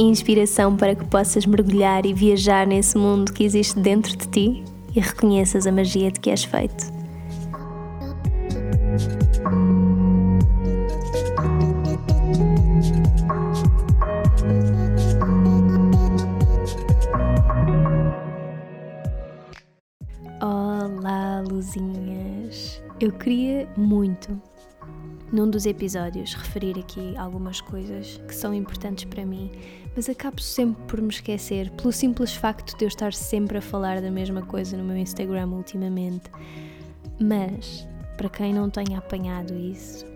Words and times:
Inspiração 0.00 0.76
para 0.76 0.94
que 0.94 1.04
possas 1.04 1.44
mergulhar 1.44 2.06
e 2.06 2.14
viajar 2.14 2.64
nesse 2.64 2.96
mundo 2.96 3.32
que 3.32 3.42
existe 3.42 3.80
dentro 3.80 4.16
de 4.16 4.28
ti 4.28 4.64
e 4.94 5.00
reconheças 5.00 5.66
a 5.66 5.72
magia 5.72 6.12
de 6.12 6.20
que 6.20 6.30
és 6.30 6.44
feito. 6.44 6.86
Olá, 20.40 21.42
luzinhas! 21.50 22.80
Eu 23.00 23.10
queria 23.10 23.68
muito, 23.76 24.40
num 25.32 25.48
dos 25.48 25.66
episódios, 25.66 26.34
referir 26.34 26.78
aqui 26.78 27.16
algumas 27.16 27.60
coisas 27.60 28.20
que 28.26 28.34
são 28.34 28.54
importantes 28.54 29.04
para 29.04 29.26
mim, 29.26 29.50
mas 29.94 30.08
acabo 30.08 30.40
sempre 30.40 30.82
por 30.86 31.00
me 31.00 31.08
esquecer, 31.08 31.70
pelo 31.72 31.92
simples 31.92 32.34
facto 32.34 32.76
de 32.78 32.84
eu 32.84 32.88
estar 32.88 33.12
sempre 33.12 33.58
a 33.58 33.62
falar 33.62 34.00
da 34.00 34.10
mesma 34.10 34.42
coisa 34.42 34.76
no 34.76 34.84
meu 34.84 34.96
Instagram 34.96 35.48
ultimamente. 35.48 36.30
Mas, 37.20 37.86
para 38.16 38.28
quem 38.28 38.54
não 38.54 38.70
tenha 38.70 38.98
apanhado 38.98 39.54
isso, 39.54 40.06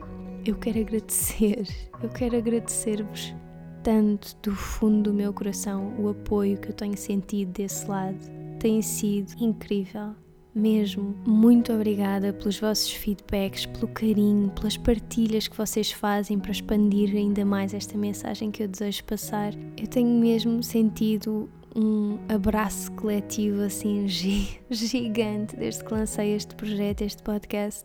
eu 0.47 0.57
quero 0.57 0.81
agradecer, 0.81 1.69
eu 2.03 2.09
quero 2.09 2.37
agradecer-vos 2.37 3.35
tanto 3.83 4.37
do 4.43 4.55
fundo 4.55 5.11
do 5.11 5.15
meu 5.15 5.33
coração 5.33 5.95
o 5.99 6.09
apoio 6.09 6.59
que 6.59 6.69
eu 6.69 6.75
tenho 6.75 6.97
sentido 6.97 7.53
desse 7.53 7.87
lado. 7.87 8.19
Tem 8.61 8.81
sido 8.81 9.33
incrível 9.43 10.15
mesmo. 10.55 11.14
Muito 11.27 11.72
obrigada 11.72 12.33
pelos 12.33 12.58
vossos 12.58 12.92
feedbacks, 12.92 13.67
pelo 13.67 13.89
carinho, 13.89 14.50
pelas 14.50 14.77
partilhas 14.77 15.48
que 15.48 15.56
vocês 15.56 15.92
fazem 15.92 16.39
para 16.39 16.50
expandir 16.50 17.17
ainda 17.17 17.45
mais 17.45 17.75
esta 17.75 17.97
mensagem 17.97 18.50
que 18.50 18.62
eu 18.62 18.69
desejo 18.69 19.05
passar. 19.05 19.53
Eu 19.77 19.86
tenho 19.86 20.08
mesmo 20.20 20.62
sentido 20.62 21.48
um 21.75 22.19
abraço 22.28 22.92
coletivo 22.92 23.62
assim 23.62 24.06
gigante 24.70 25.56
desde 25.56 25.84
que 25.84 25.92
lancei 25.92 26.34
este 26.34 26.55
projeto, 26.55 27.03
este 27.03 27.23
podcast. 27.23 27.84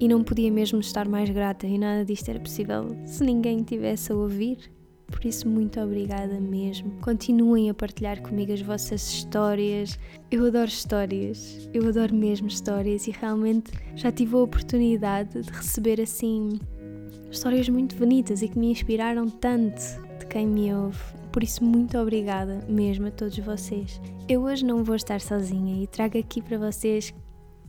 E 0.00 0.08
não 0.08 0.24
podia 0.24 0.50
mesmo 0.50 0.80
estar 0.80 1.06
mais 1.06 1.28
grata 1.28 1.66
e 1.66 1.76
nada 1.76 2.04
disto 2.04 2.30
era 2.30 2.40
possível 2.40 2.96
se 3.04 3.22
ninguém 3.22 3.62
tivesse 3.62 4.10
a 4.10 4.16
ouvir. 4.16 4.70
Por 5.10 5.24
isso, 5.26 5.48
muito 5.48 5.80
obrigada 5.80 6.40
mesmo. 6.40 6.92
Continuem 7.02 7.68
a 7.68 7.74
partilhar 7.74 8.22
comigo 8.22 8.52
as 8.52 8.60
vossas 8.62 9.02
histórias. 9.08 9.98
Eu 10.30 10.46
adoro 10.46 10.68
histórias, 10.68 11.68
eu 11.74 11.86
adoro 11.88 12.14
mesmo 12.14 12.48
histórias 12.48 13.06
e 13.06 13.10
realmente 13.10 13.72
já 13.96 14.10
tive 14.10 14.34
a 14.36 14.38
oportunidade 14.38 15.42
de 15.42 15.50
receber 15.50 16.00
assim 16.00 16.58
histórias 17.30 17.68
muito 17.68 17.96
bonitas 17.96 18.42
e 18.42 18.48
que 18.48 18.58
me 18.58 18.70
inspiraram 18.70 19.28
tanto 19.28 19.80
de 20.18 20.26
quem 20.26 20.46
me 20.46 20.72
ouve. 20.74 20.98
Por 21.32 21.44
isso, 21.44 21.62
muito 21.62 21.96
obrigada 21.96 22.60
mesmo 22.68 23.06
a 23.06 23.10
todos 23.10 23.38
vocês. 23.38 24.00
Eu 24.28 24.42
hoje 24.42 24.64
não 24.64 24.82
vou 24.82 24.96
estar 24.96 25.20
sozinha 25.20 25.82
e 25.82 25.86
trago 25.86 26.18
aqui 26.18 26.42
para 26.42 26.58
vocês 26.58 27.14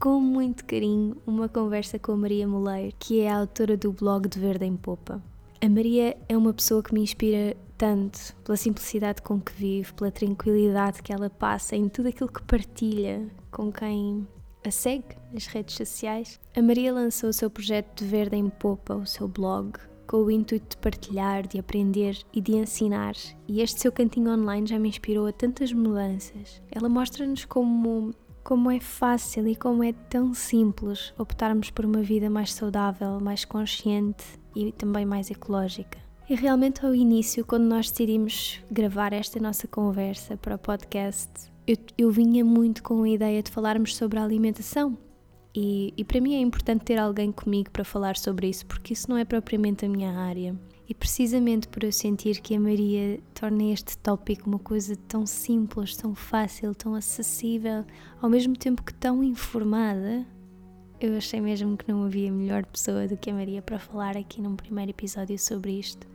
com 0.00 0.18
muito 0.18 0.64
carinho 0.64 1.16
uma 1.24 1.48
conversa 1.48 1.96
com 1.96 2.12
a 2.12 2.16
Maria 2.16 2.48
Moleiro, 2.48 2.92
que 2.98 3.20
é 3.20 3.30
a 3.30 3.38
autora 3.38 3.76
do 3.76 3.92
blog 3.92 4.28
de 4.28 4.40
Verde 4.40 4.64
em 4.64 4.76
Popa. 4.76 5.22
A 5.64 5.68
Maria 5.68 6.16
é 6.28 6.36
uma 6.36 6.52
pessoa 6.52 6.82
que 6.82 6.92
me 6.92 7.02
inspira 7.02 7.56
tanto 7.78 8.34
pela 8.42 8.56
simplicidade 8.56 9.22
com 9.22 9.40
que 9.40 9.52
vive, 9.52 9.92
pela 9.92 10.10
tranquilidade 10.10 11.00
que 11.00 11.12
ela 11.12 11.30
passa 11.30 11.76
em 11.76 11.88
tudo 11.88 12.08
aquilo 12.08 12.32
que 12.32 12.42
partilha 12.42 13.28
com 13.48 13.70
quem 13.70 14.26
a 14.66 14.72
segue 14.72 15.16
nas 15.32 15.46
redes 15.46 15.76
sociais. 15.76 16.40
A 16.56 16.60
Maria 16.60 16.92
lançou 16.92 17.30
o 17.30 17.32
seu 17.32 17.48
projeto 17.48 18.02
de 18.02 18.10
Verde 18.10 18.34
em 18.34 18.48
Popa, 18.48 18.96
o 18.96 19.06
seu 19.06 19.28
blog, 19.28 19.78
com 20.04 20.16
o 20.16 20.32
intuito 20.32 20.70
de 20.70 20.76
partilhar, 20.78 21.46
de 21.46 21.60
aprender 21.60 22.18
e 22.32 22.40
de 22.40 22.56
ensinar. 22.56 23.14
E 23.46 23.60
este 23.60 23.82
seu 23.82 23.92
cantinho 23.92 24.32
online 24.32 24.66
já 24.66 24.80
me 24.80 24.88
inspirou 24.88 25.28
a 25.28 25.32
tantas 25.32 25.72
mudanças. 25.72 26.60
Ela 26.72 26.88
mostra-nos 26.88 27.44
como 27.44 28.12
como 28.42 28.68
é 28.72 28.80
fácil 28.80 29.46
e 29.46 29.54
como 29.54 29.84
é 29.84 29.92
tão 29.92 30.34
simples 30.34 31.14
optarmos 31.16 31.70
por 31.70 31.84
uma 31.84 32.02
vida 32.02 32.28
mais 32.28 32.52
saudável, 32.52 33.20
mais 33.20 33.44
consciente 33.44 34.41
e 34.54 34.72
também 34.72 35.04
mais 35.04 35.30
ecológica. 35.30 35.98
E 36.28 36.34
realmente 36.34 36.84
ao 36.84 36.94
início, 36.94 37.44
quando 37.44 37.64
nós 37.64 37.90
decidimos 37.90 38.60
gravar 38.70 39.12
esta 39.12 39.38
nossa 39.40 39.66
conversa 39.66 40.36
para 40.36 40.54
o 40.54 40.58
podcast, 40.58 41.30
eu, 41.66 41.76
eu 41.98 42.10
vinha 42.10 42.44
muito 42.44 42.82
com 42.82 43.02
a 43.02 43.08
ideia 43.08 43.42
de 43.42 43.50
falarmos 43.50 43.96
sobre 43.96 44.18
a 44.18 44.24
alimentação. 44.24 44.96
E, 45.54 45.92
e 45.96 46.04
para 46.04 46.20
mim 46.20 46.34
é 46.34 46.40
importante 46.40 46.84
ter 46.84 46.98
alguém 46.98 47.30
comigo 47.30 47.70
para 47.70 47.84
falar 47.84 48.16
sobre 48.16 48.48
isso, 48.48 48.64
porque 48.66 48.94
isso 48.94 49.10
não 49.10 49.18
é 49.18 49.24
propriamente 49.24 49.84
a 49.84 49.88
minha 49.88 50.10
área. 50.10 50.58
E 50.88 50.94
precisamente 50.94 51.68
por 51.68 51.84
eu 51.84 51.92
sentir 51.92 52.40
que 52.40 52.54
a 52.54 52.60
Maria 52.60 53.20
torna 53.34 53.64
este 53.64 53.96
tópico 53.98 54.48
uma 54.48 54.58
coisa 54.58 54.96
tão 55.08 55.26
simples, 55.26 55.96
tão 55.96 56.14
fácil, 56.14 56.74
tão 56.74 56.94
acessível, 56.94 57.84
ao 58.20 58.28
mesmo 58.28 58.56
tempo 58.56 58.82
que 58.82 58.94
tão 58.94 59.22
informada, 59.22 60.26
eu 61.06 61.16
achei 61.16 61.40
mesmo 61.40 61.76
que 61.76 61.90
não 61.90 62.04
havia 62.04 62.30
melhor 62.30 62.64
pessoa 62.64 63.06
do 63.06 63.16
que 63.16 63.30
a 63.30 63.34
Maria 63.34 63.62
para 63.62 63.78
falar 63.78 64.16
aqui 64.16 64.40
num 64.40 64.56
primeiro 64.56 64.90
episódio 64.90 65.38
sobre 65.38 65.72
isto. 65.72 66.06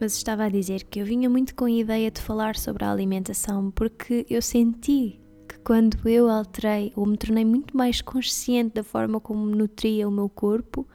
Mas 0.00 0.16
estava 0.16 0.44
a 0.44 0.48
dizer 0.48 0.84
que 0.84 1.00
eu 1.00 1.06
vinha 1.06 1.28
muito 1.28 1.54
com 1.54 1.66
a 1.66 1.70
ideia 1.70 2.10
de 2.10 2.20
falar 2.20 2.56
sobre 2.56 2.84
a 2.84 2.90
alimentação 2.90 3.70
porque 3.70 4.26
eu 4.30 4.40
senti 4.40 5.20
que 5.48 5.58
quando 5.58 6.08
eu 6.08 6.28
alterei 6.28 6.92
ou 6.96 7.04
me 7.06 7.16
tornei 7.16 7.44
muito 7.44 7.76
mais 7.76 8.00
consciente 8.00 8.74
da 8.74 8.84
forma 8.84 9.20
como 9.20 9.44
nutria 9.44 10.08
o 10.08 10.12
meu 10.12 10.28
corpo, 10.28 10.86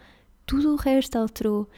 tudo 0.46 0.74
o 0.74 0.76
resto 0.76 1.18
alterou. 1.18 1.70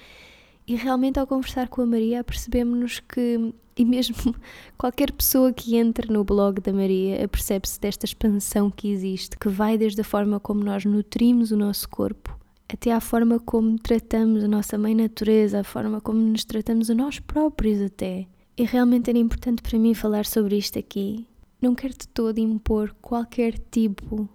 E 0.68 0.76
realmente, 0.76 1.18
ao 1.18 1.26
conversar 1.26 1.70
com 1.70 1.82
a 1.82 1.86
Maria, 1.86 2.24
percebemos-nos 2.24 3.00
que, 3.00 3.54
e 3.78 3.86
mesmo 3.86 4.36
qualquer 4.78 5.12
pessoa 5.12 5.54
que 5.54 5.78
entre 5.78 6.12
no 6.12 6.24
blog 6.24 6.60
da 6.62 6.74
Maria, 6.74 7.24
apercebe-se 7.24 7.80
desta 7.80 8.06
expansão 8.06 8.72
que 8.72 8.90
existe, 8.90 9.38
que 9.38 9.50
vai 9.50 9.78
desde 9.78 10.02
a 10.02 10.04
forma 10.04 10.40
como 10.40 10.64
nós 10.64 10.84
nutrimos 10.86 11.52
o 11.52 11.58
nosso 11.58 11.88
corpo 11.90 12.38
até 12.70 12.92
à 12.92 13.00
forma 13.00 13.40
como 13.40 13.80
tratamos 13.80 14.44
a 14.44 14.48
nossa 14.48 14.78
mãe 14.78 14.94
natureza, 14.94 15.62
a 15.62 15.64
forma 15.64 16.02
como 16.02 16.20
nos 16.20 16.44
tratamos 16.44 16.90
a 16.90 16.96
nós 16.96 17.20
próprios, 17.20 17.82
até. 17.82 18.28
E 18.58 18.64
realmente 18.64 19.10
era 19.10 19.18
importante 19.18 19.62
para 19.62 19.80
mim 19.80 19.94
falar 19.94 20.26
sobre 20.26 20.58
isto 20.58 20.78
aqui. 20.78 21.26
Não 21.62 21.74
quero 21.74 21.94
de 21.94 22.08
todo 22.08 22.40
impor 22.40 22.94
qualquer 23.02 23.58
tipo 23.58 24.28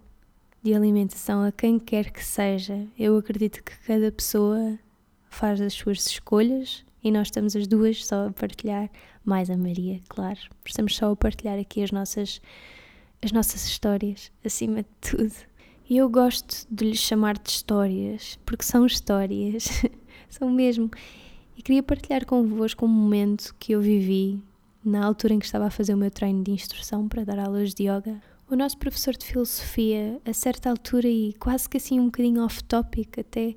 de 0.63 0.73
alimentação 0.73 1.43
a 1.43 1.51
quem 1.51 1.77
quer 1.77 2.11
que 2.11 2.23
seja. 2.23 2.87
Eu 2.97 3.17
acredito 3.17 3.63
que 3.63 3.77
cada 3.85 4.11
pessoa 4.11 4.79
faz 5.29 5.61
as 5.61 5.73
suas 5.73 6.05
escolhas 6.05 6.83
e 7.03 7.11
nós 7.11 7.27
estamos 7.27 7.55
as 7.55 7.67
duas 7.67 8.05
só 8.05 8.27
a 8.27 8.31
partilhar, 8.31 8.89
mais 9.25 9.49
a 9.49 9.57
Maria, 9.57 9.99
claro. 10.07 10.39
Estamos 10.65 10.95
só 10.95 11.11
a 11.11 11.15
partilhar 11.15 11.59
aqui 11.59 11.83
as 11.83 11.91
nossas, 11.91 12.41
as 13.21 13.31
nossas 13.31 13.65
histórias, 13.65 14.31
acima 14.43 14.83
de 14.83 14.89
tudo. 15.01 15.33
E 15.89 15.97
eu 15.97 16.09
gosto 16.09 16.65
de 16.71 16.85
lhes 16.85 16.99
chamar 16.99 17.37
de 17.37 17.49
histórias, 17.49 18.39
porque 18.45 18.63
são 18.63 18.85
histórias, 18.85 19.83
são 20.29 20.49
mesmo. 20.49 20.89
E 21.57 21.61
queria 21.61 21.83
partilhar 21.83 22.25
convosco 22.25 22.85
um 22.85 22.89
momento 22.89 23.53
que 23.59 23.73
eu 23.73 23.81
vivi 23.81 24.41
na 24.83 25.05
altura 25.05 25.33
em 25.33 25.39
que 25.39 25.45
estava 25.45 25.65
a 25.65 25.69
fazer 25.69 25.93
o 25.93 25.97
meu 25.97 26.09
treino 26.09 26.43
de 26.43 26.51
instrução 26.51 27.07
para 27.07 27.23
dar 27.23 27.39
aulas 27.39 27.73
de 27.73 27.83
yoga. 27.83 28.21
O 28.49 28.55
nosso 28.55 28.77
professor 28.77 29.15
de 29.15 29.25
filosofia, 29.25 30.21
a 30.25 30.33
certa 30.33 30.69
altura 30.69 31.07
e 31.07 31.33
quase 31.33 31.69
que 31.69 31.77
assim 31.77 31.99
um 31.99 32.05
bocadinho 32.05 32.43
off-topic 32.43 33.19
até, 33.19 33.55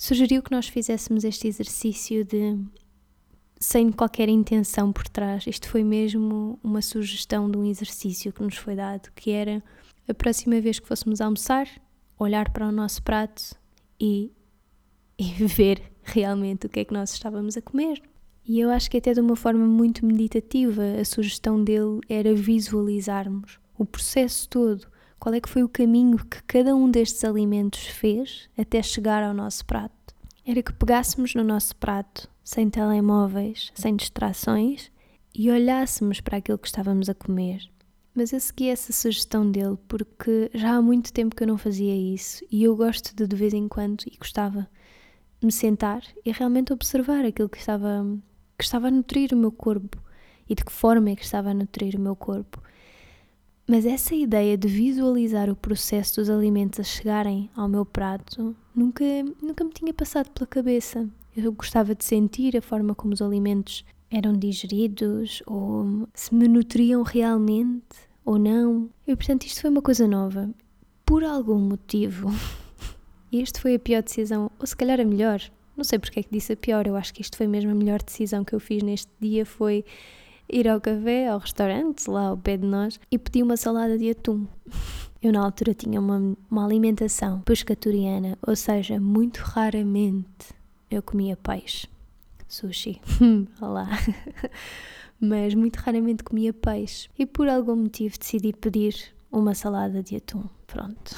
sugeriu 0.00 0.42
que 0.42 0.50
nós 0.50 0.66
fizéssemos 0.66 1.24
este 1.24 1.46
exercício 1.46 2.24
de 2.24 2.58
sem 3.60 3.92
qualquer 3.92 4.30
intenção 4.30 4.90
por 4.90 5.06
trás. 5.06 5.46
Isto 5.46 5.68
foi 5.68 5.84
mesmo 5.84 6.58
uma 6.64 6.80
sugestão 6.80 7.50
de 7.50 7.58
um 7.58 7.66
exercício 7.66 8.32
que 8.32 8.42
nos 8.42 8.56
foi 8.56 8.74
dado, 8.74 9.10
que 9.14 9.30
era 9.30 9.62
a 10.08 10.14
próxima 10.14 10.58
vez 10.58 10.78
que 10.78 10.88
fôssemos 10.88 11.20
almoçar, 11.20 11.68
olhar 12.18 12.50
para 12.50 12.66
o 12.66 12.72
nosso 12.72 13.02
prato 13.02 13.54
e, 14.00 14.32
e 15.20 15.24
ver 15.44 15.82
realmente 16.02 16.64
o 16.64 16.70
que 16.70 16.80
é 16.80 16.84
que 16.86 16.94
nós 16.94 17.12
estávamos 17.12 17.58
a 17.58 17.62
comer. 17.62 18.02
E 18.46 18.58
eu 18.58 18.70
acho 18.70 18.90
que 18.90 18.96
até 18.96 19.12
de 19.12 19.20
uma 19.20 19.36
forma 19.36 19.66
muito 19.66 20.06
meditativa, 20.06 20.82
a 20.98 21.04
sugestão 21.04 21.62
dele 21.62 22.00
era 22.08 22.34
visualizarmos 22.34 23.60
o 23.76 23.84
processo 23.84 24.48
todo 24.48 24.88
qual 25.20 25.34
é 25.34 25.40
que 25.40 25.50
foi 25.50 25.62
o 25.62 25.68
caminho 25.68 26.16
que 26.16 26.42
cada 26.44 26.74
um 26.74 26.90
destes 26.90 27.22
alimentos 27.24 27.86
fez 27.86 28.48
até 28.56 28.82
chegar 28.82 29.22
ao 29.22 29.34
nosso 29.34 29.66
prato? 29.66 30.14
Era 30.46 30.62
que 30.62 30.72
pegássemos 30.72 31.34
no 31.34 31.44
nosso 31.44 31.76
prato, 31.76 32.26
sem 32.42 32.70
telemóveis, 32.70 33.70
sem 33.74 33.94
distrações, 33.94 34.90
e 35.34 35.50
olhássemos 35.50 36.22
para 36.22 36.38
aquilo 36.38 36.58
que 36.58 36.66
estávamos 36.66 37.10
a 37.10 37.14
comer. 37.14 37.60
Mas 38.14 38.32
eu 38.32 38.40
segui 38.40 38.70
essa 38.70 38.94
sugestão 38.94 39.48
dele 39.48 39.76
porque 39.86 40.50
já 40.54 40.74
há 40.74 40.82
muito 40.82 41.12
tempo 41.12 41.36
que 41.36 41.42
eu 41.42 41.48
não 41.48 41.58
fazia 41.58 41.94
isso 41.94 42.42
e 42.50 42.64
eu 42.64 42.74
gosto 42.74 43.14
de 43.14 43.26
de 43.26 43.36
vez 43.36 43.52
em 43.52 43.68
quando 43.68 44.02
e 44.06 44.16
gostava 44.16 44.66
me 45.42 45.52
sentar 45.52 46.02
e 46.24 46.32
realmente 46.32 46.72
observar 46.72 47.26
aquilo 47.26 47.48
que 47.48 47.58
estava, 47.58 48.04
que 48.58 48.64
estava 48.64 48.88
a 48.88 48.90
nutrir 48.90 49.34
o 49.34 49.36
meu 49.36 49.52
corpo 49.52 50.02
e 50.48 50.54
de 50.54 50.64
que 50.64 50.72
forma 50.72 51.10
é 51.10 51.16
que 51.16 51.24
estava 51.24 51.50
a 51.50 51.54
nutrir 51.54 51.94
o 51.96 52.00
meu 52.00 52.16
corpo. 52.16 52.60
Mas 53.70 53.86
essa 53.86 54.16
ideia 54.16 54.58
de 54.58 54.66
visualizar 54.66 55.48
o 55.48 55.54
processo 55.54 56.16
dos 56.16 56.28
alimentos 56.28 56.80
a 56.80 56.82
chegarem 56.82 57.48
ao 57.54 57.68
meu 57.68 57.86
prato 57.86 58.56
nunca, 58.74 59.04
nunca 59.40 59.62
me 59.62 59.70
tinha 59.70 59.94
passado 59.94 60.28
pela 60.32 60.44
cabeça. 60.44 61.08
Eu 61.36 61.52
gostava 61.52 61.94
de 61.94 62.04
sentir 62.04 62.56
a 62.56 62.60
forma 62.60 62.96
como 62.96 63.14
os 63.14 63.22
alimentos 63.22 63.84
eram 64.10 64.32
digeridos 64.32 65.40
ou 65.46 66.08
se 66.12 66.34
me 66.34 66.48
nutriam 66.48 67.04
realmente 67.04 67.84
ou 68.24 68.40
não. 68.40 68.90
E 69.06 69.14
portanto, 69.14 69.44
isto 69.44 69.60
foi 69.60 69.70
uma 69.70 69.82
coisa 69.82 70.08
nova. 70.08 70.50
Por 71.06 71.22
algum 71.22 71.60
motivo, 71.60 72.28
este 73.30 73.60
foi 73.60 73.76
a 73.76 73.78
pior 73.78 74.02
decisão, 74.02 74.50
ou 74.58 74.66
se 74.66 74.76
calhar 74.76 75.00
a 75.00 75.04
melhor. 75.04 75.40
Não 75.76 75.84
sei 75.84 76.00
porque 76.00 76.18
é 76.18 76.22
que 76.24 76.32
disse 76.32 76.54
a 76.54 76.56
pior, 76.56 76.88
eu 76.88 76.96
acho 76.96 77.14
que 77.14 77.22
isto 77.22 77.36
foi 77.36 77.46
mesmo 77.46 77.70
a 77.70 77.74
melhor 77.76 78.02
decisão 78.02 78.44
que 78.44 78.52
eu 78.52 78.58
fiz 78.58 78.82
neste 78.82 79.12
dia. 79.20 79.46
Foi 79.46 79.84
ir 80.52 80.68
ao 80.68 80.80
café, 80.80 81.28
ao 81.28 81.38
restaurante, 81.38 82.08
lá 82.08 82.28
ao 82.28 82.36
pé 82.36 82.56
de 82.56 82.66
nós, 82.66 82.98
e 83.10 83.18
pedi 83.18 83.42
uma 83.42 83.56
salada 83.56 83.96
de 83.96 84.10
atum. 84.10 84.46
Eu, 85.22 85.32
na 85.32 85.44
altura, 85.44 85.74
tinha 85.74 86.00
uma, 86.00 86.34
uma 86.50 86.64
alimentação 86.64 87.42
pescatoriana, 87.42 88.38
ou 88.40 88.56
seja, 88.56 88.98
muito 88.98 89.36
raramente 89.40 90.54
eu 90.90 91.02
comia 91.02 91.36
peixe. 91.36 91.86
Sushi. 92.48 93.00
Olá. 93.60 93.86
Mas 95.20 95.54
muito 95.54 95.76
raramente 95.76 96.24
comia 96.24 96.52
peixe. 96.52 97.08
E 97.18 97.26
por 97.26 97.48
algum 97.48 97.76
motivo 97.76 98.18
decidi 98.18 98.52
pedir 98.52 98.94
uma 99.30 99.54
salada 99.54 100.02
de 100.02 100.16
atum. 100.16 100.44
Pronto. 100.66 101.16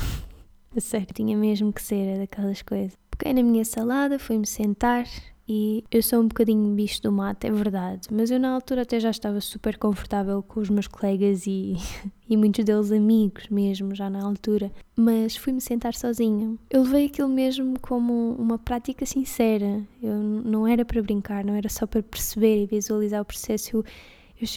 A 0.76 0.80
sério, 0.80 1.14
tinha 1.14 1.36
mesmo 1.36 1.72
que 1.72 1.80
ser 1.80 2.18
daquelas 2.18 2.60
coisas. 2.60 2.98
Peguei 3.16 3.32
na 3.34 3.42
minha 3.42 3.64
salada, 3.64 4.18
fui-me 4.18 4.46
sentar 4.46 5.06
e 5.54 5.84
eu 5.90 6.02
sou 6.02 6.20
um 6.20 6.28
bocadinho 6.28 6.74
bicho 6.74 7.02
do 7.02 7.12
mato, 7.12 7.44
é 7.44 7.50
verdade, 7.50 8.08
mas 8.10 8.30
eu 8.30 8.40
na 8.40 8.54
altura 8.54 8.82
até 8.82 8.98
já 8.98 9.10
estava 9.10 9.38
super 9.38 9.76
confortável 9.76 10.42
com 10.42 10.60
os 10.60 10.70
meus 10.70 10.86
colegas 10.86 11.46
e, 11.46 11.76
e 12.26 12.38
muitos 12.38 12.64
deles 12.64 12.90
amigos 12.90 13.48
mesmo, 13.50 13.94
já 13.94 14.08
na 14.08 14.24
altura. 14.24 14.72
Mas 14.96 15.36
fui-me 15.36 15.60
sentar 15.60 15.92
sozinha. 15.92 16.56
Eu 16.70 16.82
levei 16.84 17.04
aquilo 17.04 17.28
mesmo 17.28 17.78
como 17.80 18.34
uma 18.38 18.56
prática 18.58 19.04
sincera. 19.04 19.86
Eu 20.02 20.14
não 20.14 20.66
era 20.66 20.86
para 20.86 21.02
brincar, 21.02 21.44
não 21.44 21.54
era 21.54 21.68
só 21.68 21.86
para 21.86 22.02
perceber 22.02 22.62
e 22.62 22.66
visualizar 22.66 23.20
o 23.20 23.24
processo. 23.26 23.76
Eu, 23.76 23.84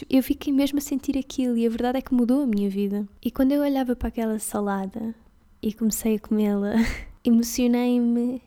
eu, 0.08 0.22
fiquei 0.22 0.50
mesmo 0.50 0.78
a 0.78 0.80
sentir 0.80 1.18
aquilo 1.18 1.58
e 1.58 1.66
a 1.66 1.70
verdade 1.70 1.98
é 1.98 2.00
que 2.00 2.14
mudou 2.14 2.42
a 2.42 2.46
minha 2.46 2.70
vida. 2.70 3.06
E 3.22 3.30
quando 3.30 3.52
eu 3.52 3.60
olhava 3.60 3.94
para 3.94 4.08
aquela 4.08 4.38
salada 4.38 5.14
e 5.60 5.74
comecei 5.74 6.14
a 6.14 6.18
comê-la, 6.18 6.72
emocionei-me 7.22 8.40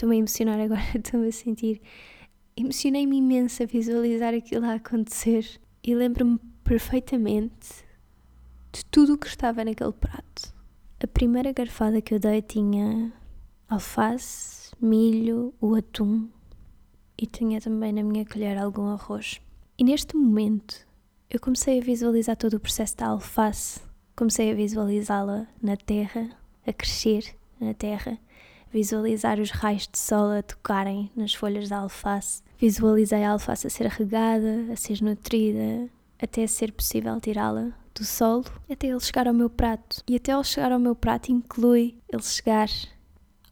Estou-me 0.00 0.16
a 0.16 0.18
emocionar 0.18 0.58
agora, 0.58 0.80
estou-me 0.96 1.28
a 1.28 1.32
sentir. 1.32 1.82
Emocionei-me 2.56 3.18
imenso 3.18 3.62
a 3.62 3.66
visualizar 3.66 4.32
aquilo 4.32 4.64
a 4.64 4.76
acontecer 4.76 5.60
e 5.84 5.94
lembro-me 5.94 6.38
perfeitamente 6.64 7.84
de 8.72 8.82
tudo 8.86 9.12
o 9.12 9.18
que 9.18 9.26
estava 9.26 9.62
naquele 9.62 9.92
prato. 9.92 10.54
A 11.04 11.06
primeira 11.06 11.52
garfada 11.52 12.00
que 12.00 12.14
eu 12.14 12.18
dei 12.18 12.40
tinha 12.40 13.12
alface, 13.68 14.74
milho, 14.80 15.52
o 15.60 15.74
atum 15.74 16.30
e 17.18 17.26
tinha 17.26 17.60
também 17.60 17.92
na 17.92 18.02
minha 18.02 18.24
colher 18.24 18.56
algum 18.56 18.86
arroz. 18.86 19.38
E 19.76 19.84
neste 19.84 20.16
momento 20.16 20.86
eu 21.28 21.38
comecei 21.38 21.78
a 21.78 21.84
visualizar 21.84 22.38
todo 22.38 22.54
o 22.54 22.60
processo 22.60 22.96
da 22.96 23.08
alface, 23.08 23.82
comecei 24.16 24.50
a 24.50 24.54
visualizá-la 24.54 25.46
na 25.62 25.76
terra, 25.76 26.30
a 26.66 26.72
crescer 26.72 27.36
na 27.60 27.74
terra 27.74 28.18
visualizar 28.72 29.38
os 29.40 29.50
raios 29.50 29.88
de 29.88 29.98
sol 29.98 30.30
a 30.30 30.42
tocarem 30.42 31.10
nas 31.16 31.34
folhas 31.34 31.68
da 31.68 31.78
alface. 31.78 32.42
Visualizei 32.58 33.24
a 33.24 33.32
alface 33.32 33.66
a 33.66 33.70
ser 33.70 33.86
regada, 33.86 34.72
a 34.72 34.76
ser 34.76 35.02
nutrida, 35.02 35.88
até 36.20 36.46
ser 36.46 36.72
possível 36.72 37.20
tirá-la 37.20 37.72
do 37.94 38.04
solo, 38.04 38.44
até 38.70 38.88
ele 38.88 39.00
chegar 39.00 39.26
ao 39.26 39.34
meu 39.34 39.50
prato. 39.50 40.02
E 40.08 40.16
até 40.16 40.32
ele 40.32 40.44
chegar 40.44 40.72
ao 40.72 40.78
meu 40.78 40.94
prato 40.94 41.32
inclui 41.32 41.96
ele 42.08 42.22
chegar 42.22 42.68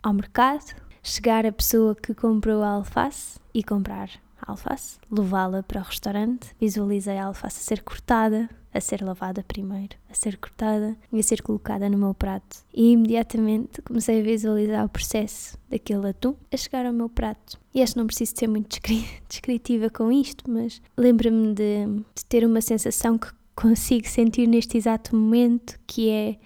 ao 0.03 0.13
mercado, 0.13 0.75
chegar 1.03 1.45
a 1.47 1.53
pessoa 1.53 1.95
que 1.95 2.15
comprou 2.15 2.63
a 2.63 2.69
alface 2.69 3.39
e 3.53 3.63
comprar 3.63 4.11
a 4.41 4.53
alface, 4.53 4.99
levá-la 5.11 5.63
para 5.63 5.81
o 5.81 5.85
restaurante, 5.85 6.55
visualizei 6.61 7.19
a 7.19 7.27
alface 7.27 7.59
a 7.59 7.65
ser 7.65 7.83
cortada, 7.83 8.49
a 8.73 8.81
ser 8.81 9.03
lavada 9.03 9.43
primeiro, 9.43 9.97
a 10.11 10.15
ser 10.15 10.37
cortada 10.37 10.97
e 11.13 11.19
a 11.19 11.23
ser 11.23 11.43
colocada 11.43 11.89
no 11.89 11.99
meu 11.99 12.15
prato. 12.15 12.59
E 12.73 12.93
imediatamente 12.93 13.83
comecei 13.83 14.21
a 14.21 14.23
visualizar 14.23 14.85
o 14.85 14.89
processo 14.89 15.57
daquele 15.69 16.09
atum 16.09 16.35
a 16.53 16.57
chegar 16.57 16.87
ao 16.87 16.93
meu 16.93 17.09
prato. 17.09 17.59
E 17.75 17.83
acho 17.83 17.95
que 17.95 17.99
não 17.99 18.07
preciso 18.07 18.35
ser 18.37 18.49
muito 18.49 18.79
descritiva 19.29 19.91
com 19.91 20.13
isto, 20.13 20.51
mas 20.51 20.83
lembro-me 20.97 21.55
de, 21.55 21.87
de 22.15 22.25
ter 22.29 22.45
uma 22.45 22.61
sensação 22.61 23.19
que 23.19 23.29
consigo 23.55 24.07
sentir 24.07 24.47
neste 24.47 24.77
exato 24.77 25.17
momento, 25.17 25.79
que 25.87 26.11
é 26.11 26.39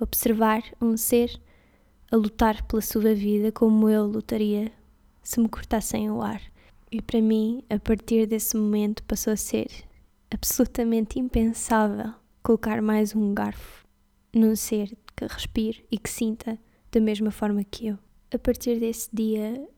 observar 0.00 0.62
um 0.80 0.96
ser 0.96 1.40
a 2.10 2.16
lutar 2.16 2.62
pela 2.66 2.82
sua 2.82 3.14
vida 3.14 3.50
como 3.52 3.88
eu 3.88 4.06
lutaria 4.06 4.70
se 5.22 5.40
me 5.40 5.48
cortassem 5.48 6.10
o 6.10 6.22
ar. 6.22 6.40
E 6.90 7.02
para 7.02 7.20
mim, 7.20 7.62
a 7.68 7.78
partir 7.78 8.26
desse 8.26 8.56
momento, 8.56 9.02
passou 9.04 9.32
a 9.32 9.36
ser 9.36 9.68
absolutamente 10.30 11.18
impensável 11.18 12.12
colocar 12.42 12.80
mais 12.82 13.14
um 13.14 13.32
garfo 13.32 13.86
num 14.34 14.54
ser 14.54 14.96
que 15.16 15.26
respire 15.26 15.84
e 15.90 15.98
que 15.98 16.10
sinta 16.10 16.58
da 16.92 17.00
mesma 17.00 17.30
forma 17.30 17.64
que 17.64 17.88
eu. 17.88 17.98
A 18.32 18.38
partir 18.38 18.78
desse 18.78 19.08
dia, 19.12 19.68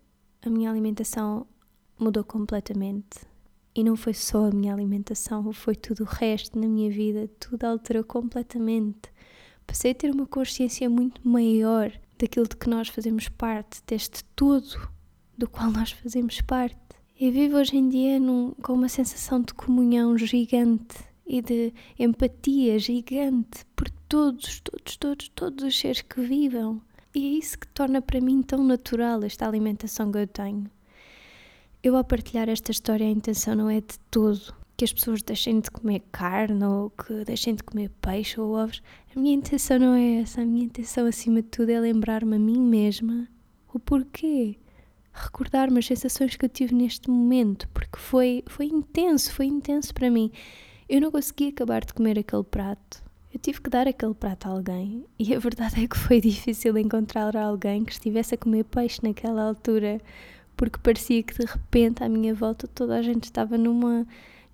a 0.43 0.51
minha 0.51 0.71
alimentação 0.71 1.47
mudou 1.99 2.25
completamente. 2.25 3.21
E 3.75 3.85
não 3.85 3.95
foi 3.95 4.15
só 4.15 4.47
a 4.47 4.51
minha 4.51 4.73
alimentação, 4.73 5.53
foi 5.53 5.77
tudo 5.77 6.03
o 6.03 6.07
resto 6.07 6.59
na 6.59 6.67
minha 6.67 6.91
vida, 6.91 7.29
tudo 7.39 7.65
alterou 7.65 8.03
completamente. 8.03 9.13
Passei 9.67 9.93
a 9.93 9.95
ter 9.95 10.11
uma 10.11 10.27
consciência 10.27 10.89
muito 10.89 11.27
maior 11.27 11.93
daquilo 12.19 12.49
de 12.49 12.57
que 12.57 12.69
nós 12.69 12.89
fazemos 12.89 13.29
parte, 13.29 13.83
deste 13.87 14.25
todo 14.35 14.91
do 15.37 15.49
qual 15.49 15.71
nós 15.71 15.93
fazemos 15.93 16.41
parte. 16.41 16.88
E 17.21 17.33
vivo 17.33 17.57
hoje 17.57 17.77
em 17.77 17.89
dia 17.89 18.21
num, 18.21 18.53
com 18.63 18.75
uma 18.75 18.89
sensação 18.89 19.41
de 19.43 19.53
comunhão 19.53 20.17
gigante 20.17 20.99
e 21.27 21.43
de 21.43 21.75
empatia 21.99 22.79
gigante 22.79 23.65
por 23.75 23.91
todos, 24.09 24.61
todos, 24.61 24.97
todos, 24.97 25.29
todos 25.31 25.65
os 25.65 25.77
seres 25.77 26.01
que 26.01 26.21
vivam. 26.21 26.81
E 27.13 27.27
é 27.27 27.39
isso 27.41 27.59
que 27.59 27.67
torna 27.67 28.01
para 28.01 28.21
mim 28.21 28.41
tão 28.41 28.63
natural 28.63 29.25
esta 29.25 29.49
alimentação 29.49 30.13
que 30.13 30.19
eu 30.19 30.29
tenho. 30.29 30.71
Eu, 31.83 31.97
ao 31.97 32.05
partilhar 32.05 32.49
esta 32.49 32.71
história, 32.71 33.05
a 33.05 33.11
intenção 33.11 33.57
não 33.57 33.69
é 33.69 33.81
de 33.81 33.99
todo 34.13 34.55
que 34.77 34.85
as 34.85 34.93
pessoas 34.93 35.21
deixem 35.21 35.59
de 35.59 35.73
comer 35.73 36.05
carne 36.13 36.65
ou 36.65 36.91
que 36.91 37.25
deixem 37.25 37.57
de 37.57 37.65
comer 37.65 37.91
peixe 38.01 38.41
ou 38.41 38.55
ovos. 38.55 38.81
A 39.17 39.19
minha 39.19 39.35
intenção 39.35 39.81
não 39.81 39.95
é 39.95 40.21
essa. 40.21 40.43
A 40.43 40.45
minha 40.45 40.67
intenção, 40.67 41.05
acima 41.05 41.43
de 41.43 41.49
tudo, 41.49 41.71
é 41.71 41.81
lembrar-me 41.81 42.37
a 42.37 42.39
mim 42.39 42.61
mesma 42.61 43.27
o 43.75 43.81
porquê 43.81 44.57
recordar-me 45.19 45.79
as 45.79 45.87
sensações 45.87 46.37
que 46.37 46.45
eu 46.45 46.49
tive 46.49 46.75
neste 46.75 47.11
momento, 47.11 47.69
porque 47.69 47.99
foi, 47.99 48.43
foi 48.47 48.67
intenso, 48.67 49.33
foi 49.33 49.47
intenso 49.47 49.93
para 49.93 50.11
mim. 50.11 50.31
Eu 50.89 51.01
não 51.01 51.11
consegui 51.11 51.49
acabar 51.49 51.85
de 51.85 51.93
comer 51.93 52.19
aquele 52.19 52.45
prato. 52.45 53.03
Eu 53.33 53.39
tive 53.39 53.61
que 53.61 53.69
dar 53.69 53.87
aquele 53.87 54.15
prato 54.15 54.47
a 54.47 54.53
alguém 54.53 55.05
e 55.19 55.35
a 55.35 55.39
verdade 55.39 55.85
é 55.85 55.87
que 55.87 55.99
foi 55.99 56.19
difícil 56.23 56.77
encontrar 56.79 57.37
alguém 57.37 57.85
que 57.85 57.93
estivesse 57.93 58.35
a 58.35 58.39
comer 58.39 58.65
peixe 58.65 59.01
naquela 59.03 59.43
altura, 59.43 60.01
porque 60.57 60.79
parecia 60.79 61.23
que 61.23 61.37
de 61.39 61.45
repente 61.45 62.03
à 62.03 62.09
minha 62.09 62.35
volta 62.35 62.67
toda 62.67 62.97
a 62.97 63.03
gente 63.03 63.25
estava 63.25 63.59
numa, 63.59 64.07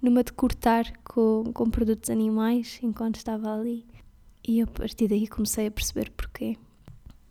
numa 0.02 0.24
de 0.24 0.32
cortar 0.32 0.92
com, 1.04 1.44
com 1.54 1.70
produtos 1.70 2.10
animais 2.10 2.80
enquanto 2.82 3.16
estava 3.16 3.54
ali. 3.54 3.86
E 4.46 4.60
a 4.60 4.66
partir 4.66 5.08
daí 5.08 5.28
comecei 5.28 5.68
a 5.68 5.70
perceber 5.70 6.10
porquê. 6.10 6.56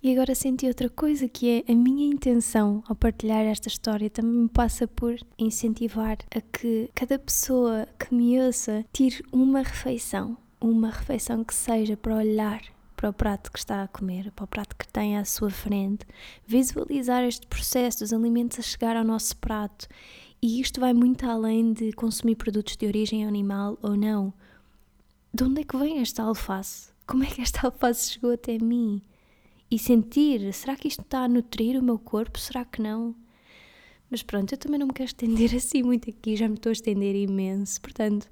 E 0.04 0.12
agora 0.12 0.36
senti 0.36 0.68
outra 0.68 0.90
coisa 0.90 1.30
que 1.30 1.64
é 1.66 1.72
a 1.72 1.74
minha 1.74 2.06
intenção 2.06 2.84
ao 2.90 2.94
partilhar 2.94 3.46
esta 3.46 3.70
história 3.70 4.10
também 4.10 4.50
passa 4.50 4.86
por 4.86 5.16
incentivar 5.40 6.18
a 6.30 6.42
que 6.42 6.90
cada 6.94 7.18
pessoa 7.18 7.88
que 7.98 8.14
me 8.14 8.38
ouça 8.42 8.84
tire 8.92 9.24
uma 9.32 9.62
refeição, 9.62 10.36
uma 10.60 10.90
refeição 10.90 11.42
que 11.42 11.56
seja 11.56 11.96
para 11.96 12.18
olhar 12.18 12.62
para 12.98 13.12
o 13.12 13.14
prato 13.14 13.50
que 13.50 13.58
está 13.58 13.82
a 13.82 13.88
comer, 13.88 14.30
para 14.34 14.44
o 14.44 14.48
prato 14.48 14.76
que 14.76 14.86
tem 14.90 15.18
à 15.18 15.24
sua 15.24 15.50
frente, 15.50 16.06
visualizar 16.46 17.24
este 17.24 17.48
processo 17.48 18.00
dos 18.00 18.12
alimentos 18.12 18.60
a 18.60 18.62
chegar 18.62 18.98
ao 18.98 19.06
nosso 19.06 19.38
prato. 19.38 19.88
E 20.42 20.60
isto 20.60 20.82
vai 20.82 20.94
muito 20.94 21.26
além 21.26 21.72
de 21.72 21.94
consumir 21.94 22.36
produtos 22.36 22.76
de 22.76 22.86
origem 22.86 23.26
animal 23.26 23.78
ou 23.82 23.96
não. 23.96 24.34
De 25.34 25.46
onde 25.46 25.62
é 25.62 25.64
que 25.64 25.78
vem 25.78 26.00
esta 26.00 26.24
alface? 26.24 26.92
Como 27.08 27.24
é 27.24 27.28
que 27.28 27.42
esta 27.42 27.62
alface 27.68 28.12
chegou 28.12 28.34
até 28.34 28.58
mim? 28.58 29.02
E 29.74 29.80
sentir: 29.80 30.54
será 30.54 30.76
que 30.76 30.88
isto 30.88 31.02
está 31.02 31.24
a 31.24 31.28
nutrir 31.28 31.80
o 31.80 31.84
meu 31.84 31.98
corpo? 31.98 32.40
Será 32.40 32.64
que 32.64 32.80
não? 32.80 33.16
Mas 34.08 34.22
pronto, 34.22 34.54
eu 34.54 34.58
também 34.58 34.80
não 34.80 34.86
me 34.86 34.94
quero 34.94 35.08
estender 35.08 35.54
assim 35.58 35.82
muito 35.82 36.12
aqui, 36.12 36.36
já 36.36 36.48
me 36.48 36.54
estou 36.54 36.70
a 36.70 36.74
estender 36.74 37.16
imenso. 37.16 37.82
Portanto, 37.82 38.30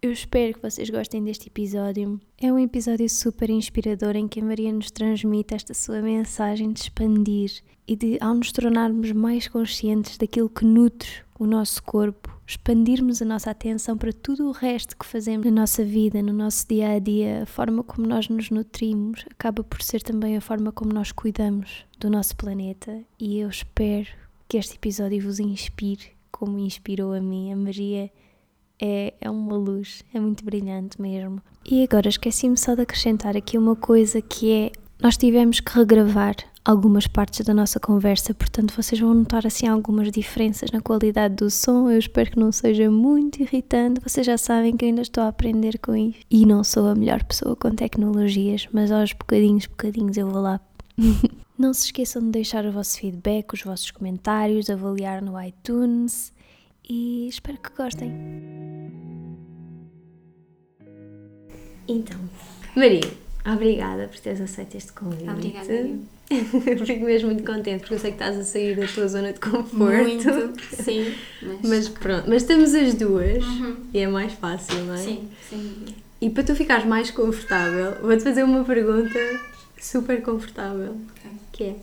eu 0.00 0.12
espero 0.12 0.54
que 0.54 0.62
vocês 0.62 0.88
gostem 0.88 1.24
deste 1.24 1.48
episódio. 1.48 2.20
É 2.40 2.52
um 2.52 2.58
episódio 2.60 3.10
super 3.10 3.50
inspirador 3.50 4.14
em 4.14 4.28
que 4.28 4.38
a 4.38 4.44
Maria 4.44 4.72
nos 4.72 4.92
transmite 4.92 5.52
esta 5.52 5.74
sua 5.74 6.00
mensagem 6.00 6.70
de 6.72 6.82
expandir 6.82 7.60
e 7.88 7.96
de, 7.96 8.16
ao 8.20 8.34
nos 8.34 8.52
tornarmos 8.52 9.10
mais 9.10 9.48
conscientes 9.48 10.16
daquilo 10.16 10.48
que 10.48 10.64
nutre 10.64 11.24
o 11.38 11.46
nosso 11.46 11.82
corpo, 11.82 12.36
expandirmos 12.46 13.22
a 13.22 13.24
nossa 13.24 13.50
atenção 13.50 13.96
para 13.96 14.12
tudo 14.12 14.48
o 14.48 14.52
resto 14.52 14.96
que 14.96 15.06
fazemos 15.06 15.46
na 15.46 15.52
nossa 15.52 15.84
vida, 15.84 16.20
no 16.20 16.32
nosso 16.32 16.66
dia 16.66 16.90
a 16.90 16.98
dia, 16.98 17.42
a 17.44 17.46
forma 17.46 17.82
como 17.84 18.06
nós 18.06 18.28
nos 18.28 18.50
nutrimos, 18.50 19.24
acaba 19.30 19.62
por 19.62 19.80
ser 19.82 20.02
também 20.02 20.36
a 20.36 20.40
forma 20.40 20.72
como 20.72 20.92
nós 20.92 21.12
cuidamos 21.12 21.84
do 21.98 22.10
nosso 22.10 22.36
planeta. 22.36 23.00
E 23.20 23.38
eu 23.38 23.48
espero 23.48 24.08
que 24.48 24.56
este 24.56 24.74
episódio 24.74 25.22
vos 25.22 25.38
inspire, 25.38 26.10
como 26.32 26.58
inspirou 26.58 27.12
a 27.12 27.20
mim, 27.20 27.52
a 27.52 27.56
Maria 27.56 28.10
é, 28.80 29.14
é 29.20 29.30
uma 29.30 29.56
luz, 29.56 30.02
é 30.12 30.18
muito 30.18 30.44
brilhante 30.44 31.00
mesmo. 31.00 31.42
E 31.70 31.82
agora 31.82 32.08
esqueci-me 32.08 32.56
só 32.56 32.74
de 32.74 32.82
acrescentar 32.82 33.36
aqui 33.36 33.58
uma 33.58 33.76
coisa 33.76 34.22
que 34.22 34.50
é: 34.50 34.72
nós 35.00 35.16
tivemos 35.16 35.60
que 35.60 35.72
regravar 35.72 36.34
algumas 36.68 37.06
partes 37.06 37.46
da 37.46 37.54
nossa 37.54 37.80
conversa, 37.80 38.34
portanto 38.34 38.74
vocês 38.76 39.00
vão 39.00 39.14
notar 39.14 39.46
assim 39.46 39.66
algumas 39.66 40.12
diferenças 40.12 40.70
na 40.70 40.82
qualidade 40.82 41.34
do 41.36 41.48
som. 41.48 41.90
Eu 41.90 41.98
espero 41.98 42.32
que 42.32 42.38
não 42.38 42.52
seja 42.52 42.90
muito 42.90 43.40
irritante. 43.40 44.02
Vocês 44.02 44.26
já 44.26 44.36
sabem 44.36 44.76
que 44.76 44.84
eu 44.84 44.90
ainda 44.90 45.00
estou 45.00 45.24
a 45.24 45.28
aprender 45.28 45.78
com 45.78 45.96
isso 45.96 46.18
e 46.30 46.44
não 46.44 46.62
sou 46.62 46.86
a 46.86 46.94
melhor 46.94 47.24
pessoa 47.24 47.56
com 47.56 47.70
tecnologias, 47.70 48.68
mas 48.70 48.92
aos 48.92 49.14
bocadinhos, 49.14 49.64
bocadinhos 49.64 50.18
eu 50.18 50.28
vou 50.28 50.42
lá. 50.42 50.60
não 51.58 51.72
se 51.72 51.86
esqueçam 51.86 52.20
de 52.20 52.32
deixar 52.32 52.66
o 52.66 52.72
vosso 52.72 52.98
feedback, 53.00 53.54
os 53.54 53.62
vossos 53.62 53.90
comentários, 53.90 54.68
avaliar 54.68 55.22
no 55.22 55.42
iTunes 55.42 56.34
e 56.86 57.28
espero 57.28 57.56
que 57.56 57.70
gostem. 57.74 58.12
Então, 61.88 62.20
Maria, 62.76 63.10
obrigada 63.52 64.08
por 64.08 64.18
teres 64.18 64.40
aceito 64.40 64.76
este 64.76 64.92
convite. 64.92 65.28
Obrigada. 65.28 65.88
Fico 66.86 67.04
mesmo 67.04 67.28
muito 67.28 67.44
contente 67.44 67.80
porque 67.80 67.94
eu 67.94 67.98
sei 67.98 68.10
que 68.12 68.16
estás 68.16 68.38
a 68.38 68.44
sair 68.44 68.76
da 68.76 68.86
tua 68.86 69.08
zona 69.08 69.32
de 69.32 69.40
conforto. 69.40 69.76
Muito, 69.76 70.60
sim. 70.82 71.14
Mas, 71.40 71.60
mas 71.62 71.88
pronto, 71.88 72.28
mas 72.28 72.42
estamos 72.42 72.74
as 72.74 72.94
duas 72.94 73.44
uhum. 73.44 73.76
e 73.94 73.98
é 74.00 74.08
mais 74.08 74.32
fácil, 74.32 74.84
não 74.84 74.94
é? 74.94 74.98
Sim, 74.98 75.28
sim. 75.48 75.94
E 76.20 76.28
para 76.28 76.42
tu 76.42 76.54
ficares 76.54 76.84
mais 76.84 77.10
confortável, 77.12 77.94
vou-te 78.02 78.24
fazer 78.24 78.42
uma 78.42 78.64
pergunta 78.64 79.18
super 79.80 80.20
confortável. 80.20 80.96
Okay. 81.14 81.30
Que 81.52 81.64
é 81.64 81.76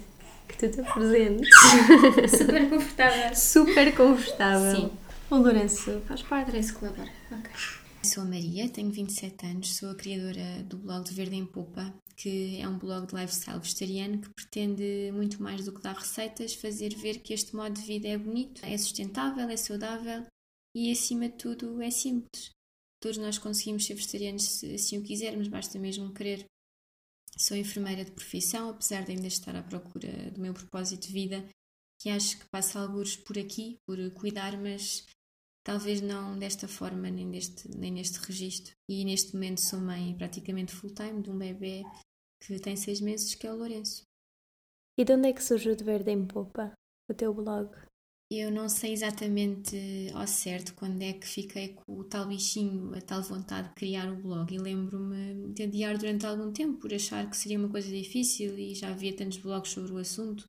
que 0.48 0.58
tu 0.58 0.70
te 0.70 0.82
apresentes. 0.82 1.50
Super 2.38 2.70
confortável. 2.70 3.36
Super 3.36 3.96
confortável. 3.96 4.76
Sim. 4.76 4.92
O 5.30 5.38
Lourenço 5.38 6.02
faz 6.08 6.22
parte. 6.22 6.48
Lourenço 6.48 6.76
colaborar. 6.76 7.10
Ok. 7.32 7.52
Sou 8.06 8.22
a 8.22 8.26
Maria, 8.28 8.70
tenho 8.70 8.92
27 8.92 9.48
anos, 9.48 9.78
sou 9.78 9.90
a 9.90 9.96
criadora 9.96 10.62
do 10.66 10.78
blog 10.78 11.04
de 11.04 11.12
Verde 11.12 11.38
em 11.38 11.46
Popa, 11.46 11.92
que 12.16 12.62
é 12.62 12.68
um 12.68 12.78
blog 12.78 13.08
de 13.08 13.16
lifestyle 13.16 13.60
vegetariano 13.60 14.22
que 14.22 14.30
pretende 14.30 15.12
muito 15.12 15.42
mais 15.42 15.66
do 15.66 15.74
que 15.74 15.82
dar 15.82 15.96
receitas, 15.96 16.54
fazer 16.54 16.94
ver 16.96 17.24
que 17.24 17.34
este 17.34 17.56
modo 17.56 17.74
de 17.74 17.82
vida 17.82 18.08
é 18.08 18.16
bonito, 18.16 18.64
é 18.64 18.78
sustentável, 18.78 19.50
é 19.50 19.58
saudável 19.58 20.24
e, 20.76 20.92
acima 20.92 21.28
de 21.28 21.36
tudo, 21.36 21.82
é 21.82 21.90
simples. 21.90 22.52
Todos 23.02 23.18
nós 23.18 23.40
conseguimos 23.40 23.84
ser 23.84 23.96
vegetarianos 23.96 24.44
se 24.44 24.76
assim 24.76 25.00
o 25.00 25.04
quisermos, 25.04 25.48
basta 25.48 25.80
mesmo 25.80 26.14
querer. 26.14 26.46
Sou 27.36 27.58
enfermeira 27.58 28.06
de 28.06 28.12
profissão, 28.12 28.70
apesar 28.70 29.04
de 29.04 29.14
ainda 29.14 29.28
estar 29.28 29.56
à 29.56 29.64
procura 29.64 30.30
do 30.30 30.40
meu 30.40 30.54
propósito 30.54 31.08
de 31.08 31.12
vida, 31.14 31.44
que 32.00 32.10
acho 32.12 32.38
que 32.38 32.46
passa 32.52 32.80
alguns 32.80 33.16
por 33.16 33.36
aqui, 33.40 33.78
por 33.84 33.98
cuidar, 34.12 34.56
mas 34.62 35.04
talvez 35.66 36.00
não 36.00 36.38
desta 36.38 36.68
forma, 36.68 37.10
nem, 37.10 37.30
deste, 37.30 37.68
nem 37.76 37.92
neste 37.92 38.20
registro. 38.20 38.74
E 38.88 39.04
neste 39.04 39.34
momento 39.34 39.60
sou 39.60 39.80
mãe 39.80 40.16
praticamente 40.16 40.74
full-time 40.74 41.22
de 41.22 41.32
um 41.32 41.38
bebê 41.38 41.84
que 42.42 42.60
tem 42.60 42.76
seis 42.76 43.02
meses, 43.02 43.34
que 43.34 43.48
é 43.48 43.52
o 43.52 43.58
Lourenço. 43.58 44.04
E 44.98 45.04
de 45.04 45.14
onde 45.14 45.28
é 45.28 45.34
que 45.34 45.44
surgiu 45.44 45.74
o 45.74 45.76
de 45.76 45.84
Verde 45.84 46.12
em 46.12 46.26
Popa, 46.26 46.72
o 47.10 47.14
teu 47.14 47.34
blog? 47.34 47.70
Eu 48.32 48.52
não 48.52 48.68
sei 48.68 48.94
exatamente 48.94 49.78
ao 50.14 50.26
certo 50.26 50.74
quando 50.74 51.02
é 51.02 51.14
que 51.14 51.28
fiquei 51.28 51.74
com 51.74 52.00
o 52.00 52.04
tal 52.04 52.28
bichinho, 52.28 52.96
a 52.96 53.02
tal 53.02 53.22
vontade 53.22 53.70
de 53.70 53.76
criar 53.76 54.12
o 54.12 54.16
blog 54.16 54.54
e 54.54 54.58
lembro-me 54.58 55.54
de 55.54 55.64
adiar 55.64 55.98
durante 55.98 56.26
algum 56.26 56.52
tempo 56.52 56.80
por 56.80 56.94
achar 56.94 57.30
que 57.30 57.38
seria 57.38 57.60
uma 57.60 57.70
coisa 57.70 57.88
difícil 57.88 58.58
e 58.58 58.74
já 58.74 58.90
havia 58.90 59.16
tantos 59.16 59.38
blogs 59.38 59.72
sobre 59.72 59.92
o 59.92 59.98
assunto 59.98 60.46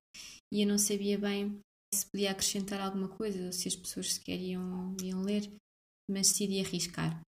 e 0.50 0.62
eu 0.62 0.68
não 0.68 0.78
sabia 0.78 1.18
bem 1.18 1.60
se 1.96 2.06
podia 2.06 2.30
acrescentar 2.30 2.80
alguma 2.80 3.08
coisa 3.08 3.46
ou 3.46 3.52
se 3.52 3.68
as 3.68 3.76
pessoas 3.76 4.14
sequer 4.14 4.40
iam, 4.40 4.96
iam 5.02 5.22
ler, 5.22 5.50
mas 6.10 6.28
decidi 6.28 6.60
arriscar. 6.60 7.20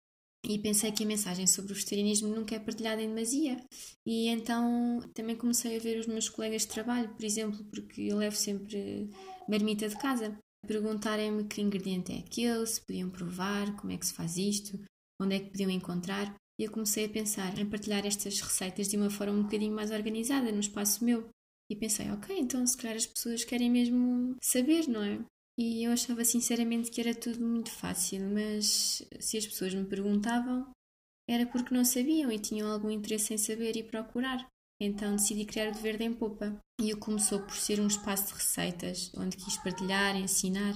E 0.45 0.57
pensei 0.59 0.91
que 0.91 1.03
a 1.03 1.07
mensagem 1.07 1.45
sobre 1.45 1.71
o 1.71 1.75
vegetarianismo 1.75 2.29
nunca 2.29 2.55
é 2.55 2.59
partilhada 2.59 3.01
em 3.01 3.09
demasia. 3.09 3.57
E 4.05 4.27
então 4.27 5.01
também 5.13 5.35
comecei 5.35 5.75
a 5.75 5.79
ver 5.79 5.99
os 5.99 6.07
meus 6.07 6.29
colegas 6.29 6.61
de 6.61 6.69
trabalho, 6.69 7.09
por 7.09 7.23
exemplo, 7.25 7.63
porque 7.65 8.03
eu 8.03 8.17
levo 8.17 8.35
sempre 8.35 9.09
marmita 9.47 9.89
de 9.89 9.97
casa. 9.97 10.37
Perguntarem-me 10.65 11.45
que 11.45 11.61
ingrediente 11.61 12.13
é 12.13 12.19
aquele, 12.19 12.65
se 12.65 12.81
podiam 12.81 13.09
provar, 13.09 13.75
como 13.75 13.91
é 13.91 13.97
que 13.97 14.05
se 14.05 14.13
faz 14.13 14.37
isto, 14.37 14.79
onde 15.21 15.35
é 15.35 15.39
que 15.39 15.49
podiam 15.49 15.69
encontrar. 15.69 16.33
E 16.59 16.63
eu 16.63 16.71
comecei 16.71 17.05
a 17.05 17.09
pensar 17.09 17.57
em 17.59 17.69
partilhar 17.69 18.05
estas 18.05 18.39
receitas 18.39 18.87
de 18.87 18.97
uma 18.97 19.09
forma 19.09 19.33
um 19.33 19.43
bocadinho 19.43 19.75
mais 19.75 19.91
organizada, 19.91 20.51
no 20.51 20.59
espaço 20.59 21.03
meu. 21.03 21.29
E 21.69 21.75
pensei, 21.75 22.09
ok, 22.11 22.37
então 22.37 22.65
se 22.65 22.77
calhar 22.77 22.95
as 22.95 23.05
pessoas 23.05 23.43
querem 23.43 23.69
mesmo 23.69 24.35
saber, 24.41 24.87
não 24.87 25.03
é? 25.03 25.19
E 25.59 25.83
eu 25.83 25.91
achava 25.91 26.23
sinceramente 26.23 26.91
que 26.91 27.01
era 27.01 27.15
tudo 27.15 27.45
muito 27.45 27.71
fácil, 27.71 28.21
mas 28.29 29.03
se 29.19 29.37
as 29.37 29.47
pessoas 29.47 29.73
me 29.73 29.85
perguntavam, 29.85 30.69
era 31.27 31.45
porque 31.45 31.73
não 31.73 31.83
sabiam 31.83 32.31
e 32.31 32.39
tinham 32.39 32.71
algum 32.71 32.89
interesse 32.89 33.33
em 33.33 33.37
saber 33.37 33.75
e 33.75 33.83
procurar. 33.83 34.47
Então 34.79 35.15
decidi 35.15 35.45
criar 35.45 35.69
o 35.69 35.71
de 35.73 35.79
Verde 35.79 36.03
em 36.03 36.13
Popa. 36.13 36.57
E 36.79 36.93
começou 36.95 37.41
por 37.41 37.55
ser 37.55 37.79
um 37.79 37.87
espaço 37.87 38.27
de 38.27 38.33
receitas, 38.33 39.11
onde 39.17 39.35
quis 39.35 39.57
partilhar, 39.57 40.15
ensinar, 40.15 40.75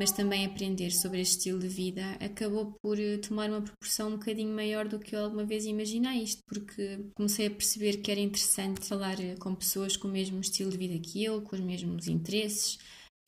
mas 0.00 0.12
também 0.12 0.46
aprender 0.46 0.92
sobre 0.92 1.20
este 1.20 1.36
estilo 1.36 1.58
de 1.58 1.68
vida. 1.68 2.12
Acabou 2.12 2.74
por 2.82 2.98
eh, 2.98 3.18
tomar 3.18 3.50
uma 3.50 3.60
proporção 3.60 4.08
um 4.08 4.12
bocadinho 4.12 4.50
maior 4.50 4.88
do 4.88 4.98
que 4.98 5.14
eu 5.14 5.22
alguma 5.22 5.44
vez 5.44 5.66
imaginei 5.66 6.22
isto, 6.22 6.40
porque 6.48 7.04
comecei 7.14 7.48
a 7.48 7.50
perceber 7.50 7.98
que 7.98 8.10
era 8.10 8.18
interessante 8.18 8.82
falar 8.86 9.20
eh, 9.20 9.36
com 9.36 9.54
pessoas 9.54 9.98
com 9.98 10.08
o 10.08 10.10
mesmo 10.10 10.40
estilo 10.40 10.70
de 10.70 10.78
vida 10.78 10.98
que 10.98 11.22
eu, 11.22 11.42
com 11.42 11.54
os 11.54 11.60
mesmos 11.60 12.08
interesses, 12.08 12.78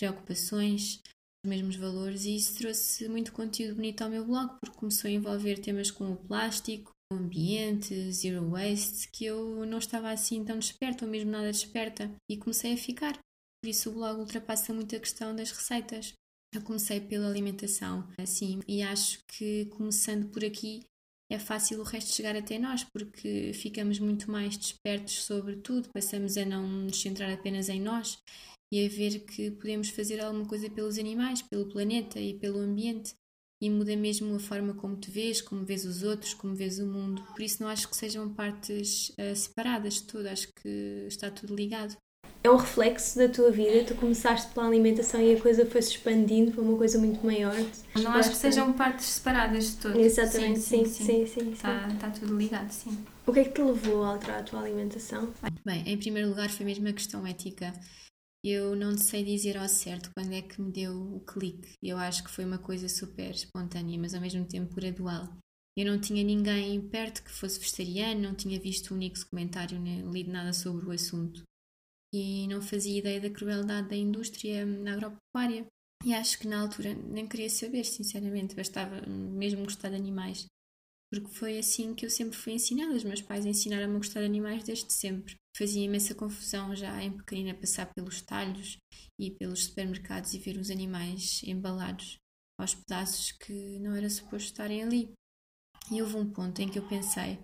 preocupações, 0.00 1.02
os 1.44 1.50
mesmos 1.50 1.76
valores, 1.76 2.24
e 2.24 2.36
isso 2.36 2.56
trouxe 2.56 3.06
muito 3.06 3.34
conteúdo 3.34 3.74
bonito 3.74 4.00
ao 4.00 4.08
meu 4.08 4.24
blog, 4.24 4.56
porque 4.58 4.78
começou 4.78 5.08
a 5.10 5.12
envolver 5.12 5.58
temas 5.58 5.90
como 5.90 6.14
o 6.14 6.24
plástico, 6.26 6.90
o 7.12 7.16
ambiente, 7.16 8.10
zero 8.12 8.48
waste, 8.48 9.10
que 9.12 9.26
eu 9.26 9.66
não 9.66 9.76
estava 9.76 10.10
assim 10.10 10.42
tão 10.42 10.58
desperta, 10.58 11.04
ou 11.04 11.10
mesmo 11.10 11.30
nada 11.30 11.52
desperta, 11.52 12.10
e 12.30 12.38
comecei 12.38 12.72
a 12.72 12.78
ficar. 12.78 13.12
Por 13.62 13.68
isso 13.68 13.90
o 13.90 13.92
blog 13.92 14.20
ultrapassa 14.20 14.72
muito 14.72 14.96
a 14.96 15.00
questão 15.00 15.36
das 15.36 15.50
receitas. 15.50 16.14
Eu 16.52 16.60
comecei 16.60 17.00
pela 17.00 17.26
alimentação, 17.26 18.06
assim, 18.18 18.60
e 18.68 18.82
acho 18.82 19.20
que 19.26 19.64
começando 19.66 20.28
por 20.28 20.44
aqui 20.44 20.82
é 21.30 21.38
fácil 21.38 21.80
o 21.80 21.82
resto 21.82 22.14
chegar 22.14 22.36
até 22.36 22.58
nós, 22.58 22.84
porque 22.84 23.52
ficamos 23.54 23.98
muito 23.98 24.30
mais 24.30 24.58
despertos 24.58 25.24
sobre 25.24 25.56
tudo, 25.56 25.88
passamos 25.88 26.36
a 26.36 26.44
não 26.44 26.66
nos 26.66 27.00
centrar 27.00 27.32
apenas 27.32 27.70
em 27.70 27.80
nós 27.80 28.18
e 28.70 28.84
a 28.84 28.88
ver 28.88 29.20
que 29.20 29.50
podemos 29.50 29.88
fazer 29.88 30.20
alguma 30.20 30.46
coisa 30.46 30.68
pelos 30.68 30.98
animais, 30.98 31.40
pelo 31.40 31.70
planeta 31.70 32.20
e 32.20 32.34
pelo 32.34 32.58
ambiente 32.58 33.14
e 33.62 33.70
muda 33.70 33.96
mesmo 33.96 34.34
a 34.34 34.40
forma 34.40 34.74
como 34.74 34.96
te 34.96 35.08
vês, 35.10 35.40
como 35.40 35.64
vês 35.64 35.86
os 35.86 36.02
outros, 36.02 36.34
como 36.34 36.54
vês 36.54 36.80
o 36.80 36.86
mundo. 36.86 37.22
Por 37.32 37.42
isso 37.42 37.62
não 37.62 37.70
acho 37.70 37.88
que 37.88 37.96
sejam 37.96 38.28
partes 38.34 39.10
uh, 39.10 39.36
separadas 39.36 39.94
de 39.94 40.02
tudo, 40.02 40.26
acho 40.26 40.48
que 40.60 41.04
está 41.06 41.30
tudo 41.30 41.54
ligado. 41.54 41.96
É 42.44 42.50
um 42.50 42.56
reflexo 42.56 43.18
da 43.18 43.28
tua 43.28 43.52
vida, 43.52 43.84
tu 43.84 43.94
começaste 43.94 44.52
pela 44.52 44.66
alimentação 44.66 45.20
e 45.20 45.36
a 45.36 45.40
coisa 45.40 45.64
foi 45.64 45.80
se 45.80 45.90
expandindo 45.90 46.50
para 46.50 46.62
uma 46.62 46.76
coisa 46.76 46.98
muito 46.98 47.24
maior. 47.24 47.54
Não 47.94 48.10
acho 48.12 48.30
que 48.30 48.36
sejam 48.36 48.72
partes 48.72 49.06
separadas 49.06 49.70
de 49.70 49.76
tudo. 49.76 50.00
Exatamente, 50.00 50.58
sim, 50.58 50.84
sim, 50.84 50.90
sim. 50.90 51.04
sim, 51.04 51.26
sim, 51.26 51.40
sim. 51.44 51.52
Está, 51.52 51.88
está 51.88 52.10
tudo 52.10 52.36
ligado, 52.36 52.70
sim. 52.70 52.98
O 53.24 53.32
que 53.32 53.40
é 53.40 53.44
que 53.44 53.52
te 53.52 53.62
levou 53.62 54.02
a 54.02 54.08
alterar 54.08 54.40
a 54.40 54.42
tua 54.42 54.60
alimentação? 54.60 55.32
Bem, 55.64 55.84
em 55.86 55.96
primeiro 55.96 56.28
lugar 56.28 56.50
foi 56.50 56.66
mesmo 56.66 56.88
a 56.88 56.92
questão 56.92 57.24
ética. 57.24 57.72
Eu 58.44 58.74
não 58.74 58.98
sei 58.98 59.22
dizer 59.22 59.56
ao 59.56 59.68
certo 59.68 60.10
quando 60.12 60.32
é 60.32 60.42
que 60.42 60.60
me 60.60 60.72
deu 60.72 61.00
o 61.00 61.20
clique. 61.20 61.74
Eu 61.80 61.96
acho 61.96 62.24
que 62.24 62.30
foi 62.30 62.44
uma 62.44 62.58
coisa 62.58 62.88
super 62.88 63.30
espontânea, 63.30 63.96
mas 63.96 64.14
ao 64.14 64.20
mesmo 64.20 64.44
tempo 64.44 64.74
gradual. 64.74 65.28
Eu 65.76 65.86
não 65.86 66.00
tinha 66.00 66.24
ninguém 66.24 66.80
perto 66.88 67.22
que 67.22 67.30
fosse 67.30 67.60
vegetariano, 67.60 68.20
não 68.20 68.34
tinha 68.34 68.58
visto 68.58 68.92
um 68.92 68.96
único 68.96 69.16
comentário 69.30 69.78
nem 69.78 70.02
lido 70.10 70.32
nada 70.32 70.52
sobre 70.52 70.86
o 70.86 70.90
assunto. 70.90 71.44
E 72.14 72.46
não 72.46 72.60
fazia 72.60 72.98
ideia 72.98 73.20
da 73.20 73.30
crueldade 73.30 73.88
da 73.88 73.96
indústria 73.96 74.62
agropecuária. 74.92 75.66
E 76.04 76.12
acho 76.12 76.38
que 76.38 76.48
na 76.48 76.60
altura 76.60 76.94
nem 76.94 77.26
queria 77.28 77.48
saber, 77.48 77.84
sinceramente, 77.84 78.54
bastava 78.56 79.00
mesmo 79.06 79.64
gostar 79.64 79.88
de 79.90 79.96
animais. 79.96 80.46
porque 81.10 81.28
foi 81.28 81.58
assim 81.58 81.94
que 81.94 82.06
eu 82.06 82.10
sempre 82.10 82.36
fui 82.38 82.54
ensinada. 82.54 82.94
Os 82.94 83.04
meus 83.04 83.20
pais 83.22 83.44
ensinaram-me 83.46 83.94
a 83.94 83.98
gostar 83.98 84.20
de 84.20 84.26
animais 84.26 84.64
desde 84.64 84.92
sempre. 84.92 85.36
Fazia 85.56 85.84
imensa 85.84 86.14
confusão 86.14 86.74
já 86.74 87.02
em 87.02 87.12
pequenina 87.16 87.54
passar 87.54 87.92
pelos 87.94 88.22
talhos 88.22 88.78
e 89.20 89.30
pelos 89.30 89.64
supermercados 89.64 90.32
e 90.34 90.38
ver 90.38 90.56
os 90.56 90.70
animais 90.70 91.42
embalados 91.44 92.16
aos 92.58 92.74
pedaços 92.74 93.32
que 93.32 93.78
não 93.80 93.94
era 93.94 94.08
suposto 94.08 94.46
estarem 94.48 94.82
ali. 94.82 95.12
E 95.90 96.00
houve 96.00 96.16
um 96.16 96.30
ponto 96.30 96.60
em 96.62 96.68
que 96.68 96.78
eu 96.78 96.88
pensei 96.88 97.38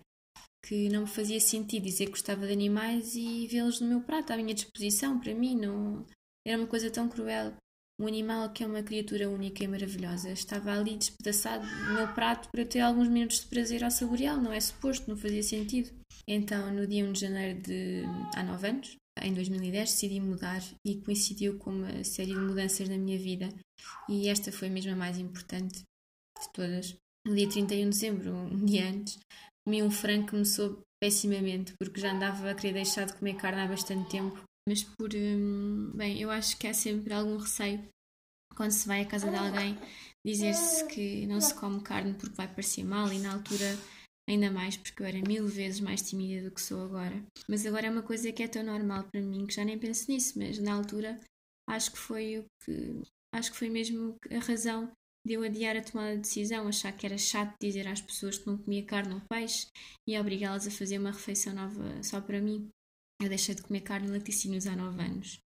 que 0.68 0.90
não 0.90 1.02
me 1.02 1.06
fazia 1.06 1.40
sentido 1.40 1.84
dizer 1.84 2.04
que 2.04 2.10
gostava 2.10 2.46
de 2.46 2.52
animais 2.52 3.16
e 3.16 3.46
vê-los 3.46 3.80
no 3.80 3.88
meu 3.88 4.02
prato, 4.02 4.34
à 4.34 4.37
minha 4.37 4.52
disposição, 4.52 5.18
para 5.18 5.34
mim, 5.34 5.56
não 5.56 6.04
era 6.46 6.58
uma 6.58 6.66
coisa 6.66 6.90
tão 6.90 7.08
cruel. 7.08 7.54
Um 7.98 8.06
animal 8.06 8.52
que 8.52 8.62
é 8.62 8.66
uma 8.66 8.82
criatura 8.82 9.30
única 9.30 9.64
e 9.64 9.66
maravilhosa 9.66 10.30
estava 10.30 10.72
ali 10.72 10.96
despedaçado 10.96 11.66
no 11.66 11.94
meu 11.94 12.08
prato 12.14 12.48
para 12.50 12.60
eu 12.60 12.68
ter 12.68 12.80
alguns 12.80 13.08
minutos 13.08 13.40
de 13.40 13.46
prazer 13.46 13.82
ao 13.82 13.90
saboreá-lo, 13.90 14.42
não 14.42 14.52
é 14.52 14.60
suposto, 14.60 15.08
não 15.08 15.16
fazia 15.16 15.42
sentido. 15.42 15.90
Então, 16.28 16.72
no 16.72 16.87
dia 16.87 17.02
1 17.04 17.12
de 17.12 17.20
janeiro 17.20 17.60
de 17.62 18.02
há 18.37 18.42
9 18.42 18.68
anos, 18.68 18.96
em 19.22 19.32
2010, 19.32 19.90
decidi 19.90 20.20
mudar 20.20 20.62
e 20.87 21.00
coincidiu 21.00 21.58
com 21.58 21.70
uma 21.70 22.04
série 22.04 22.34
de 22.34 22.40
mudanças 22.40 22.88
na 22.88 22.98
minha 22.98 23.18
vida 23.18 23.48
e 24.06 24.28
esta 24.28 24.52
foi 24.52 24.68
mesmo 24.68 24.92
a 24.92 24.96
mais 24.96 25.18
importante 25.18 25.78
de 25.78 26.52
todas. 26.52 26.94
No 27.26 27.34
dia 27.34 27.48
31 27.48 27.90
de 27.90 27.90
dezembro, 27.90 28.32
um 28.32 28.64
dia 28.64 28.88
antes, 28.88 29.18
comi 29.68 29.82
um 29.82 29.90
frango 29.90 30.28
que 30.28 30.34
me 30.34 30.46
soube 30.46 30.78
pessimamente 30.98 31.75
porque 31.78 32.00
já 32.00 32.12
andava 32.12 32.50
a 32.50 32.54
querer 32.54 32.72
deixar 32.72 33.04
de 33.04 33.12
comer 33.12 33.34
carne 33.34 33.60
há 33.60 33.66
bastante 33.66 34.08
tempo 34.08 34.42
mas 34.66 34.82
por. 34.82 35.10
Hum, 35.14 35.92
bem, 35.94 36.18
eu 36.18 36.30
acho 36.30 36.56
que 36.56 36.66
há 36.66 36.72
sempre 36.72 37.12
algum 37.12 37.37
receio 37.37 37.87
quando 38.56 38.70
se 38.70 38.88
vai 38.88 39.02
à 39.02 39.06
casa 39.06 39.30
de 39.30 39.37
alguém 39.37 39.78
dizer-se 40.26 40.87
que 40.87 41.26
não 41.26 41.40
se 41.40 41.54
come 41.54 41.82
carne 41.82 42.14
porque 42.14 42.34
vai 42.34 42.48
parecer 42.48 42.82
mal 42.82 43.12
e 43.12 43.18
na 43.18 43.34
altura 43.34 43.76
ainda 44.28 44.50
mais 44.50 44.76
porque 44.76 45.02
eu 45.02 45.06
era 45.06 45.20
mil 45.20 45.46
vezes 45.46 45.80
mais 45.80 46.02
tímida 46.02 46.48
do 46.48 46.54
que 46.54 46.62
sou 46.62 46.82
agora. 46.82 47.22
Mas 47.46 47.66
agora 47.66 47.87
é 47.87 47.90
uma 47.90 48.02
coisa 48.02 48.32
que 48.32 48.42
é 48.42 48.48
tão 48.48 48.62
normal 48.62 49.04
para 49.04 49.20
mim 49.20 49.46
que 49.46 49.54
já 49.54 49.64
nem 49.64 49.78
penso 49.78 50.10
nisso, 50.10 50.38
mas 50.38 50.58
na 50.58 50.75
altura 50.75 51.20
acho 51.68 51.92
que 51.92 51.98
foi 51.98 52.38
o 52.38 52.44
que 52.64 53.02
acho 53.34 53.52
que 53.52 53.58
foi 53.58 53.68
mesmo 53.68 54.16
a 54.30 54.38
razão 54.38 54.90
de 55.26 55.34
eu 55.34 55.42
adiar 55.42 55.76
a 55.76 55.82
tomada 55.82 56.14
de 56.14 56.22
decisão, 56.22 56.66
achar 56.66 56.92
que 56.92 57.06
era 57.06 57.18
chato 57.18 57.54
dizer 57.60 57.87
às 57.87 58.00
pessoas 58.00 58.38
que 58.38 58.46
não 58.46 58.58
comia 58.58 58.84
carne 58.84 59.14
ou 59.14 59.20
peixe 59.28 59.66
e 60.06 60.18
obrigá-las 60.18 60.66
a 60.66 60.70
fazer 60.70 60.98
uma 60.98 61.12
refeição 61.12 61.54
nova 61.54 62.02
só 62.02 62.20
para 62.20 62.40
mim. 62.40 62.68
Eu 63.20 63.28
deixei 63.28 63.54
de 63.54 63.62
comer 63.62 63.80
carne 63.80 64.08
e 64.08 64.10
laticínios 64.10 64.66
há 64.66 64.76
9 64.76 65.02
anos 65.02 65.38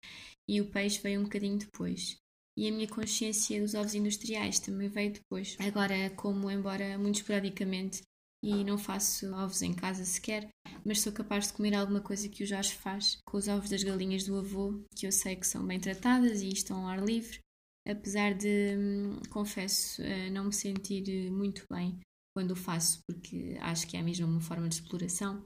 e 0.50 0.60
o 0.60 0.70
peixe 0.70 1.02
veio 1.02 1.22
um 1.22 1.24
bocadinho 1.24 1.58
depois. 1.58 2.18
E 2.58 2.68
a 2.68 2.72
minha 2.72 2.88
consciência 2.88 3.62
dos 3.62 3.74
ovos 3.74 3.96
industriais 3.96 4.60
também 4.60 4.90
veio 4.90 5.14
depois. 5.14 5.56
Agora 5.60 6.10
como, 6.12 6.52
embora 6.52 6.98
muito 6.98 7.16
esporadicamente, 7.16 8.02
e 8.44 8.64
não 8.64 8.78
faço 8.78 9.32
ovos 9.36 9.62
em 9.62 9.74
casa 9.74 10.04
sequer, 10.04 10.50
mas 10.84 11.00
sou 11.00 11.14
capaz 11.14 11.48
de 11.48 11.54
comer 11.54 11.76
alguma 11.76 12.02
coisa 12.02 12.28
que 12.28 12.44
o 12.44 12.48
Jorge 12.48 12.74
faz 12.74 13.18
com 13.26 13.38
os 13.38 13.48
ovos 13.48 13.70
das 13.70 13.84
galinhas 13.84 14.24
do 14.24 14.36
avô, 14.36 14.84
que 14.96 15.06
eu 15.06 15.12
sei 15.12 15.36
que 15.36 15.46
são 15.46 15.66
bem 15.66 15.80
tratadas 15.80 16.42
e 16.42 16.50
estão 16.50 16.80
ao 16.80 16.88
ar 16.88 17.04
livre, 17.04 17.40
apesar 17.88 18.34
de, 18.34 18.76
hum, 18.78 19.20
confesso, 19.30 20.02
eh, 20.02 20.30
não 20.30 20.46
me 20.46 20.54
sentir 20.54 21.32
muito 21.32 21.66
bem 21.72 22.00
quando 22.36 22.52
o 22.52 22.56
faço, 22.56 23.00
porque 23.08 23.58
acho 23.62 23.88
que 23.88 23.98
é 23.98 24.02
mesmo 24.02 24.28
uma 24.28 24.42
forma 24.42 24.70
de 24.70 24.76
exploração 24.76 25.44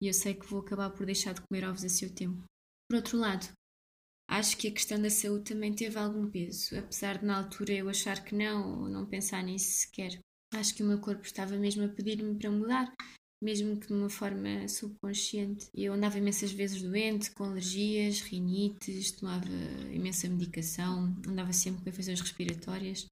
e 0.00 0.06
eu 0.06 0.14
sei 0.14 0.34
que 0.34 0.46
vou 0.46 0.60
acabar 0.60 0.90
por 0.90 1.04
deixar 1.04 1.34
de 1.34 1.40
comer 1.42 1.66
ovos 1.66 1.84
a 1.84 1.88
seu 1.88 2.14
tempo. 2.14 2.44
Por 2.88 2.96
outro 2.96 3.18
lado, 3.18 3.48
acho 4.30 4.56
que 4.56 4.68
a 4.68 4.72
questão 4.72 5.00
da 5.00 5.10
saúde 5.10 5.52
também 5.52 5.74
teve 5.74 5.98
algum 5.98 6.30
peso, 6.30 6.78
apesar 6.78 7.18
de 7.18 7.24
na 7.24 7.38
altura 7.38 7.72
eu 7.72 7.88
achar 7.88 8.24
que 8.24 8.34
não, 8.34 8.82
ou 8.82 8.88
não 8.88 9.06
pensar 9.06 9.42
nisso 9.42 9.80
sequer. 9.80 10.18
Acho 10.54 10.74
que 10.74 10.82
o 10.82 10.86
meu 10.86 11.00
corpo 11.00 11.22
estava 11.22 11.56
mesmo 11.56 11.84
a 11.84 11.88
pedir-me 11.88 12.38
para 12.38 12.50
mudar, 12.50 12.94
mesmo 13.42 13.78
que 13.78 13.86
de 13.86 13.92
uma 13.92 14.10
forma 14.10 14.66
subconsciente. 14.68 15.68
Eu 15.74 15.92
andava 15.92 16.18
imensas 16.18 16.52
vezes 16.52 16.82
doente, 16.82 17.30
com 17.30 17.44
alergias, 17.44 18.20
rinites, 18.20 19.12
tomava 19.12 19.46
imensa 19.92 20.28
medicação, 20.28 21.16
andava 21.26 21.52
sempre 21.52 21.82
com 21.82 21.90
infecções 21.90 22.20
respiratórias, 22.20 23.06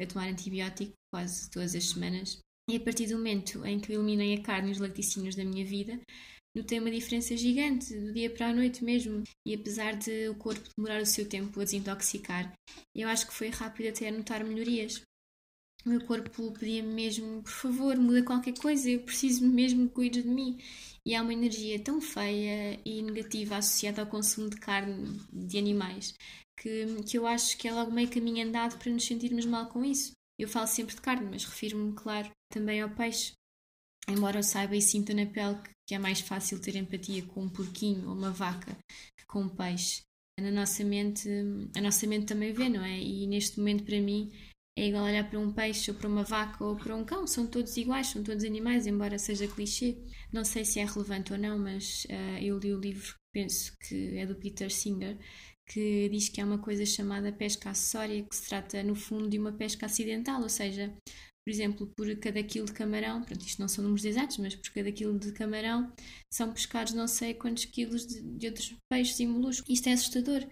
a 0.00 0.06
tomar 0.06 0.28
antibiótico 0.28 0.92
quase 1.12 1.50
todas 1.50 1.74
as 1.74 1.84
semanas. 1.84 2.38
E 2.70 2.76
a 2.76 2.80
partir 2.80 3.06
do 3.06 3.16
momento 3.16 3.64
em 3.66 3.78
que 3.78 3.92
eliminei 3.92 4.34
a 4.34 4.42
carne 4.42 4.70
e 4.70 4.72
os 4.72 4.78
laticínios 4.78 5.34
da 5.34 5.44
minha 5.44 5.64
vida, 5.64 6.00
notei 6.56 6.78
uma 6.78 6.90
diferença 6.90 7.36
gigante, 7.36 7.94
do 7.98 8.12
dia 8.12 8.30
para 8.30 8.48
a 8.48 8.54
noite 8.54 8.82
mesmo. 8.82 9.22
E 9.46 9.54
apesar 9.54 9.96
de 9.96 10.28
o 10.28 10.34
corpo 10.36 10.68
demorar 10.76 11.02
o 11.02 11.06
seu 11.06 11.28
tempo 11.28 11.60
a 11.60 11.64
desintoxicar, 11.64 12.52
eu 12.94 13.08
acho 13.08 13.26
que 13.26 13.34
foi 13.34 13.48
rápido 13.48 13.88
até 13.88 14.10
notar 14.10 14.44
melhorias. 14.44 15.02
O 15.84 15.88
meu 15.88 16.00
corpo 16.04 16.52
pedia-me 16.52 16.94
mesmo, 16.94 17.42
por 17.42 17.52
favor, 17.52 17.96
muda 17.96 18.22
qualquer 18.22 18.56
coisa, 18.58 18.88
eu 18.88 19.00
preciso 19.00 19.46
mesmo 19.46 19.88
que 19.88 19.94
cuides 19.94 20.22
de 20.22 20.28
mim. 20.28 20.58
E 21.06 21.14
há 21.14 21.20
uma 21.20 21.34
energia 21.34 21.78
tão 21.78 22.00
feia 22.00 22.80
e 22.84 23.02
negativa 23.02 23.56
associada 23.56 24.00
ao 24.00 24.06
consumo 24.06 24.48
de 24.48 24.56
carne 24.56 25.20
de 25.30 25.58
animais 25.58 26.14
que, 26.56 27.02
que 27.02 27.18
eu 27.18 27.26
acho 27.26 27.56
que 27.58 27.68
é 27.68 27.72
logo 27.72 27.90
meio 27.90 28.10
caminho 28.10 28.46
andado 28.46 28.78
para 28.78 28.90
nos 28.90 29.04
sentirmos 29.04 29.44
mal 29.44 29.66
com 29.68 29.84
isso. 29.84 30.12
Eu 30.38 30.48
falo 30.48 30.66
sempre 30.66 30.94
de 30.94 31.00
carne, 31.00 31.28
mas 31.30 31.44
refiro-me, 31.44 31.92
claro, 31.92 32.30
também 32.50 32.80
ao 32.80 32.90
peixe. 32.90 33.32
Embora 34.08 34.38
eu 34.38 34.42
saiba 34.42 34.76
e 34.76 34.82
sinta 34.82 35.14
na 35.14 35.26
pele 35.26 35.58
que 35.86 35.94
é 35.94 35.98
mais 35.98 36.20
fácil 36.20 36.60
ter 36.60 36.76
empatia 36.76 37.24
com 37.26 37.42
um 37.42 37.48
porquinho 37.48 38.08
ou 38.08 38.14
uma 38.14 38.30
vaca 38.30 38.76
que 39.16 39.26
com 39.26 39.42
um 39.42 39.48
peixe. 39.48 40.02
Na 40.40 40.50
nossa 40.50 40.82
mente, 40.82 41.28
a 41.76 41.80
nossa 41.80 42.06
mente 42.06 42.26
também 42.26 42.52
vê, 42.52 42.68
não 42.68 42.84
é? 42.84 42.98
E 42.98 43.26
neste 43.26 43.58
momento, 43.58 43.84
para 43.84 44.00
mim, 44.00 44.32
é 44.76 44.88
igual 44.88 45.04
olhar 45.04 45.28
para 45.28 45.38
um 45.38 45.52
peixe 45.52 45.90
ou 45.90 45.96
para 45.96 46.08
uma 46.08 46.24
vaca 46.24 46.64
ou 46.64 46.76
para 46.76 46.96
um 46.96 47.04
cão. 47.04 47.26
São 47.26 47.46
todos 47.46 47.76
iguais, 47.76 48.08
são 48.08 48.22
todos 48.22 48.44
animais, 48.44 48.86
embora 48.86 49.18
seja 49.18 49.46
clichê. 49.46 49.96
Não 50.32 50.44
sei 50.44 50.64
se 50.64 50.80
é 50.80 50.84
relevante 50.84 51.32
ou 51.32 51.38
não, 51.38 51.58
mas 51.58 52.04
uh, 52.06 52.42
eu 52.42 52.58
li 52.58 52.74
o 52.74 52.80
livro, 52.80 53.14
penso 53.32 53.72
que 53.80 54.16
é 54.18 54.26
do 54.26 54.34
Peter 54.34 54.70
Singer, 54.70 55.16
que 55.66 56.08
diz 56.08 56.28
que 56.28 56.40
há 56.40 56.44
uma 56.44 56.58
coisa 56.58 56.84
chamada 56.84 57.32
pesca 57.32 57.70
acessória, 57.70 58.22
que 58.24 58.34
se 58.34 58.48
trata, 58.48 58.82
no 58.82 58.94
fundo, 58.94 59.28
de 59.28 59.38
uma 59.38 59.52
pesca 59.52 59.86
acidental, 59.86 60.42
ou 60.42 60.48
seja, 60.48 60.92
por 61.44 61.50
exemplo, 61.50 61.86
por 61.96 62.14
cada 62.16 62.42
quilo 62.42 62.66
de 62.66 62.72
camarão, 62.72 63.22
pronto, 63.22 63.46
isto 63.46 63.60
não 63.60 63.68
são 63.68 63.84
números 63.84 64.04
exatos, 64.04 64.38
mas 64.38 64.56
por 64.56 64.70
cada 64.70 64.90
quilo 64.90 65.18
de 65.18 65.32
camarão 65.32 65.92
são 66.32 66.52
pescados 66.52 66.94
não 66.94 67.06
sei 67.06 67.34
quantos 67.34 67.64
quilos 67.66 68.06
de, 68.06 68.22
de 68.22 68.46
outros 68.48 68.74
peixes 68.90 69.20
e 69.20 69.26
moluscos. 69.26 69.68
Isto 69.68 69.88
é 69.88 69.92
assustador 69.92 70.46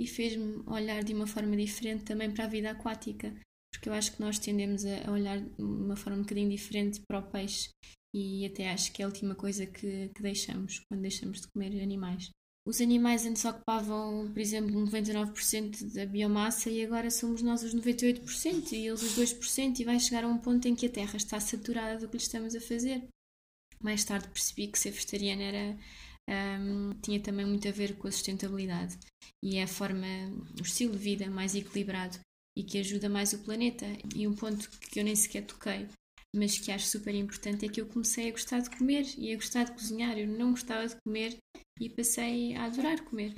e 0.00 0.06
fez-me 0.06 0.62
olhar 0.66 1.04
de 1.04 1.12
uma 1.12 1.26
forma 1.26 1.56
diferente 1.56 2.04
também 2.04 2.30
para 2.30 2.44
a 2.44 2.48
vida 2.48 2.70
aquática, 2.70 3.34
porque 3.72 3.88
eu 3.88 3.92
acho 3.92 4.12
que 4.12 4.20
nós 4.20 4.38
tendemos 4.38 4.84
a, 4.84 5.10
olhar 5.10 5.40
de 5.40 5.62
uma 5.62 5.96
forma 5.96 6.18
um 6.18 6.22
bocadinho 6.22 6.50
diferente 6.50 7.00
para 7.06 7.20
o 7.20 7.30
peixe 7.30 7.70
e 8.14 8.46
até 8.46 8.70
acho 8.70 8.92
que 8.92 9.02
é 9.02 9.04
a 9.04 9.08
última 9.08 9.34
coisa 9.34 9.66
que, 9.66 10.08
que 10.08 10.22
deixamos 10.22 10.80
quando 10.88 11.02
deixamos 11.02 11.40
de 11.40 11.48
comer 11.48 11.80
animais. 11.82 12.30
Os 12.66 12.82
animais 12.82 13.24
antes 13.24 13.44
ocupavam, 13.46 14.30
por 14.30 14.38
exemplo, 14.38 14.78
99% 14.86 15.94
da 15.94 16.04
biomassa 16.04 16.68
e 16.68 16.84
agora 16.84 17.10
somos 17.10 17.40
nós 17.40 17.62
os 17.62 17.74
98% 17.74 18.72
e 18.72 18.86
eles 18.86 19.02
os 19.02 19.16
2% 19.16 19.80
e 19.80 19.84
vai 19.84 19.98
chegar 19.98 20.24
a 20.24 20.28
um 20.28 20.36
ponto 20.36 20.68
em 20.68 20.74
que 20.74 20.84
a 20.84 20.90
Terra 20.90 21.16
está 21.16 21.40
saturada 21.40 21.98
do 21.98 22.08
que 22.08 22.18
lhe 22.18 22.22
estamos 22.22 22.54
a 22.54 22.60
fazer. 22.60 23.08
Mais 23.80 24.04
tarde 24.04 24.28
percebi 24.28 24.68
que 24.68 24.78
ser 24.78 24.90
vegetariana 24.90 25.42
era, 25.42 25.78
um, 26.60 26.90
tinha 27.00 27.20
também 27.20 27.46
muito 27.46 27.66
a 27.66 27.72
ver 27.72 27.96
com 27.96 28.06
a 28.06 28.12
sustentabilidade 28.12 28.98
e 29.42 29.56
é 29.56 29.62
a 29.62 29.68
forma, 29.68 30.06
o 30.58 30.62
estilo 30.62 30.92
de 30.92 30.98
vida 30.98 31.30
mais 31.30 31.54
equilibrado 31.54 32.18
e 32.58 32.64
que 32.64 32.78
ajuda 32.78 33.08
mais 33.08 33.32
o 33.32 33.38
planeta. 33.38 33.86
E 34.14 34.26
um 34.26 34.34
ponto 34.34 34.68
que 34.90 34.98
eu 34.98 35.04
nem 35.04 35.14
sequer 35.14 35.46
toquei 35.46 35.86
mas 36.34 36.58
que 36.58 36.70
acho 36.70 36.86
super 36.86 37.14
importante 37.14 37.64
é 37.64 37.68
que 37.68 37.80
eu 37.80 37.86
comecei 37.86 38.28
a 38.28 38.32
gostar 38.32 38.60
de 38.60 38.70
comer 38.76 39.06
e 39.16 39.32
a 39.32 39.36
gostar 39.36 39.64
de 39.64 39.72
cozinhar. 39.72 40.18
Eu 40.18 40.28
não 40.28 40.50
gostava 40.50 40.86
de 40.86 40.96
comer 41.02 41.36
e 41.80 41.88
passei 41.88 42.54
a 42.54 42.66
adorar 42.66 43.00
comer. 43.02 43.32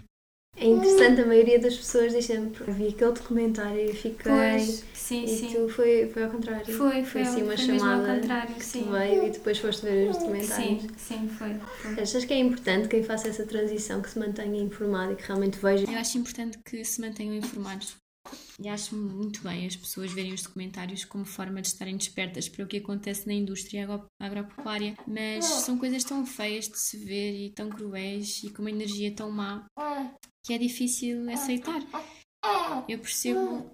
É 0.56 0.66
interessante, 0.66 1.20
a 1.20 1.26
maioria 1.26 1.60
das 1.60 1.76
pessoas 1.76 2.12
diz 2.12 2.24
sempre 2.24 2.70
vi 2.72 2.88
aquele 2.88 3.12
documentário 3.12 3.88
e 3.88 3.94
fiquei. 3.94 4.32
Pois, 4.32 4.84
sim, 4.92 5.24
e 5.24 5.28
sim. 5.28 5.52
tu 5.54 5.68
foi, 5.68 6.10
foi 6.12 6.24
ao 6.24 6.30
contrário. 6.30 6.66
Foi, 6.66 6.90
foi, 6.90 7.04
foi 7.04 7.22
assim 7.22 7.42
uma 7.42 7.56
foi 7.56 7.66
chamada 7.66 8.10
ao 8.10 8.16
contrário, 8.16 8.54
que 8.56 8.64
sim. 8.64 8.90
veio 8.90 9.26
e 9.26 9.30
depois 9.30 9.58
foste 9.58 9.82
ver 9.82 10.10
os 10.10 10.18
documentários. 10.18 10.82
Sim, 10.82 10.88
sim, 10.98 11.28
foi. 11.28 11.54
foi. 11.54 12.02
Achas 12.02 12.24
que 12.24 12.34
é 12.34 12.38
importante 12.38 12.88
quem 12.88 13.02
faça 13.04 13.28
essa 13.28 13.46
transição 13.46 14.02
que 14.02 14.10
se 14.10 14.18
mantenha 14.18 14.60
informado 14.60 15.12
e 15.12 15.16
que 15.16 15.22
realmente 15.22 15.56
veja? 15.58 15.88
Eu 15.88 15.98
acho 15.98 16.18
importante 16.18 16.58
que 16.64 16.84
se 16.84 17.00
mantenham 17.00 17.36
informados 17.36 17.96
e 18.60 18.68
acho 18.68 18.94
muito 18.94 19.42
bem 19.42 19.66
as 19.66 19.74
pessoas 19.74 20.12
verem 20.12 20.34
os 20.34 20.42
documentários 20.42 21.04
como 21.04 21.24
forma 21.24 21.62
de 21.62 21.68
estarem 21.68 21.96
despertas 21.96 22.48
para 22.48 22.64
o 22.64 22.68
que 22.68 22.76
acontece 22.76 23.26
na 23.26 23.32
indústria 23.32 23.88
agropecuária, 24.20 24.96
mas 25.06 25.44
são 25.44 25.78
coisas 25.78 26.04
tão 26.04 26.26
feias 26.26 26.68
de 26.68 26.78
se 26.78 26.98
ver 26.98 27.32
e 27.32 27.50
tão 27.50 27.70
cruéis 27.70 28.42
e 28.44 28.50
com 28.50 28.62
uma 28.62 28.70
energia 28.70 29.14
tão 29.14 29.30
má 29.30 29.64
que 30.44 30.52
é 30.52 30.58
difícil 30.58 31.30
aceitar. 31.30 31.80
Eu 32.88 32.98
percebo. 32.98 33.70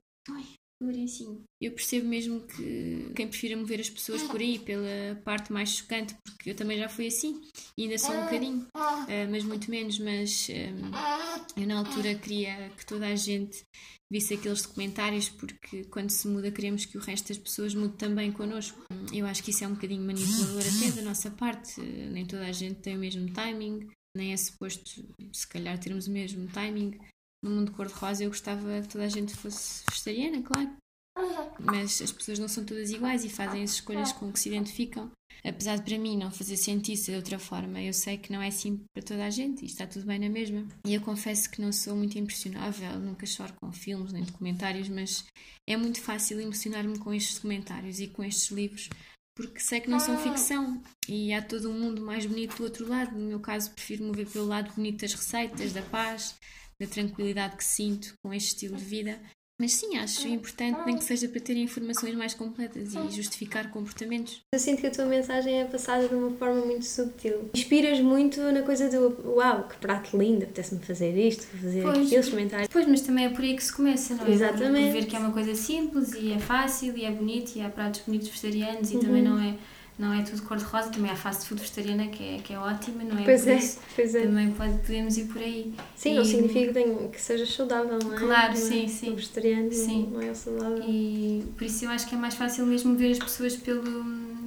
Eu 1.60 1.72
percebo 1.72 2.06
mesmo 2.06 2.46
que 2.46 3.10
quem 3.16 3.26
prefira 3.26 3.56
mover 3.56 3.80
as 3.80 3.88
pessoas 3.88 4.22
por 4.24 4.40
aí 4.40 4.58
pela 4.58 5.16
parte 5.24 5.50
mais 5.50 5.70
chocante, 5.70 6.14
porque 6.22 6.35
eu 6.50 6.54
também 6.54 6.78
já 6.78 6.88
fui 6.88 7.06
assim, 7.06 7.40
e 7.76 7.84
ainda 7.84 7.98
sou 7.98 8.14
um 8.14 8.24
bocadinho, 8.24 8.66
uh, 8.76 9.30
mas 9.30 9.44
muito 9.44 9.70
menos. 9.70 9.98
Mas 9.98 10.48
um, 10.50 11.60
eu 11.60 11.66
na 11.66 11.78
altura 11.78 12.14
queria 12.14 12.70
que 12.76 12.86
toda 12.86 13.06
a 13.06 13.16
gente 13.16 13.62
visse 14.10 14.34
aqueles 14.34 14.62
documentários, 14.62 15.28
porque 15.28 15.84
quando 15.84 16.10
se 16.10 16.28
muda 16.28 16.50
queremos 16.50 16.84
que 16.84 16.96
o 16.96 17.00
resto 17.00 17.28
das 17.28 17.38
pessoas 17.38 17.74
mude 17.74 17.96
também 17.96 18.30
connosco. 18.30 18.80
Eu 19.12 19.26
acho 19.26 19.42
que 19.42 19.50
isso 19.50 19.64
é 19.64 19.68
um 19.68 19.74
bocadinho 19.74 20.02
manipulador 20.02 20.62
até 20.62 20.90
da 20.92 21.02
nossa 21.02 21.30
parte, 21.30 21.80
nem 21.80 22.24
toda 22.24 22.46
a 22.46 22.52
gente 22.52 22.80
tem 22.80 22.96
o 22.96 23.00
mesmo 23.00 23.32
timing, 23.32 23.88
nem 24.16 24.32
é 24.32 24.36
suposto, 24.36 25.04
se 25.32 25.46
calhar, 25.48 25.78
termos 25.78 26.06
o 26.06 26.12
mesmo 26.12 26.46
timing 26.48 26.98
no 27.46 27.50
mundo 27.50 27.72
cor-de-rosa 27.72 28.24
eu 28.24 28.30
gostava 28.30 28.80
que 28.82 28.88
toda 28.88 29.04
a 29.04 29.08
gente 29.08 29.34
fosse 29.34 29.84
vegetariana, 29.88 30.42
claro. 30.42 30.76
Mas 31.60 32.02
as 32.02 32.12
pessoas 32.12 32.38
não 32.38 32.48
são 32.48 32.64
todas 32.64 32.90
iguais 32.90 33.24
e 33.24 33.30
fazem 33.30 33.62
as 33.62 33.70
escolhas 33.70 34.12
com 34.12 34.32
que 34.32 34.38
se 34.38 34.48
identificam. 34.48 35.10
Apesar 35.44 35.76
de 35.76 35.82
para 35.82 35.98
mim 35.98 36.16
não 36.16 36.30
fazer 36.30 36.56
sentido 36.56 37.02
de 37.02 37.14
outra 37.14 37.38
forma, 37.38 37.80
eu 37.80 37.92
sei 37.92 38.18
que 38.18 38.32
não 38.32 38.42
é 38.42 38.48
assim 38.48 38.84
para 38.92 39.02
toda 39.02 39.24
a 39.24 39.30
gente 39.30 39.62
e 39.62 39.66
está 39.66 39.86
tudo 39.86 40.06
bem 40.06 40.18
na 40.18 40.28
mesma. 40.28 40.66
E 40.86 40.94
eu 40.94 41.00
confesso 41.00 41.50
que 41.50 41.60
não 41.60 41.72
sou 41.72 41.96
muito 41.96 42.18
impressionável, 42.18 42.98
nunca 42.98 43.26
choro 43.26 43.52
com 43.60 43.72
filmes 43.72 44.12
nem 44.12 44.24
documentários, 44.24 44.88
mas 44.88 45.24
é 45.68 45.76
muito 45.76 46.00
fácil 46.00 46.40
emocionar-me 46.40 46.98
com 46.98 47.12
estes 47.12 47.36
documentários 47.36 48.00
e 48.00 48.08
com 48.08 48.24
estes 48.24 48.50
livros 48.50 48.88
porque 49.36 49.60
sei 49.60 49.80
que 49.80 49.90
não 49.90 50.00
são 50.00 50.16
ficção 50.16 50.82
e 51.06 51.32
há 51.34 51.42
todo 51.42 51.70
um 51.70 51.78
mundo 51.78 52.00
mais 52.00 52.24
bonito 52.24 52.56
do 52.56 52.64
outro 52.64 52.88
lado. 52.88 53.14
No 53.14 53.28
meu 53.28 53.38
caso, 53.38 53.70
prefiro 53.70 54.04
mover 54.04 54.26
pelo 54.26 54.46
lado 54.46 54.72
bonito 54.74 55.02
das 55.02 55.12
receitas, 55.12 55.74
da 55.74 55.82
paz, 55.82 56.34
da 56.80 56.86
tranquilidade 56.86 57.56
que 57.56 57.64
sinto 57.64 58.14
com 58.22 58.32
este 58.32 58.54
estilo 58.54 58.76
de 58.76 58.84
vida. 58.84 59.20
Mas 59.58 59.72
sim, 59.72 59.96
acho 59.96 60.28
importante, 60.28 60.78
nem 60.84 60.98
que 60.98 61.04
seja 61.04 61.28
para 61.28 61.40
ter 61.40 61.56
informações 61.56 62.14
mais 62.14 62.34
completas 62.34 62.94
e 62.94 63.10
justificar 63.10 63.70
comportamentos. 63.70 64.42
Eu 64.52 64.58
sinto 64.58 64.82
que 64.82 64.86
a 64.86 64.90
tua 64.90 65.06
mensagem 65.06 65.62
é 65.62 65.64
passada 65.64 66.06
de 66.06 66.14
uma 66.14 66.30
forma 66.32 66.60
muito 66.60 66.84
subtil. 66.84 67.50
Inspiras 67.54 67.98
muito 68.00 68.38
na 68.52 68.60
coisa 68.60 68.90
do 68.90 69.30
uau, 69.30 69.66
que 69.66 69.76
prato 69.78 70.16
lindo, 70.18 70.44
apetece-me 70.44 70.82
fazer 70.82 71.16
isto, 71.16 71.46
fazer 71.46 71.82
pois, 71.82 72.06
aquilo, 72.06 72.20
experimentar. 72.20 72.68
Pois, 72.68 72.86
mas 72.86 73.00
também 73.00 73.24
é 73.24 73.28
por 73.30 73.42
aí 73.42 73.56
que 73.56 73.64
se 73.64 73.72
começa, 73.72 74.14
não 74.14 74.26
é? 74.26 74.30
Exatamente. 74.30 74.92
Por 74.92 75.00
ver 75.00 75.06
que 75.06 75.16
é 75.16 75.18
uma 75.18 75.32
coisa 75.32 75.54
simples 75.54 76.12
e 76.12 76.32
é 76.32 76.38
fácil 76.38 76.94
e 76.94 77.06
é 77.06 77.10
bonito 77.10 77.56
e 77.56 77.62
há 77.62 77.70
pratos 77.70 78.02
bonitos 78.06 78.28
vegetarianos 78.28 78.90
e 78.90 78.96
uhum. 78.96 79.00
também 79.00 79.22
não 79.22 79.40
é 79.40 79.56
não 79.98 80.12
é 80.12 80.22
tudo 80.22 80.42
cor-de-rosa, 80.42 80.90
também 80.90 81.10
há 81.10 81.16
fast 81.16 81.48
food 81.48 81.60
vegetariana 81.60 82.06
que 82.08 82.36
é, 82.36 82.38
que 82.38 82.52
é 82.52 82.58
ótima, 82.58 83.02
não 83.02 83.18
é? 83.18 83.24
Pois 83.24 83.42
por 83.42 83.50
é, 83.50 83.56
isso, 83.56 83.78
pois 83.94 84.14
é. 84.14 84.22
Também 84.22 84.50
pode, 84.50 84.78
podemos 84.78 85.16
ir 85.16 85.24
por 85.24 85.40
aí. 85.40 85.72
Sim, 85.96 86.12
e, 86.12 86.16
não 86.16 86.24
significa 86.24 86.72
que, 86.72 87.08
que 87.08 87.20
seja 87.20 87.46
saudável, 87.46 87.98
não 88.02 88.14
é? 88.14 88.18
Claro, 88.18 88.52
não 88.52 88.56
sim, 88.56 88.84
é? 88.84 88.88
sim. 88.88 89.10
O 89.10 89.16
vegetariano 89.16 89.72
sim. 89.72 90.08
não 90.12 90.20
é 90.20 90.34
saudável. 90.34 90.84
E 90.86 91.44
por 91.56 91.64
isso 91.64 91.86
eu 91.86 91.90
acho 91.90 92.06
que 92.06 92.14
é 92.14 92.18
mais 92.18 92.34
fácil 92.34 92.66
mesmo 92.66 92.94
ver 92.94 93.12
as 93.12 93.18
pessoas 93.18 93.56
pelo, 93.56 94.04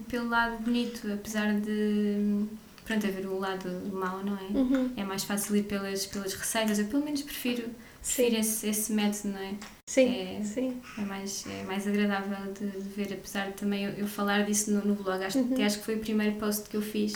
pelo 0.08 0.30
lado 0.30 0.64
bonito, 0.64 1.12
apesar 1.12 1.60
de 1.60 2.46
pronto, 2.86 3.08
haver 3.08 3.26
o 3.26 3.40
lado 3.40 3.70
mau, 3.92 4.24
não 4.24 4.36
é? 4.38 4.58
Uhum. 4.58 4.92
É 4.96 5.04
mais 5.04 5.24
fácil 5.24 5.56
ir 5.56 5.64
pelas, 5.64 6.06
pelas 6.06 6.34
receitas, 6.34 6.78
eu 6.78 6.86
pelo 6.86 7.04
menos 7.04 7.24
prefiro 7.24 7.70
prefiro 8.02 8.36
esse, 8.38 8.68
esse 8.68 8.94
método, 8.94 9.34
não 9.34 9.40
é? 9.40 9.54
Sim, 9.90 10.16
é, 10.16 10.44
sim. 10.44 10.82
É 10.98 11.02
mais, 11.02 11.46
é 11.48 11.64
mais 11.64 11.88
agradável 11.88 12.54
de, 12.54 12.70
de 12.70 12.90
ver, 12.90 13.14
apesar 13.14 13.48
de 13.48 13.54
também 13.54 13.86
eu, 13.86 13.92
eu 13.92 14.08
falar 14.08 14.46
disso 14.46 14.72
no, 14.72 14.86
no 14.86 14.96
blog. 14.96 15.24
Acho, 15.24 15.40
uhum. 15.40 15.54
Até 15.54 15.66
acho 15.66 15.80
que 15.80 15.86
foi 15.86 15.96
o 15.96 16.00
primeiro 16.00 16.36
post 16.36 16.70
que 16.70 16.78
eu 16.78 16.82
fiz. 16.82 17.14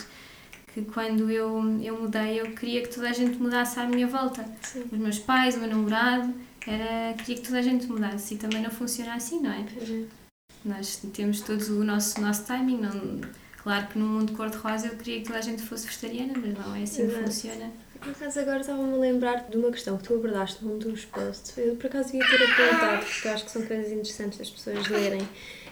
Que 0.74 0.82
quando 0.82 1.30
eu, 1.30 1.80
eu 1.82 2.02
mudei, 2.02 2.42
eu 2.42 2.52
queria 2.56 2.82
que 2.82 2.90
toda 2.90 3.10
a 3.10 3.14
gente 3.14 3.38
mudasse 3.38 3.80
à 3.80 3.86
minha 3.86 4.08
volta. 4.08 4.44
Sim. 4.64 4.86
Os 4.92 4.98
meus 4.98 5.20
pais, 5.20 5.56
o 5.56 5.60
meu 5.60 5.70
namorado, 5.70 6.34
era, 6.66 7.14
queria 7.14 7.36
que 7.36 7.42
toda 7.48 7.60
a 7.60 7.62
gente 7.62 7.86
mudasse. 7.86 8.34
E 8.34 8.38
também 8.38 8.62
não 8.62 8.72
funciona 8.72 9.14
assim, 9.14 9.40
não 9.40 9.52
é? 9.52 9.60
Uhum. 9.60 10.08
Nós 10.66 10.96
temos 11.14 11.42
todos 11.42 11.70
o 11.70 11.84
nosso, 11.84 12.20
nosso 12.20 12.44
timing. 12.46 12.78
Não, 12.78 13.22
claro 13.62 13.86
que 13.88 14.00
no 14.00 14.08
mundo 14.08 14.34
cor-de-rosa 14.34 14.88
eu 14.88 14.98
queria 14.98 15.20
que 15.20 15.28
toda 15.28 15.38
a 15.38 15.44
gente 15.44 15.62
fosse 15.62 15.86
vegetariana, 15.86 16.34
mas 16.36 16.58
não 16.58 16.76
é 16.76 16.82
assim 16.82 17.04
Exato. 17.04 17.20
que 17.20 17.26
funciona. 17.26 17.72
Por 18.04 18.12
acaso 18.12 18.40
agora 18.42 18.60
estava-me 18.60 18.94
a 18.94 18.98
lembrar 18.98 19.50
de 19.50 19.56
uma 19.56 19.72
questão 19.72 19.98
que 19.98 20.04
tu 20.04 20.16
abordaste 20.16 20.64
num 20.64 20.78
dos 20.78 21.06
posts. 21.06 21.58
Eu 21.58 21.78
por 21.78 21.86
acaso 21.86 22.14
ia 22.14 22.28
ter 22.28 22.44
apontado, 22.44 23.06
porque 23.06 23.28
eu 23.28 23.32
acho 23.32 23.46
que 23.46 23.52
são 23.52 23.62
coisas 23.66 23.92
interessantes 23.94 24.38
das 24.38 24.50
pessoas 24.50 24.88
lerem. 24.90 25.22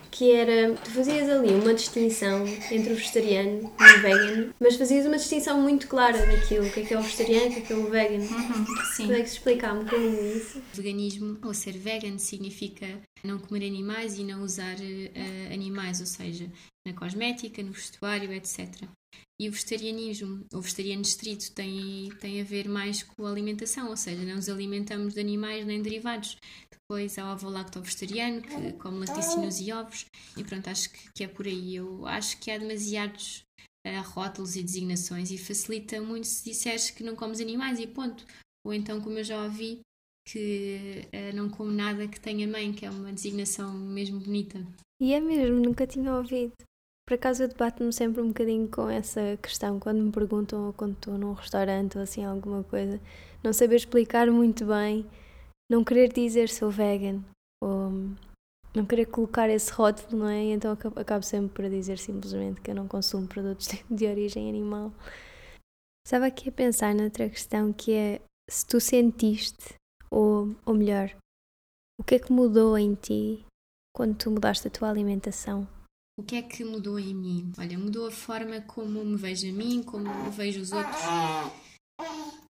Que 0.09 0.31
era, 0.33 0.73
tu 0.75 0.91
fazias 0.91 1.29
ali 1.29 1.53
uma 1.53 1.73
distinção 1.73 2.45
entre 2.69 2.93
o 2.93 2.95
vegetariano 2.95 3.73
e 3.79 3.97
o 3.97 4.01
vegan, 4.01 4.53
mas 4.59 4.75
fazias 4.75 5.05
uma 5.05 5.15
distinção 5.15 5.61
muito 5.61 5.87
clara 5.87 6.25
daquilo, 6.25 6.67
o 6.67 6.71
que 6.71 6.81
é 6.81 6.85
que 6.85 6.93
é 6.93 6.99
o 6.99 7.01
vegetariano, 7.01 7.47
o 7.47 7.53
que 7.53 7.59
é 7.59 7.61
que 7.61 7.73
é 7.73 7.75
o 7.77 7.89
vegan. 7.89 8.17
Uhum, 8.17 8.65
sim. 8.93 9.03
Como 9.03 9.13
é 9.13 9.21
que 9.21 9.29
se 9.29 9.35
explicar 9.35 9.73
um 9.73 9.83
bocadinho 9.83 10.37
isso? 10.37 10.61
Veganismo, 10.73 11.37
ou 11.43 11.53
ser 11.53 11.77
vegan, 11.77 12.17
significa 12.17 12.87
não 13.23 13.39
comer 13.39 13.65
animais 13.65 14.17
e 14.17 14.23
não 14.23 14.43
usar 14.43 14.75
uh, 14.75 15.53
animais, 15.53 16.01
ou 16.01 16.05
seja, 16.05 16.49
na 16.85 16.93
cosmética, 16.93 17.63
no 17.63 17.71
vestuário, 17.71 18.33
etc. 18.33 18.67
E 19.41 19.49
o 19.49 19.51
vegetarianismo, 19.51 20.45
o 20.53 20.61
vegetariano 20.61 21.01
estrito, 21.01 21.51
tem, 21.51 22.11
tem 22.19 22.39
a 22.39 22.43
ver 22.43 22.69
mais 22.69 23.01
com 23.01 23.25
a 23.25 23.31
alimentação, 23.31 23.89
ou 23.89 23.97
seja, 23.97 24.23
não 24.23 24.35
nos 24.35 24.47
alimentamos 24.47 25.15
de 25.15 25.19
animais 25.19 25.65
nem 25.65 25.81
derivados. 25.81 26.37
Depois 26.71 27.17
há 27.17 27.25
o 27.25 27.31
avô 27.31 27.49
lacto-vegetariano, 27.49 28.41
que 28.41 28.73
come 28.73 28.99
laticínios 28.99 29.59
e 29.59 29.71
ovos, 29.71 30.05
e 30.37 30.43
pronto, 30.43 30.69
acho 30.69 30.91
que, 30.91 31.11
que 31.15 31.23
é 31.23 31.27
por 31.27 31.47
aí. 31.47 31.75
Eu 31.75 32.05
acho 32.05 32.37
que 32.39 32.51
há 32.51 32.57
demasiados 32.57 33.43
uh, 33.87 34.01
rótulos 34.03 34.55
e 34.55 34.61
designações 34.61 35.31
e 35.31 35.37
facilita 35.37 35.99
muito 36.01 36.27
se 36.27 36.43
disseres 36.43 36.91
que 36.91 37.03
não 37.03 37.15
comes 37.15 37.39
animais 37.39 37.79
e 37.79 37.87
ponto. 37.87 38.23
Ou 38.63 38.73
então, 38.73 39.01
como 39.01 39.17
eu 39.17 39.23
já 39.23 39.43
ouvi, 39.43 39.79
que 40.27 41.07
uh, 41.07 41.35
não 41.35 41.49
como 41.49 41.71
nada 41.71 42.07
que 42.07 42.19
tenha 42.19 42.47
mãe, 42.47 42.71
que 42.71 42.85
é 42.85 42.91
uma 42.91 43.11
designação 43.11 43.73
mesmo 43.73 44.19
bonita. 44.19 44.63
E 45.01 45.13
é 45.13 45.19
mesmo, 45.19 45.59
nunca 45.59 45.87
tinha 45.87 46.13
ouvido. 46.13 46.53
Por 47.11 47.15
acaso 47.15 47.43
eu 47.43 47.49
debato-me 47.49 47.91
sempre 47.91 48.21
um 48.21 48.29
bocadinho 48.29 48.69
com 48.69 48.89
essa 48.89 49.37
questão 49.41 49.77
quando 49.81 50.01
me 50.01 50.13
perguntam 50.13 50.67
ou 50.67 50.71
quando 50.71 50.93
estou 50.93 51.17
num 51.17 51.33
restaurante 51.33 51.97
ou 51.97 52.03
assim 52.03 52.23
alguma 52.23 52.63
coisa, 52.63 53.01
não 53.43 53.51
saber 53.51 53.75
explicar 53.75 54.31
muito 54.31 54.65
bem, 54.65 55.05
não 55.69 55.83
querer 55.83 56.13
dizer 56.13 56.47
sou 56.47 56.71
vegan 56.71 57.21
ou 57.61 57.91
não 58.73 58.85
querer 58.85 59.07
colocar 59.07 59.49
esse 59.49 59.69
rótulo, 59.73 60.19
não 60.19 60.29
é? 60.29 60.53
Então 60.53 60.71
acabo 60.71 61.21
sempre 61.21 61.53
por 61.53 61.69
dizer 61.69 61.99
simplesmente 61.99 62.61
que 62.61 62.71
eu 62.71 62.75
não 62.75 62.87
consumo 62.87 63.27
produtos 63.27 63.67
de 63.91 64.05
origem 64.05 64.47
animal. 64.47 64.93
Estava 66.07 66.27
aqui 66.27 66.47
a 66.47 66.53
pensar 66.53 66.95
noutra 66.95 67.29
questão 67.29 67.73
que 67.73 67.91
é 67.91 68.21
se 68.49 68.65
tu 68.65 68.79
sentiste, 68.79 69.73
ou, 70.09 70.55
ou 70.65 70.73
melhor, 70.73 71.13
o 71.99 72.05
que 72.05 72.15
é 72.15 72.19
que 72.19 72.31
mudou 72.31 72.77
em 72.77 72.95
ti 72.95 73.45
quando 73.93 74.15
tu 74.15 74.31
mudaste 74.31 74.69
a 74.69 74.71
tua 74.71 74.89
alimentação? 74.89 75.67
O 76.17 76.23
que 76.23 76.35
é 76.35 76.41
que 76.41 76.63
mudou 76.63 76.99
em 76.99 77.15
mim? 77.15 77.51
Olha, 77.57 77.79
mudou 77.79 78.07
a 78.07 78.11
forma 78.11 78.61
como 78.61 79.03
me 79.03 79.15
vejo 79.15 79.47
a 79.49 79.51
mim, 79.51 79.81
como 79.81 80.09
vejo 80.31 80.61
os 80.61 80.71
outros 80.71 81.01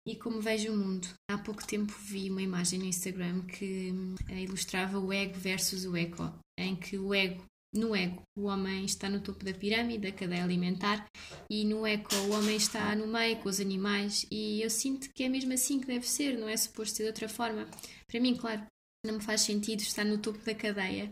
e 0.06 0.15
como 0.15 0.41
vejo 0.41 0.71
o 0.71 0.78
mundo. 0.78 1.08
Há 1.30 1.38
pouco 1.38 1.65
tempo 1.65 1.93
vi 2.00 2.30
uma 2.30 2.41
imagem 2.41 2.80
no 2.80 2.86
Instagram 2.86 3.43
que 3.43 3.93
eh, 4.30 4.41
ilustrava 4.41 5.00
o 5.00 5.13
ego 5.13 5.38
versus 5.38 5.86
o 5.86 5.95
eco, 5.95 6.34
em 6.58 6.76
que 6.76 6.97
o 6.97 7.13
ego 7.13 7.43
no 7.74 7.95
ego, 7.95 8.21
o 8.36 8.43
homem 8.47 8.84
está 8.84 9.08
no 9.08 9.21
topo 9.21 9.45
da 9.45 9.54
pirâmide, 9.54 10.00
da 10.00 10.12
cadeia 10.12 10.43
alimentar, 10.43 11.06
e 11.50 11.63
no 11.63 11.88
eco, 11.88 12.13
o 12.13 12.32
homem 12.32 12.58
está 12.58 12.93
no 12.95 13.08
meio 13.08 13.38
com 13.38 13.47
os 13.47 13.62
animais. 13.62 14.26
E 14.30 14.62
eu 14.62 14.69
sinto 14.69 15.10
que 15.13 15.24
é 15.24 15.30
mesmo 15.30 15.54
assim 15.54 15.80
que 15.80 15.88
deve 15.88 16.08
ser, 16.08 16.38
não 16.38 16.50
é 16.50 16.58
suposto 16.58 16.97
ser 16.97 17.04
de 17.04 17.10
outra 17.10 17.30
forma. 17.30 17.65
Para 18.08 18.19
mim, 18.19 18.36
claro, 18.36 18.65
não 19.06 19.15
me 19.15 19.24
faz 19.24 19.41
sentido 19.41 19.80
estar 19.80 20.04
no 20.04 20.17
topo 20.17 20.43
da 20.43 20.54
cadeia, 20.54 21.12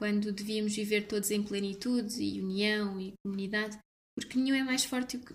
quando 0.00 0.32
devíamos 0.32 0.74
viver 0.74 1.06
todos 1.06 1.30
em 1.30 1.42
plenitude 1.42 2.22
e 2.22 2.40
união 2.40 2.98
e 2.98 3.12
comunidade, 3.22 3.78
porque 4.16 4.38
nenhum 4.38 4.56
é 4.56 4.64
mais 4.64 4.82
forte 4.82 5.18
do 5.18 5.26
que 5.26 5.34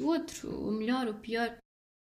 o 0.00 0.06
outro, 0.06 0.54
ou 0.54 0.70
melhor 0.70 1.08
ou 1.08 1.14
pior. 1.14 1.58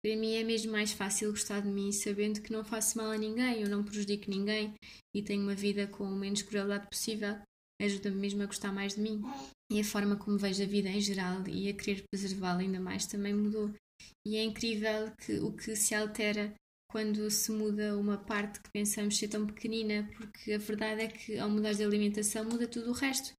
Para 0.01 0.15
mim 0.15 0.33
é 0.35 0.43
mesmo 0.45 0.71
mais 0.71 0.93
fácil 0.93 1.31
gostar 1.31 1.59
de 1.59 1.67
mim 1.67 1.91
sabendo 1.91 2.41
que 2.41 2.53
não 2.53 2.63
faço 2.63 2.97
mal 2.97 3.11
a 3.11 3.17
ninguém, 3.17 3.61
eu 3.61 3.69
não 3.69 3.83
prejudico 3.83 4.31
ninguém 4.31 4.73
e 5.13 5.21
tenho 5.21 5.43
uma 5.43 5.53
vida 5.53 5.87
com 5.87 6.05
o 6.05 6.15
menos 6.15 6.41
crueldade 6.41 6.87
possível. 6.87 7.37
Ajuda-me 7.81 8.15
mesmo 8.15 8.43
a 8.43 8.45
gostar 8.45 8.71
mais 8.71 8.95
de 8.95 9.01
mim. 9.01 9.21
E 9.69 9.81
a 9.81 9.83
forma 9.83 10.15
como 10.15 10.37
vejo 10.37 10.63
a 10.63 10.65
vida 10.65 10.87
em 10.87 11.01
geral 11.01 11.45
e 11.49 11.67
a 11.67 11.73
querer 11.73 12.03
preservá-la 12.09 12.61
ainda 12.61 12.79
mais 12.79 13.07
também 13.07 13.33
mudou. 13.33 13.73
E 14.25 14.37
é 14.37 14.43
incrível 14.43 15.11
que 15.17 15.37
o 15.39 15.51
que 15.51 15.75
se 15.75 15.93
altera 15.93 16.53
quando 16.89 17.29
se 17.29 17.51
muda 17.51 17.97
uma 17.97 18.17
parte 18.17 18.59
que 18.59 18.71
pensamos 18.71 19.17
ser 19.17 19.27
tão 19.27 19.45
pequenina, 19.45 20.09
porque 20.17 20.53
a 20.53 20.57
verdade 20.57 21.01
é 21.01 21.07
que 21.07 21.37
ao 21.37 21.49
mudar 21.49 21.73
de 21.73 21.83
alimentação 21.83 22.43
muda 22.45 22.67
tudo 22.67 22.89
o 22.89 22.93
resto. 22.93 23.31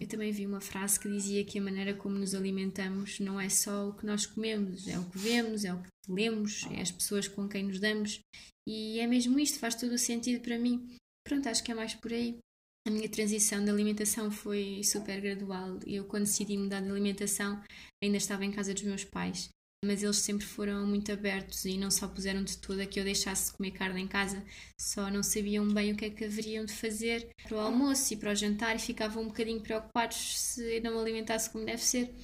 Eu 0.00 0.06
também 0.06 0.32
vi 0.32 0.46
uma 0.46 0.60
frase 0.60 0.98
que 0.98 1.08
dizia 1.08 1.44
que 1.44 1.58
a 1.58 1.62
maneira 1.62 1.94
como 1.94 2.18
nos 2.18 2.34
alimentamos 2.34 3.18
não 3.20 3.40
é 3.40 3.48
só 3.48 3.88
o 3.88 3.94
que 3.94 4.06
nós 4.06 4.26
comemos, 4.26 4.88
é 4.88 4.98
o 4.98 5.04
que 5.10 5.18
vemos, 5.18 5.64
é 5.64 5.72
o 5.72 5.82
que 5.82 5.90
lemos, 6.08 6.66
é 6.70 6.80
as 6.80 6.90
pessoas 6.90 7.28
com 7.28 7.48
quem 7.48 7.64
nos 7.64 7.80
damos. 7.80 8.20
E 8.66 9.00
é 9.00 9.06
mesmo 9.06 9.38
isto, 9.38 9.58
faz 9.58 9.74
todo 9.74 9.92
o 9.92 9.98
sentido 9.98 10.42
para 10.42 10.58
mim. 10.58 10.96
Pronto, 11.26 11.48
acho 11.48 11.62
que 11.62 11.72
é 11.72 11.74
mais 11.74 11.94
por 11.94 12.12
aí. 12.12 12.38
A 12.86 12.90
minha 12.90 13.08
transição 13.08 13.64
de 13.64 13.70
alimentação 13.70 14.30
foi 14.30 14.82
super 14.82 15.20
gradual. 15.20 15.78
Eu, 15.86 16.04
quando 16.04 16.24
decidi 16.24 16.56
mudar 16.56 16.80
de 16.80 16.90
alimentação, 16.90 17.62
ainda 18.02 18.16
estava 18.16 18.44
em 18.44 18.50
casa 18.50 18.74
dos 18.74 18.82
meus 18.82 19.04
pais 19.04 19.50
mas 19.84 20.02
eles 20.02 20.18
sempre 20.18 20.46
foram 20.46 20.86
muito 20.86 21.10
abertos 21.10 21.64
e 21.64 21.76
não 21.76 21.90
só 21.90 22.06
puseram 22.06 22.44
de 22.44 22.56
tudo 22.58 22.80
a 22.80 22.86
que 22.86 23.00
eu 23.00 23.04
deixasse 23.04 23.50
de 23.50 23.56
comer 23.56 23.72
carne 23.72 24.00
em 24.00 24.06
casa, 24.06 24.42
só 24.78 25.10
não 25.10 25.22
sabiam 25.22 25.66
bem 25.68 25.92
o 25.92 25.96
que 25.96 26.04
é 26.04 26.10
que 26.10 26.24
haveriam 26.24 26.64
de 26.64 26.72
fazer 26.72 27.28
para 27.42 27.56
o 27.56 27.60
almoço 27.60 28.14
e 28.14 28.16
para 28.16 28.30
o 28.30 28.34
jantar 28.34 28.76
e 28.76 28.78
ficavam 28.78 29.24
um 29.24 29.26
bocadinho 29.26 29.60
preocupados 29.60 30.38
se 30.38 30.80
não 30.80 30.92
me 30.92 31.00
alimentasse 31.00 31.50
como 31.50 31.64
deve 31.64 31.82
ser. 31.82 32.14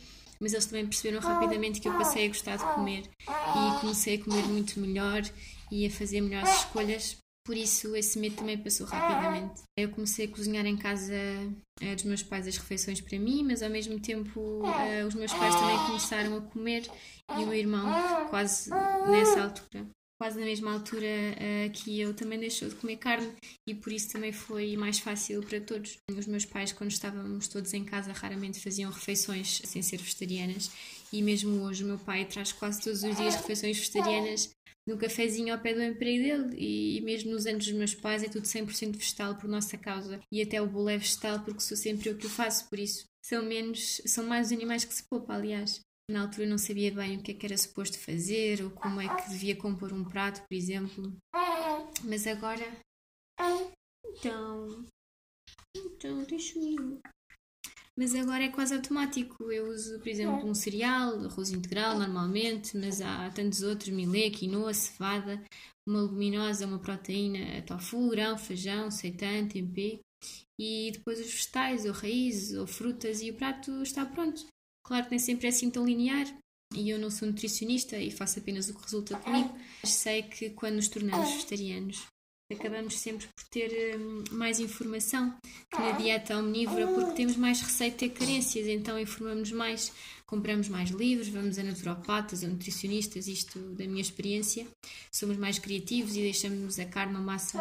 Mas 0.41 0.53
eles 0.53 0.67
também 0.67 0.87
perceberam 0.87 1.21
rapidamente 1.21 1.81
que 1.81 1.89
eu 1.89 1.99
passei 1.99 2.27
a 2.27 2.29
gostar 2.29 2.57
de 2.57 2.75
comer 2.75 3.03
e 3.27 3.81
comecei 3.81 4.15
a 4.15 4.25
comer 4.25 4.45
muito 4.45 4.79
melhor 4.79 5.23
e 5.71 5.85
a 5.85 5.91
fazer 5.91 6.21
melhores 6.21 6.49
escolhas 6.59 7.19
por 7.49 7.57
isso 7.57 7.97
esse 7.97 8.19
medo 8.19 8.37
também 8.37 8.59
passou 8.59 8.87
rapidamente. 8.87 9.63
Eu 9.75 9.89
comecei 9.89 10.27
a 10.27 10.29
cozinhar 10.29 10.67
em 10.67 10.77
casa 10.77 11.15
uh, 11.83 11.95
dos 11.95 12.05
meus 12.05 12.23
pais 12.23 12.47
as 12.47 12.59
refeições 12.59 13.01
para 13.01 13.19
mim, 13.19 13.43
mas 13.43 13.63
ao 13.63 13.71
mesmo 13.71 13.99
tempo 13.99 14.39
uh, 14.39 15.07
os 15.07 15.15
meus 15.15 15.33
pais 15.33 15.55
também 15.55 15.79
começaram 15.87 16.37
a 16.37 16.43
comer 16.43 16.87
e 17.31 17.43
o 17.43 17.47
meu 17.47 17.55
irmão, 17.55 17.89
quase 18.29 18.69
nessa 18.69 19.45
altura, 19.45 19.87
quase 20.21 20.39
na 20.39 20.45
mesma 20.45 20.75
altura 20.75 21.07
uh, 21.07 21.71
que 21.73 21.99
eu, 21.99 22.13
também 22.13 22.39
deixou 22.39 22.69
de 22.69 22.75
comer 22.75 22.99
carne 22.99 23.33
e 23.67 23.75
por 23.75 23.95
isso 23.95 24.13
também 24.13 24.31
foi 24.31 24.77
mais 24.77 24.99
fácil 24.99 25.41
para 25.43 25.59
todos. 25.59 25.97
Os 26.15 26.27
meus 26.27 26.45
pais, 26.45 26.73
quando 26.73 26.91
estávamos 26.91 27.49
todos 27.49 27.73
em 27.73 27.83
casa, 27.83 28.13
raramente 28.13 28.61
faziam 28.61 28.91
refeições 28.91 29.63
sem 29.65 29.81
ser 29.81 29.97
vegetarianas 29.97 30.71
e 31.11 31.23
mesmo 31.23 31.63
hoje 31.63 31.83
o 31.83 31.87
meu 31.87 31.99
pai 31.99 32.27
traz 32.27 32.53
quase 32.53 32.83
todos 32.83 33.03
os 33.03 33.17
dias 33.17 33.37
refeições 33.37 33.79
vegetarianas 33.79 34.51
no 34.89 34.97
cafezinho 34.97 35.53
ao 35.53 35.61
pé 35.61 35.75
do 35.75 35.83
emprego 35.83 36.23
dele 36.23 36.57
e 36.57 37.01
mesmo 37.03 37.31
nos 37.31 37.45
anos 37.45 37.67
dos 37.67 37.75
meus 37.75 37.95
pais 37.95 38.23
é 38.23 38.29
tudo 38.29 38.47
100% 38.47 38.97
vegetal 38.97 39.37
por 39.37 39.47
nossa 39.47 39.77
causa 39.77 40.19
e 40.33 40.41
até 40.41 40.63
o 40.63 40.67
bolo 40.67 40.89
é 40.89 40.97
vegetal 40.97 41.41
porque 41.45 41.61
sou 41.61 41.77
sempre 41.77 42.09
eu 42.09 42.17
que 42.17 42.25
o 42.25 42.31
faço, 42.31 42.67
por 42.71 42.79
isso 42.79 43.05
são 43.23 43.45
menos, 43.45 44.01
são 44.07 44.25
mais 44.25 44.47
os 44.47 44.53
animais 44.55 44.87
que 44.87 44.95
se 44.95 45.07
poupa, 45.07 45.35
aliás. 45.35 45.81
Na 46.11 46.23
altura 46.23 46.47
não 46.47 46.57
sabia 46.57 46.91
bem 46.91 47.19
o 47.19 47.23
que 47.23 47.33
é 47.33 47.35
que 47.35 47.45
era 47.45 47.59
suposto 47.59 47.99
fazer 47.99 48.65
ou 48.65 48.71
como 48.71 48.99
é 48.99 49.15
que 49.15 49.29
devia 49.29 49.55
compor 49.55 49.93
um 49.93 50.03
prato, 50.03 50.41
por 50.49 50.55
exemplo. 50.55 51.15
Mas 52.03 52.27
agora. 52.27 52.65
Então. 54.07 54.87
Então, 55.77 56.25
deixa 56.25 56.59
eu 56.59 56.99
mas 57.99 58.15
agora 58.15 58.45
é 58.45 58.49
quase 58.49 58.73
automático. 58.75 59.51
Eu 59.51 59.71
uso, 59.71 59.99
por 59.99 60.07
exemplo, 60.07 60.49
um 60.49 60.55
cereal, 60.55 61.19
arroz 61.25 61.51
integral 61.51 61.99
normalmente, 61.99 62.77
mas 62.77 63.01
há 63.01 63.29
tantos 63.31 63.63
outros, 63.63 63.89
milê, 63.89 64.31
quinoa, 64.31 64.73
cevada, 64.73 65.43
uma 65.85 66.03
leguminosa, 66.03 66.65
uma 66.65 66.79
proteína, 66.79 67.61
tofu, 67.63 68.09
grão, 68.11 68.39
feijão, 68.39 68.89
seitã, 68.89 69.45
tempê, 69.49 69.99
e 70.61 70.93
depois 70.93 71.19
os 71.19 71.27
vegetais, 71.27 71.85
ou 71.87 71.93
raízes, 71.93 72.57
ou 72.57 72.69
frutas, 72.69 73.21
e 73.21 73.33
o 73.33 73.35
prato 73.35 73.83
está 73.83 74.07
pronto. 74.07 74.47
Claro 74.87 75.07
que 75.07 75.11
nem 75.11 75.19
sempre 75.19 75.47
é 75.47 75.51
assim 75.51 75.69
tão 75.69 75.85
linear, 75.85 76.27
e 76.73 76.91
eu 76.91 77.01
não 77.01 77.11
sou 77.11 77.27
nutricionista 77.27 77.99
e 77.99 78.13
faço 78.13 78.39
apenas 78.39 78.69
o 78.69 78.75
que 78.75 78.83
resulta 78.85 79.19
comigo, 79.19 79.59
mas 79.83 79.93
sei 79.93 80.23
que 80.23 80.51
quando 80.51 80.77
nos 80.77 80.87
tornamos 80.87 81.31
vegetarianos 81.31 82.07
acabamos 82.51 82.99
sempre 82.99 83.27
por 83.29 83.45
ter 83.45 83.99
hum, 83.99 84.25
mais 84.31 84.59
informação 84.59 85.35
que 85.71 85.79
na 85.79 85.93
dieta 85.93 86.39
omnívora 86.39 86.87
porque 86.87 87.13
temos 87.13 87.37
mais 87.37 87.61
receio 87.61 87.91
de 87.91 87.99
ter 87.99 88.09
carências, 88.09 88.67
então 88.67 88.99
informamos 88.99 89.53
mais, 89.53 89.93
compramos 90.27 90.69
mais 90.69 90.89
livros, 90.91 91.29
vamos 91.29 91.59
a 91.59 91.63
naturopatas, 91.63 92.43
a 92.43 92.49
nutricionistas, 92.49 93.29
isto 93.29 93.59
da 93.75 93.87
minha 93.87 94.01
experiência, 94.01 94.67
somos 95.13 95.37
mais 95.37 95.59
criativos 95.59 96.17
e 96.17 96.21
deixamos 96.21 96.79
a 96.79 96.87
carne, 96.87 97.17
a 97.17 97.21
massa, 97.21 97.59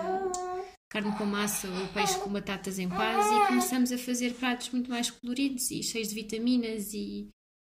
carne 0.90 1.12
com 1.18 1.26
massa 1.26 1.68
ou 1.68 1.88
peixe 1.90 2.18
com 2.20 2.32
batatas 2.32 2.80
em 2.80 2.88
paz 2.88 3.26
e 3.26 3.48
começamos 3.48 3.92
a 3.92 3.98
fazer 3.98 4.34
pratos 4.36 4.70
muito 4.70 4.90
mais 4.90 5.12
coloridos 5.12 5.70
e 5.70 5.84
cheios 5.84 6.08
de 6.08 6.16
vitaminas 6.16 6.94
e, 6.94 7.28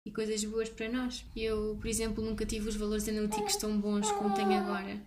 e 0.06 0.12
coisas 0.12 0.44
boas 0.44 0.68
para 0.68 0.90
nós. 0.90 1.24
Eu, 1.34 1.78
por 1.80 1.86
exemplo, 1.86 2.22
nunca 2.22 2.44
tive 2.44 2.68
os 2.68 2.76
valores 2.76 3.08
analíticos 3.08 3.56
tão 3.56 3.80
bons 3.80 4.12
como 4.12 4.34
tenho 4.34 4.52
agora 4.52 5.00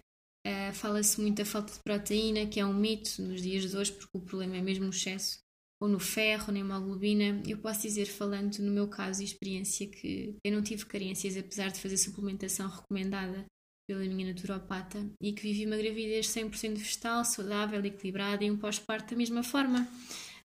Uh, 0.50 0.74
Fala-se 0.74 1.22
muito 1.22 1.38
da 1.38 1.46
falta 1.46 1.72
de 1.72 1.80
proteína, 1.80 2.48
que 2.48 2.60
é 2.60 2.66
um 2.66 2.74
mito 2.74 3.22
nos 3.22 3.40
dias 3.40 3.70
de 3.70 3.78
hoje, 3.78 3.92
porque 3.92 4.18
o 4.18 4.22
problema 4.22 4.58
é 4.58 4.62
mesmo 4.62 4.88
o 4.88 4.90
excesso, 4.90 5.38
ou 5.80 5.88
no 5.88 6.00
ferro, 6.00 6.52
na 6.52 6.60
hemoglobina. 6.60 7.44
Eu 7.48 7.60
posso 7.60 7.84
dizer, 7.84 8.08
falando 8.08 8.58
no 8.58 8.72
meu 8.72 8.88
caso 8.88 9.22
e 9.22 9.26
experiência, 9.26 9.86
que 9.88 10.36
eu 10.44 10.52
não 10.52 10.64
tive 10.64 10.88
carências, 10.88 11.38
apesar 11.38 11.70
de 11.70 11.80
fazer 11.80 11.98
suplementação 11.98 12.68
recomendada 12.68 13.46
pela 13.88 14.04
minha 14.06 14.34
naturopata, 14.34 15.08
e 15.22 15.34
que 15.34 15.44
vivi 15.44 15.68
uma 15.68 15.78
gravidez 15.78 16.28
100% 16.28 16.78
vegetal, 16.78 17.24
saudável, 17.24 17.84
equilibrada 17.86 18.44
e 18.44 18.50
um 18.50 18.58
pós-parto 18.58 19.12
da 19.12 19.18
mesma 19.18 19.44
forma. 19.44 19.88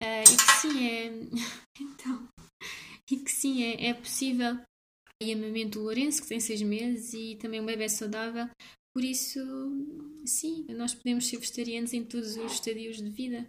Uh, 0.01 0.23
e 0.23 0.37
que 0.37 0.53
sim, 0.61 0.87
é. 0.87 1.13
então. 1.81 2.29
E 3.11 3.17
que 3.17 3.31
sim, 3.33 3.65
é, 3.65 3.87
é 3.89 3.95
possível. 3.95 4.61
E 5.21 5.33
amamento 5.33 5.81
o 5.81 5.83
Lourenço, 5.83 6.23
que 6.23 6.29
tem 6.29 6.39
seis 6.39 6.63
meses, 6.63 7.13
e 7.15 7.35
também 7.35 7.61
um 7.61 7.67
bebê 7.67 7.89
saudável, 7.89 8.49
por 8.93 9.05
isso, 9.05 9.41
sim, 10.25 10.65
nós 10.71 10.95
podemos 10.95 11.27
ser 11.27 11.39
vegetarianos 11.39 11.93
em 11.93 12.05
todos 12.05 12.37
os 12.37 12.53
estadios 12.53 12.97
de 12.97 13.11
vida. 13.11 13.47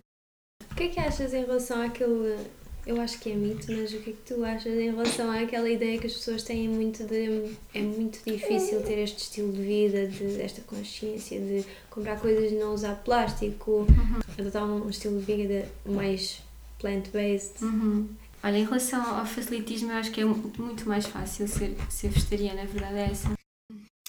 O 0.72 0.76
que 0.76 0.84
é 0.84 0.88
que 0.90 1.00
achas 1.00 1.34
em 1.34 1.42
relação 1.42 1.82
àquele. 1.82 2.38
Eu 2.86 3.00
acho 3.02 3.20
que 3.20 3.30
é 3.30 3.36
mito, 3.36 3.72
mas 3.72 3.94
o 3.94 4.00
que 4.00 4.10
é 4.12 4.14
que 4.14 4.34
tu 4.34 4.44
achas 4.44 4.74
em 4.74 4.90
relação 4.90 5.30
àquela 5.30 5.70
ideia 5.70 6.00
que 6.00 6.08
as 6.08 6.14
pessoas 6.14 6.44
têm 6.44 6.68
muito 6.68 7.04
de. 7.04 7.56
É 7.74 7.82
muito 7.82 8.20
difícil 8.26 8.82
ter 8.84 9.00
este 9.00 9.20
estilo 9.20 9.52
de 9.52 9.62
vida, 9.62 10.08
de 10.08 10.42
esta 10.42 10.62
consciência 10.62 11.40
de 11.40 11.66
comprar 11.90 12.20
coisas 12.20 12.52
e 12.52 12.56
não 12.56 12.74
usar 12.74 12.96
plástico, 13.04 13.72
uhum. 13.82 14.20
adotar 14.38 14.64
um 14.66 14.90
estilo 14.90 15.20
de 15.20 15.26
vida 15.26 15.70
mais 15.86 16.42
plant-based. 16.80 17.64
Uhum. 17.64 18.10
Olha, 18.42 18.58
em 18.58 18.64
relação 18.64 19.20
ao 19.20 19.26
facilitismo, 19.26 19.92
eu 19.92 19.96
acho 19.98 20.12
que 20.12 20.22
é 20.22 20.26
muito 20.26 20.88
mais 20.88 21.06
fácil 21.06 21.48
ser, 21.48 21.76
ser 21.90 22.10
vegetariana, 22.10 22.62
a 22.62 22.66
verdade 22.66 22.98
é 22.98 23.12
essa. 23.12 23.34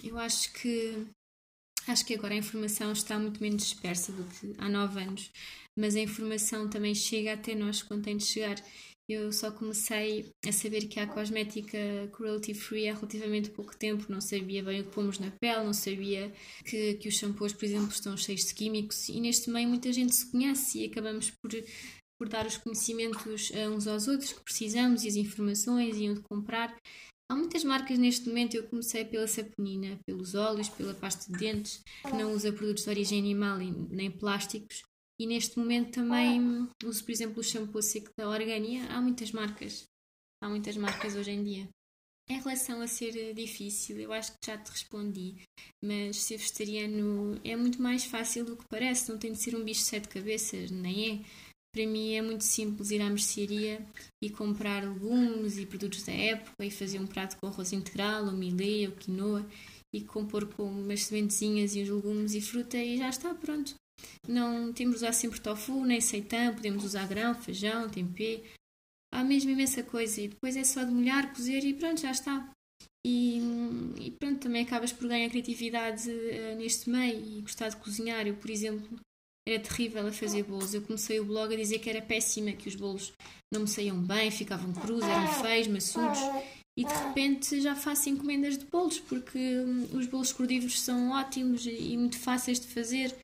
Eu 0.02 0.16
acho 0.16 0.52
que 0.52 1.06
Acho 1.86 2.04
que 2.04 2.14
agora 2.14 2.34
a 2.34 2.38
informação 2.38 2.92
está 2.92 3.18
muito 3.18 3.42
menos 3.42 3.62
dispersa 3.62 4.12
do 4.12 4.24
que 4.24 4.54
há 4.58 4.68
nove 4.68 5.00
anos, 5.00 5.30
mas 5.76 5.96
a 5.96 6.00
informação 6.00 6.68
também 6.68 6.94
chega 6.94 7.32
até 7.32 7.54
nós 7.54 7.82
quando 7.82 8.04
tem 8.04 8.16
de 8.16 8.24
chegar. 8.24 8.56
Eu 9.08 9.32
só 9.32 9.50
comecei 9.50 10.30
a 10.46 10.52
saber 10.52 10.86
que 10.86 11.00
a 11.00 11.06
cosmética 11.06 11.78
cruelty 12.12 12.54
free 12.54 12.88
há 12.88 12.94
relativamente 12.94 13.50
pouco 13.50 13.76
tempo, 13.76 14.06
não 14.08 14.20
sabia 14.20 14.62
bem 14.62 14.82
o 14.82 14.84
que 14.84 14.92
pomos 14.92 15.18
na 15.18 15.32
pele, 15.32 15.64
não 15.64 15.72
sabia 15.72 16.32
que, 16.64 16.94
que 16.94 17.08
os 17.08 17.16
shampoos, 17.16 17.52
por 17.52 17.64
exemplo, 17.64 17.88
estão 17.88 18.16
cheios 18.16 18.44
de 18.44 18.54
químicos 18.54 19.08
e 19.08 19.20
neste 19.20 19.50
meio 19.50 19.68
muita 19.68 19.92
gente 19.92 20.14
se 20.14 20.30
conhece 20.30 20.78
e 20.78 20.84
acabamos 20.86 21.28
por, 21.42 21.50
por 22.16 22.28
dar 22.28 22.46
os 22.46 22.56
conhecimentos 22.58 23.50
uns 23.74 23.88
aos 23.88 24.06
outros 24.06 24.32
que 24.32 24.44
precisamos 24.44 25.02
e 25.02 25.08
as 25.08 25.16
informações 25.16 25.96
e 25.96 26.08
onde 26.08 26.20
comprar. 26.20 26.72
Há 27.30 27.34
muitas 27.36 27.62
marcas 27.62 27.96
neste 27.96 28.26
momento, 28.26 28.56
eu 28.56 28.66
comecei 28.66 29.04
pela 29.04 29.28
saponina, 29.28 30.00
pelos 30.04 30.34
óleos, 30.34 30.68
pela 30.68 30.92
pasta 30.92 31.32
de 31.32 31.38
dentes, 31.38 31.80
que 32.02 32.12
não 32.12 32.32
usa 32.32 32.52
produtos 32.52 32.82
de 32.82 32.90
origem 32.90 33.20
animal 33.20 33.56
nem 33.56 34.10
plásticos. 34.10 34.82
E 35.16 35.28
neste 35.28 35.56
momento 35.56 35.92
também 35.92 36.68
uso, 36.84 37.04
por 37.04 37.12
exemplo, 37.12 37.38
o 37.38 37.44
shampoo 37.44 37.80
seco 37.80 38.10
da 38.18 38.28
Organia. 38.28 38.84
Há 38.90 39.00
muitas 39.00 39.30
marcas. 39.30 39.84
Há 40.42 40.48
muitas 40.48 40.76
marcas 40.76 41.14
hoje 41.14 41.30
em 41.30 41.44
dia. 41.44 41.68
Em 42.28 42.40
relação 42.40 42.80
a 42.80 42.88
ser 42.88 43.32
difícil, 43.32 44.00
eu 44.00 44.12
acho 44.12 44.32
que 44.32 44.46
já 44.46 44.58
te 44.58 44.68
respondi, 44.68 45.42
mas 45.84 46.16
ser 46.16 46.36
vegetariano 46.36 47.40
é 47.44 47.54
muito 47.54 47.80
mais 47.80 48.04
fácil 48.04 48.44
do 48.44 48.56
que 48.56 48.66
parece, 48.68 49.08
não 49.08 49.18
tem 49.18 49.30
de 49.30 49.38
ser 49.38 49.54
um 49.54 49.62
bicho 49.62 49.82
de 49.82 49.86
sete 49.86 50.08
cabeças, 50.08 50.70
nem 50.72 51.12
é. 51.12 51.24
Para 51.72 51.86
mim 51.86 52.14
é 52.14 52.22
muito 52.22 52.42
simples 52.42 52.90
ir 52.90 53.00
à 53.00 53.08
mercearia 53.08 53.80
e 54.22 54.28
comprar 54.28 54.82
legumes 54.82 55.56
e 55.56 55.64
produtos 55.64 56.02
da 56.02 56.12
época 56.12 56.64
e 56.64 56.70
fazer 56.70 56.98
um 56.98 57.06
prato 57.06 57.36
com 57.36 57.46
arroz 57.46 57.72
integral, 57.72 58.26
ou 58.26 58.32
milê, 58.32 58.88
ou 58.88 58.92
quinoa 58.92 59.46
e 59.94 60.00
compor 60.00 60.46
com 60.54 60.64
umas 60.64 61.04
sementezinhas 61.04 61.74
e 61.74 61.82
os 61.82 61.88
legumes 61.88 62.34
e 62.34 62.40
fruta 62.40 62.76
e 62.76 62.98
já 62.98 63.08
está 63.08 63.32
pronto. 63.34 63.74
Não 64.26 64.72
temos 64.72 64.96
de 64.96 65.04
usar 65.04 65.12
sempre 65.12 65.40
tofu, 65.40 65.84
nem 65.84 66.00
seitã, 66.00 66.52
podemos 66.52 66.84
usar 66.84 67.06
grão, 67.06 67.34
feijão, 67.34 67.88
tempê. 67.88 68.42
Há 69.12 69.22
mesmo 69.22 69.50
imensa 69.50 69.82
coisa 69.82 70.20
e 70.20 70.28
depois 70.28 70.56
é 70.56 70.64
só 70.64 70.82
de 70.84 70.90
molhar, 70.90 71.32
cozer 71.34 71.64
e 71.64 71.74
pronto, 71.74 72.00
já 72.00 72.10
está. 72.10 72.50
E, 73.06 73.40
e 73.98 74.10
pronto, 74.10 74.40
também 74.40 74.62
acabas 74.62 74.92
por 74.92 75.08
ganhar 75.08 75.28
criatividade 75.30 76.08
uh, 76.10 76.56
neste 76.56 76.90
meio 76.90 77.18
e 77.24 77.40
gostar 77.40 77.68
de 77.68 77.76
cozinhar. 77.76 78.26
Eu, 78.26 78.36
por 78.36 78.50
exemplo, 78.50 79.00
era 79.46 79.62
terrível 79.62 80.06
a 80.06 80.12
fazer 80.12 80.42
bolos. 80.42 80.74
Eu 80.74 80.82
comecei 80.82 81.20
o 81.20 81.24
blog 81.24 81.52
a 81.52 81.56
dizer 81.56 81.78
que 81.78 81.90
era 81.90 82.02
péssima, 82.02 82.52
que 82.52 82.68
os 82.68 82.74
bolos 82.74 83.12
não 83.52 83.62
me 83.62 83.68
saíam 83.68 84.00
bem, 84.00 84.30
ficavam 84.30 84.72
crus, 84.72 85.02
eram 85.02 85.28
feios, 85.42 85.66
maçudos. 85.68 86.18
E 86.78 86.84
de 86.84 86.92
repente 86.92 87.60
já 87.60 87.74
faço 87.74 88.08
encomendas 88.08 88.56
de 88.56 88.64
bolos, 88.64 88.98
porque 89.00 89.38
hum, 89.38 89.88
os 89.92 90.06
bolos 90.06 90.32
cordívoros 90.32 90.80
são 90.80 91.10
ótimos 91.10 91.66
e 91.66 91.96
muito 91.96 92.18
fáceis 92.18 92.60
de 92.60 92.68
fazer. 92.68 93.14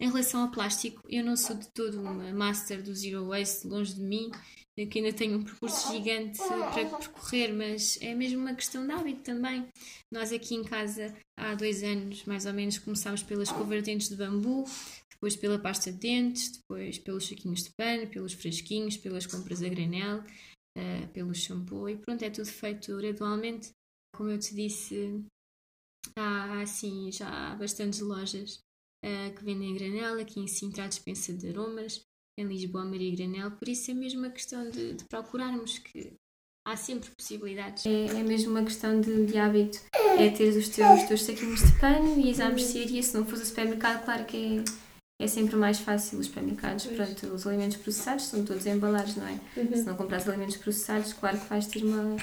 Em 0.00 0.08
relação 0.08 0.42
ao 0.42 0.50
plástico, 0.50 1.00
eu 1.08 1.24
não 1.24 1.36
sou 1.36 1.56
de 1.56 1.68
todo 1.68 2.00
uma 2.00 2.32
master 2.32 2.82
do 2.82 2.94
Zero 2.94 3.28
Waste, 3.28 3.66
longe 3.66 3.94
de 3.94 4.00
mim, 4.00 4.30
que 4.90 4.98
ainda 4.98 5.12
tenho 5.12 5.38
um 5.38 5.42
percurso 5.42 5.92
gigante 5.92 6.38
para 6.38 6.98
percorrer, 6.98 7.52
mas 7.52 7.96
é 8.00 8.12
mesmo 8.12 8.40
uma 8.40 8.54
questão 8.54 8.84
de 8.84 8.92
hábito 8.92 9.22
também. 9.22 9.68
Nós 10.12 10.32
aqui 10.32 10.56
em 10.56 10.64
casa, 10.64 11.14
há 11.38 11.54
dois 11.54 11.84
anos, 11.84 12.24
mais 12.24 12.44
ou 12.44 12.52
menos, 12.52 12.78
começámos 12.78 13.22
pelas 13.22 13.48
escova 13.48 13.80
de 13.80 14.16
bambu, 14.16 14.64
depois 15.24 15.36
pela 15.36 15.58
pasta 15.58 15.90
de 15.90 15.98
dentes, 15.98 16.58
depois 16.58 16.98
pelos 16.98 17.26
saquinhos 17.26 17.62
de 17.64 17.70
pano, 17.78 18.06
pelos 18.08 18.34
frasquinhos, 18.34 18.98
pelas 18.98 19.26
compras 19.26 19.62
a 19.62 19.68
granel, 19.68 20.22
uh, 20.76 21.08
pelo 21.14 21.34
shampoo 21.34 21.88
e 21.88 21.96
pronto, 21.96 22.22
é 22.22 22.28
tudo 22.28 22.46
feito 22.46 22.94
gradualmente. 22.98 23.70
Como 24.14 24.28
eu 24.28 24.38
te 24.38 24.54
disse, 24.54 25.24
há 26.14 26.60
assim 26.60 27.10
já 27.10 27.28
há 27.28 27.56
bastantes 27.56 28.00
lojas 28.00 28.58
uh, 29.02 29.34
que 29.34 29.42
vendem 29.42 29.74
granel. 29.74 30.20
Aqui 30.20 30.40
em 30.40 30.46
Sintra, 30.46 30.84
a 30.84 30.88
dispensa 30.88 31.32
de 31.32 31.48
aromas. 31.48 32.02
Em 32.38 32.44
Lisboa, 32.46 32.84
Maria 32.84 33.14
Granel. 33.14 33.52
Por 33.52 33.68
isso 33.68 33.92
é 33.92 33.94
mesmo 33.94 34.18
uma 34.18 34.30
questão 34.30 34.68
de, 34.68 34.94
de 34.94 35.04
procurarmos 35.04 35.78
que 35.78 36.14
há 36.66 36.76
sempre 36.76 37.08
possibilidades. 37.16 37.86
É, 37.86 38.06
é 38.06 38.22
mesmo 38.24 38.50
uma 38.50 38.64
questão 38.64 39.00
de, 39.00 39.26
de 39.26 39.38
hábito. 39.38 39.80
É 40.18 40.28
ter 40.30 40.48
os 40.48 40.68
teus, 40.68 41.04
teus 41.04 41.22
saquinhos 41.22 41.60
de 41.60 41.80
pano 41.80 42.20
e 42.20 42.42
à 42.42 42.50
mercearia. 42.50 43.02
Se 43.02 43.16
não 43.16 43.24
fosse 43.24 43.44
o 43.44 43.46
supermercado, 43.46 44.04
claro 44.04 44.24
que 44.26 44.36
é, 44.58 44.64
é 45.20 45.26
sempre 45.26 45.56
mais 45.56 45.78
fácil 45.78 46.18
os 46.18 46.26
supermercados. 46.26 46.86
Pronto, 46.86 47.26
os 47.28 47.46
alimentos 47.46 47.76
processados 47.76 48.26
são 48.26 48.44
todos 48.44 48.66
embalados, 48.66 49.16
não 49.16 49.26
é? 49.26 49.38
Uhum. 49.56 49.76
Se 49.76 49.84
não 49.84 49.96
compras 49.96 50.28
alimentos 50.28 50.56
processados, 50.56 51.12
claro 51.12 51.38
que 51.38 51.48
vais 51.48 51.66
ter 51.66 51.84
uma. 51.84 52.16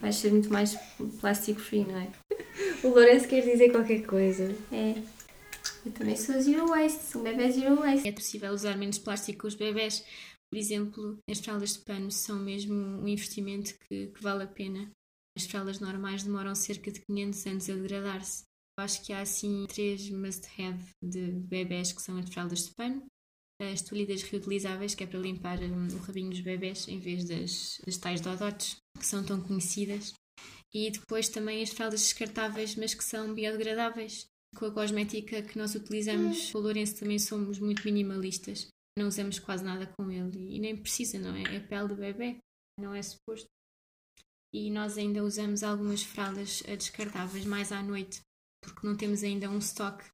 vais 0.00 0.16
ser 0.16 0.32
muito 0.32 0.52
mais 0.52 0.76
plástico 1.20 1.60
free, 1.60 1.84
não 1.84 1.98
é? 1.98 2.08
O 2.84 2.88
Lourenço 2.88 3.28
quer 3.28 3.40
dizer 3.40 3.70
qualquer 3.70 4.02
coisa. 4.04 4.54
É. 4.70 5.02
Eu 5.86 5.92
também 5.92 6.16
sou 6.16 6.40
zero 6.40 6.66
waste, 6.66 7.02
sou 7.04 7.20
um 7.20 7.24
bebê 7.24 7.50
zero 7.50 7.76
waste. 7.76 8.08
É 8.08 8.12
possível 8.12 8.52
usar 8.52 8.76
menos 8.76 8.98
plástico 8.98 9.42
com 9.42 9.48
os 9.48 9.54
bebés. 9.54 10.04
Por 10.50 10.58
exemplo, 10.58 11.18
as 11.30 11.38
fraldas 11.38 11.74
de 11.74 11.78
pano 11.78 12.10
são 12.10 12.38
mesmo 12.38 12.74
um 12.74 13.08
investimento 13.08 13.74
que, 13.88 14.08
que 14.08 14.22
vale 14.22 14.44
a 14.44 14.46
pena. 14.46 14.90
As 15.36 15.46
fraldas 15.46 15.80
normais 15.80 16.24
demoram 16.24 16.54
cerca 16.54 16.90
de 16.90 17.00
500 17.00 17.46
anos 17.46 17.70
a 17.70 17.74
degradar-se. 17.74 18.44
Acho 18.82 19.00
que 19.00 19.12
há 19.12 19.20
assim 19.20 19.64
três 19.68 20.10
must-have 20.10 20.84
de 21.00 21.30
bebés 21.30 21.92
que 21.92 22.02
são 22.02 22.16
as 22.18 22.28
fraldas 22.28 22.64
de 22.66 22.74
pano, 22.74 23.06
as 23.60 23.80
toalhidas 23.80 24.22
reutilizáveis, 24.24 24.92
que 24.92 25.04
é 25.04 25.06
para 25.06 25.20
limpar 25.20 25.62
um, 25.62 25.86
o 25.86 25.98
rabinho 25.98 26.30
dos 26.30 26.40
bebés, 26.40 26.88
em 26.88 26.98
vez 26.98 27.24
das, 27.24 27.80
das 27.86 27.96
tais 27.96 28.20
dodotes, 28.20 28.76
que 28.98 29.06
são 29.06 29.24
tão 29.24 29.40
conhecidas, 29.40 30.12
e 30.74 30.90
depois 30.90 31.28
também 31.28 31.62
as 31.62 31.70
fraldas 31.70 32.00
descartáveis, 32.00 32.74
mas 32.74 32.92
que 32.92 33.04
são 33.04 33.32
biodegradáveis. 33.32 34.26
Com 34.56 34.66
a 34.66 34.70
cosmética 34.72 35.42
que 35.42 35.56
nós 35.56 35.76
utilizamos, 35.76 36.52
o 36.52 36.58
Lourenço 36.58 36.98
também 36.98 37.20
somos 37.20 37.60
muito 37.60 37.84
minimalistas. 37.84 38.66
Não 38.98 39.06
usamos 39.06 39.38
quase 39.38 39.64
nada 39.64 39.86
com 39.96 40.10
ele 40.10 40.56
e 40.56 40.58
nem 40.58 40.76
precisa, 40.76 41.18
não 41.18 41.34
é? 41.36 41.54
É 41.54 41.56
a 41.58 41.60
pele 41.60 41.88
do 41.88 41.96
bebê, 41.96 42.38
não 42.78 42.92
é 42.92 43.00
suposto. 43.00 43.46
E 44.52 44.70
nós 44.70 44.98
ainda 44.98 45.22
usamos 45.22 45.62
algumas 45.62 46.02
fraldas 46.02 46.62
descartáveis 46.66 47.46
mais 47.46 47.72
à 47.72 47.82
noite, 47.82 48.20
porque 48.62 48.86
não 48.86 48.96
temos 48.96 49.22
ainda 49.22 49.50
um 49.50 49.58
estoque 49.58 50.04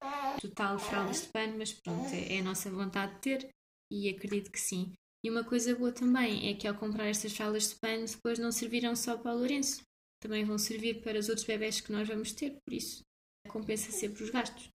total 0.40 0.76
de 0.76 0.84
fraldas 0.84 1.22
de 1.22 1.28
pano, 1.28 1.58
mas 1.58 1.72
pronto, 1.72 2.08
é, 2.12 2.36
é 2.36 2.40
a 2.40 2.44
nossa 2.44 2.70
vontade 2.70 3.14
de 3.14 3.20
ter 3.20 3.48
e 3.92 4.08
acredito 4.08 4.50
que 4.50 4.60
sim. 4.60 4.92
E 5.24 5.30
uma 5.30 5.44
coisa 5.44 5.74
boa 5.74 5.92
também 5.92 6.48
é 6.48 6.54
que 6.54 6.66
ao 6.66 6.74
comprar 6.74 7.06
estas 7.06 7.36
fraldas 7.36 7.70
de 7.70 7.76
pano 7.76 8.06
depois 8.06 8.38
não 8.38 8.50
servirão 8.52 8.96
só 8.96 9.16
para 9.16 9.34
o 9.34 9.38
Lourenço, 9.38 9.82
também 10.20 10.44
vão 10.44 10.58
servir 10.58 11.02
para 11.02 11.18
os 11.18 11.28
outros 11.28 11.46
bebés 11.46 11.80
que 11.80 11.92
nós 11.92 12.08
vamos 12.08 12.32
ter, 12.32 12.56
por 12.64 12.74
isso 12.74 13.02
compensa 13.48 13.90
sempre 13.90 14.22
os 14.22 14.30
gastos. 14.30 14.70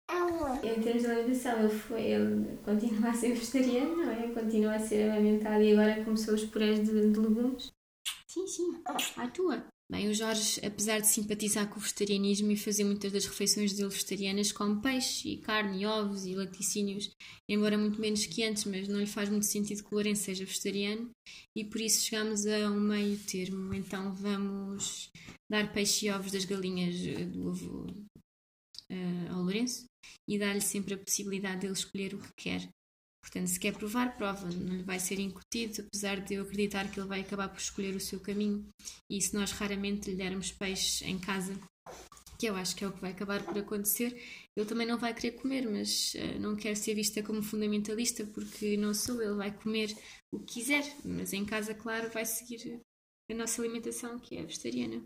Em 0.62 0.81
termos 0.81 1.02
de 1.02 1.11
alimentação, 1.11 1.61
ele, 1.61 1.78
foi, 1.78 2.02
ele 2.02 2.59
continua 2.64 3.11
a 3.11 3.14
ser 3.14 3.35
vegetariano, 3.35 3.96
não 3.96 4.11
é? 4.11 4.28
Continua 4.28 4.74
a 4.74 4.78
ser 4.78 5.11
amamentado 5.11 5.62
e 5.62 5.72
agora 5.72 6.04
começou 6.04 6.35
os 6.35 6.44
purés 6.44 6.78
de, 6.81 7.11
de 7.11 7.18
legumes. 7.18 7.72
Sim, 8.26 8.46
sim, 8.46 8.83
à 9.16 9.28
tua. 9.28 9.64
Bem, 9.90 10.11
o 10.11 10.14
Jorge, 10.14 10.61
apesar 10.62 11.01
de 11.01 11.07
simpatizar 11.07 11.66
com 11.66 11.79
o 11.79 11.81
vegetarianismo 11.81 12.51
e 12.51 12.57
fazer 12.57 12.85
muitas 12.85 13.11
das 13.11 13.24
refeições 13.24 13.72
dele 13.72 13.88
vegetarianas, 13.88 14.53
come 14.53 14.83
peixe 14.83 15.31
e 15.31 15.38
carne 15.38 15.81
e 15.81 15.87
ovos 15.87 16.27
e 16.27 16.35
laticínios, 16.35 17.11
embora 17.48 17.79
muito 17.79 17.98
menos 17.98 18.27
que 18.27 18.44
antes, 18.44 18.66
mas 18.66 18.87
não 18.87 19.01
lhe 19.01 19.07
faz 19.07 19.31
muito 19.31 19.46
sentido 19.46 19.83
que 19.83 19.90
o 19.90 19.94
Lourenço 19.94 20.24
seja 20.24 20.44
vegetariano 20.44 21.09
e 21.57 21.64
por 21.64 21.81
isso 21.81 22.05
chegamos 22.05 22.46
a 22.46 22.70
um 22.70 22.79
meio 22.79 23.18
termo. 23.20 23.72
Então 23.72 24.14
vamos 24.14 25.09
dar 25.51 25.72
peixe 25.72 26.07
e 26.07 26.11
ovos 26.11 26.33
das 26.33 26.44
galinhas 26.44 26.94
do 27.33 27.48
avô 27.48 27.87
uh, 28.92 29.33
ao 29.33 29.40
Lourenço 29.40 29.87
e 30.29 30.38
dar-lhe 30.38 30.61
sempre 30.61 30.94
a 30.94 30.98
possibilidade 30.98 31.62
de 31.62 31.66
ele 31.66 31.72
escolher 31.72 32.14
o 32.14 32.18
que 32.18 32.33
quer. 32.37 32.68
Portanto, 33.20 33.48
se 33.48 33.61
quer 33.61 33.74
provar, 33.74 34.16
prova, 34.16 34.48
não 34.50 34.76
lhe 34.76 34.83
vai 34.83 34.98
ser 34.98 35.18
incutido, 35.18 35.83
apesar 35.83 36.20
de 36.20 36.35
eu 36.35 36.42
acreditar 36.42 36.90
que 36.90 36.98
ele 36.98 37.09
vai 37.09 37.20
acabar 37.20 37.48
por 37.48 37.59
escolher 37.59 37.94
o 37.94 38.00
seu 38.00 38.20
caminho. 38.20 38.66
E 39.11 39.20
se 39.20 39.35
nós 39.35 39.52
raramente 39.52 40.11
lhe 40.11 40.16
dermos 40.16 40.52
peixe 40.52 41.04
em 41.04 41.18
casa, 41.18 41.59
que 42.38 42.46
eu 42.46 42.54
acho 42.54 42.76
que 42.76 42.85
é 42.85 42.88
o 42.88 42.92
que 42.92 43.00
vai 43.00 43.11
acabar 43.11 43.44
por 43.44 43.59
acontecer, 43.59 44.22
ele 44.57 44.66
também 44.66 44.87
não 44.87 44.96
vai 44.96 45.12
querer 45.12 45.33
comer, 45.33 45.68
mas 45.68 46.14
uh, 46.14 46.38
não 46.40 46.54
quer 46.54 46.76
ser 46.76 46.94
vista 46.94 47.22
como 47.22 47.42
fundamentalista, 47.42 48.24
porque 48.26 48.76
não 48.76 48.94
sou 48.94 49.20
ele, 49.20 49.35
vai 49.35 49.52
comer 49.52 49.92
o 50.33 50.38
que 50.38 50.54
quiser, 50.54 50.85
mas 51.04 51.33
em 51.33 51.44
casa, 51.44 51.74
claro, 51.74 52.11
vai 52.11 52.24
seguir 52.24 52.81
a 53.31 53.35
nossa 53.35 53.61
alimentação, 53.61 54.18
que 54.18 54.37
é 54.37 54.42
vegetariana. 54.42 55.04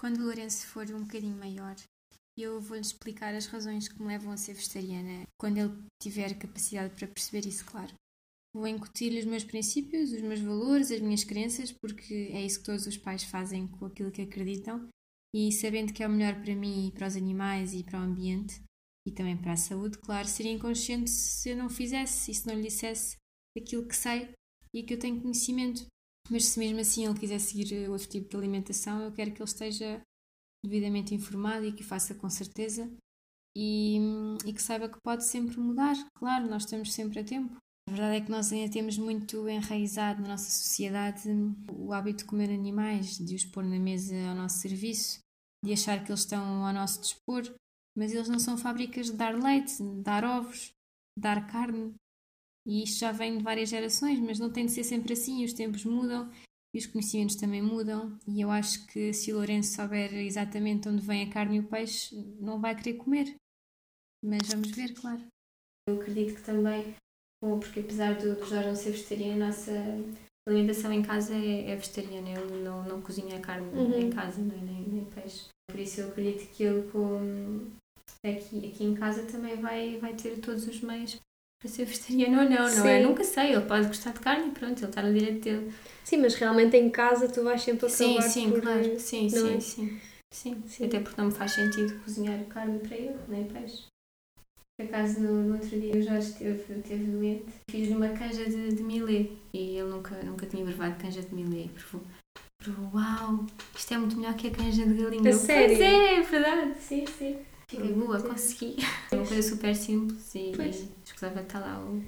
Quando 0.00 0.20
o 0.20 0.24
Lourenço 0.24 0.66
for 0.66 0.86
um 0.90 1.04
bocadinho 1.04 1.36
maior, 1.36 1.76
eu 2.42 2.60
vou-lhe 2.60 2.82
explicar 2.82 3.34
as 3.34 3.46
razões 3.46 3.88
que 3.88 4.00
me 4.00 4.08
levam 4.08 4.32
a 4.32 4.36
ser 4.36 4.54
vegetariana, 4.54 5.26
quando 5.38 5.58
ele 5.58 5.74
tiver 6.02 6.38
capacidade 6.38 6.94
para 6.94 7.08
perceber 7.08 7.46
isso, 7.46 7.64
claro. 7.64 7.92
Vou 8.54 8.66
incutir-lhe 8.66 9.18
os 9.18 9.24
meus 9.26 9.44
princípios, 9.44 10.12
os 10.12 10.22
meus 10.22 10.40
valores, 10.40 10.90
as 10.90 11.00
minhas 11.00 11.24
crenças, 11.24 11.72
porque 11.72 12.30
é 12.32 12.44
isso 12.44 12.60
que 12.60 12.66
todos 12.66 12.86
os 12.86 12.96
pais 12.96 13.22
fazem 13.22 13.66
com 13.66 13.86
aquilo 13.86 14.10
que 14.10 14.22
acreditam, 14.22 14.88
e 15.34 15.52
sabendo 15.52 15.92
que 15.92 16.02
é 16.02 16.06
o 16.06 16.10
melhor 16.10 16.40
para 16.42 16.54
mim 16.54 16.88
e 16.88 16.92
para 16.92 17.06
os 17.06 17.16
animais 17.16 17.74
e 17.74 17.82
para 17.82 18.00
o 18.00 18.02
ambiente, 18.02 18.62
e 19.06 19.12
também 19.12 19.36
para 19.36 19.52
a 19.52 19.56
saúde, 19.56 19.98
claro, 19.98 20.26
seria 20.26 20.52
inconsciente 20.52 21.10
se 21.10 21.50
eu 21.50 21.56
não 21.56 21.68
fizesse 21.68 22.30
e 22.30 22.34
se 22.34 22.46
não 22.46 22.54
lhe 22.54 22.62
dissesse 22.62 23.16
aquilo 23.56 23.86
que 23.86 23.94
sei 23.94 24.30
e 24.74 24.82
que 24.82 24.94
eu 24.94 24.98
tenho 24.98 25.20
conhecimento. 25.20 25.86
Mas 26.28 26.46
se 26.46 26.58
mesmo 26.58 26.80
assim 26.80 27.06
ele 27.06 27.18
quiser 27.18 27.38
seguir 27.38 27.88
outro 27.88 28.08
tipo 28.08 28.28
de 28.28 28.36
alimentação, 28.36 29.00
eu 29.00 29.12
quero 29.12 29.32
que 29.32 29.40
ele 29.40 29.48
esteja 29.48 30.00
devidamente 30.66 31.14
informado 31.14 31.64
e 31.64 31.72
que 31.72 31.84
faça 31.84 32.14
com 32.14 32.28
certeza 32.28 32.90
e, 33.56 33.98
e 34.44 34.52
que 34.52 34.62
saiba 34.62 34.88
que 34.88 35.00
pode 35.02 35.24
sempre 35.24 35.58
mudar. 35.58 35.94
Claro, 36.18 36.48
nós 36.48 36.64
estamos 36.64 36.92
sempre 36.92 37.20
a 37.20 37.24
tempo. 37.24 37.56
A 37.88 37.92
verdade 37.92 38.16
é 38.16 38.20
que 38.20 38.30
nós 38.30 38.52
ainda 38.52 38.70
temos 38.70 38.98
muito 38.98 39.48
enraizado 39.48 40.20
na 40.20 40.30
nossa 40.30 40.50
sociedade 40.50 41.28
o 41.72 41.92
hábito 41.92 42.18
de 42.18 42.24
comer 42.24 42.50
animais, 42.50 43.16
de 43.16 43.34
os 43.34 43.44
pôr 43.44 43.64
na 43.64 43.78
mesa 43.78 44.14
ao 44.28 44.34
nosso 44.34 44.58
serviço, 44.58 45.20
de 45.64 45.72
achar 45.72 46.04
que 46.04 46.10
eles 46.10 46.20
estão 46.20 46.66
ao 46.66 46.74
nosso 46.74 47.00
dispor, 47.00 47.42
mas 47.96 48.12
eles 48.12 48.28
não 48.28 48.40
são 48.40 48.58
fábricas 48.58 49.06
de 49.06 49.12
dar 49.12 49.40
leite, 49.40 49.82
de 49.82 50.02
dar 50.02 50.24
ovos, 50.24 50.72
de 51.16 51.22
dar 51.22 51.46
carne. 51.46 51.94
E 52.66 52.82
isto 52.82 52.98
já 52.98 53.12
vem 53.12 53.38
de 53.38 53.44
várias 53.44 53.68
gerações, 53.68 54.18
mas 54.18 54.40
não 54.40 54.50
tem 54.50 54.66
de 54.66 54.72
ser 54.72 54.82
sempre 54.82 55.12
assim, 55.12 55.44
os 55.44 55.52
tempos 55.52 55.84
mudam 55.84 56.28
e 56.76 56.78
os 56.78 56.86
conhecimentos 56.86 57.36
também 57.36 57.62
mudam. 57.62 58.18
E 58.28 58.42
eu 58.42 58.50
acho 58.50 58.86
que 58.88 59.12
se 59.14 59.32
o 59.32 59.36
Lourenço 59.36 59.74
souber 59.74 60.12
exatamente 60.14 60.86
onde 60.88 61.00
vem 61.00 61.22
a 61.22 61.32
carne 61.32 61.56
e 61.56 61.60
o 61.60 61.66
peixe, 61.66 62.14
não 62.38 62.60
vai 62.60 62.76
querer 62.76 62.98
comer. 62.98 63.34
Mas 64.22 64.46
vamos 64.48 64.70
ver, 64.72 64.92
claro. 64.92 65.22
Eu 65.88 65.98
acredito 65.98 66.34
que 66.34 66.42
também, 66.42 66.94
porque 67.40 67.80
apesar 67.80 68.14
do, 68.16 68.34
do 68.34 68.44
Jorge 68.44 68.68
não 68.68 68.76
ser 68.76 68.90
vegetariano, 68.90 69.42
a 69.42 69.46
nossa 69.46 69.72
alimentação 70.46 70.92
em 70.92 71.02
casa 71.02 71.34
é, 71.34 71.70
é 71.70 71.76
vegetariana. 71.76 72.28
Ele 72.28 72.62
não, 72.62 72.84
não 72.84 73.00
cozinha 73.00 73.40
carne 73.40 73.66
uhum. 73.68 73.98
em 73.98 74.10
casa, 74.10 74.42
nem, 74.42 74.60
nem, 74.62 74.82
nem 74.82 75.04
peixe. 75.06 75.46
Por 75.70 75.80
isso 75.80 76.02
eu 76.02 76.08
acredito 76.08 76.50
que 76.52 76.62
ele 76.62 76.90
com, 76.90 77.70
aqui, 78.22 78.68
aqui 78.68 78.84
em 78.84 78.94
casa 78.94 79.24
também 79.24 79.56
vai, 79.56 79.98
vai 79.98 80.14
ter 80.14 80.40
todos 80.40 80.66
os 80.66 80.80
meios 80.82 81.18
para 81.58 81.68
ser 81.70 81.84
vegetariano 81.84 82.42
ou 82.42 82.50
não, 82.50 82.56
não 82.56 82.64
é? 82.64 82.70
Sim. 82.70 82.88
é? 82.88 83.02
Nunca 83.02 83.24
sei, 83.24 83.52
ele 83.52 83.64
pode 83.64 83.86
gostar 83.86 84.12
de 84.12 84.20
carne 84.20 84.48
e 84.48 84.50
pronto, 84.50 84.78
ele 84.78 84.86
está 84.86 85.02
no 85.02 85.12
direito 85.12 85.42
dele. 85.42 85.72
Sim, 86.04 86.18
mas 86.18 86.34
realmente 86.34 86.76
em 86.76 86.90
casa 86.90 87.28
tu 87.28 87.42
vais 87.42 87.62
sempre 87.62 87.86
acabar 87.86 88.22
Sim, 88.22 88.22
sim, 88.22 88.50
por... 88.50 88.60
claro. 88.62 89.00
Sim, 89.00 89.28
sim, 89.28 89.56
é? 89.56 89.60
sim, 89.60 90.00
sim, 90.32 90.62
sim. 90.66 90.86
Até 90.86 91.00
porque 91.00 91.20
não 91.20 91.28
me 91.28 91.34
faz 91.34 91.52
sentido 91.52 91.98
cozinhar 92.04 92.44
carne 92.46 92.78
para 92.80 92.96
ele, 92.96 93.16
nem 93.28 93.44
peixe. 93.44 93.84
Por 94.78 94.84
acaso, 94.84 95.20
no, 95.20 95.42
no 95.42 95.54
outro 95.54 95.80
dia, 95.80 95.96
o 95.96 96.02
Jorge 96.02 96.28
esteve, 96.28 96.74
esteve 96.74 97.04
doente. 97.04 97.46
Fiz-lhe 97.70 97.94
uma 97.94 98.10
canja 98.10 98.44
de, 98.44 98.74
de 98.74 98.82
milê 98.82 99.30
e 99.54 99.78
ele 99.78 99.88
nunca, 99.88 100.14
nunca 100.22 100.44
tinha 100.44 100.62
provado 100.66 101.02
canja 101.02 101.22
de 101.22 101.34
milê. 101.34 101.68
Provou, 101.68 102.06
provou, 102.62 102.90
uau, 102.94 103.46
isto 103.74 103.94
é 103.94 103.96
muito 103.96 104.18
melhor 104.18 104.34
que 104.34 104.48
a 104.48 104.50
canja 104.50 104.84
de 104.84 105.02
galinha. 105.02 105.30
A 105.30 105.32
sério? 105.32 105.68
Pois 105.68 105.80
é, 105.80 106.14
é 106.16 106.20
verdade, 106.20 106.74
sim, 106.78 107.06
sim. 107.06 107.38
Fiquei 107.68 107.92
boa, 107.92 108.20
consegui. 108.22 108.76
É 109.10 109.16
uma 109.16 109.26
coisa 109.26 109.48
super 109.48 109.74
simples 109.74 110.34
e 110.34 110.52
pois. 110.54 110.88
escusava 111.04 111.40
estar 111.40 111.58
lá 111.58 111.80
o, 111.80 112.02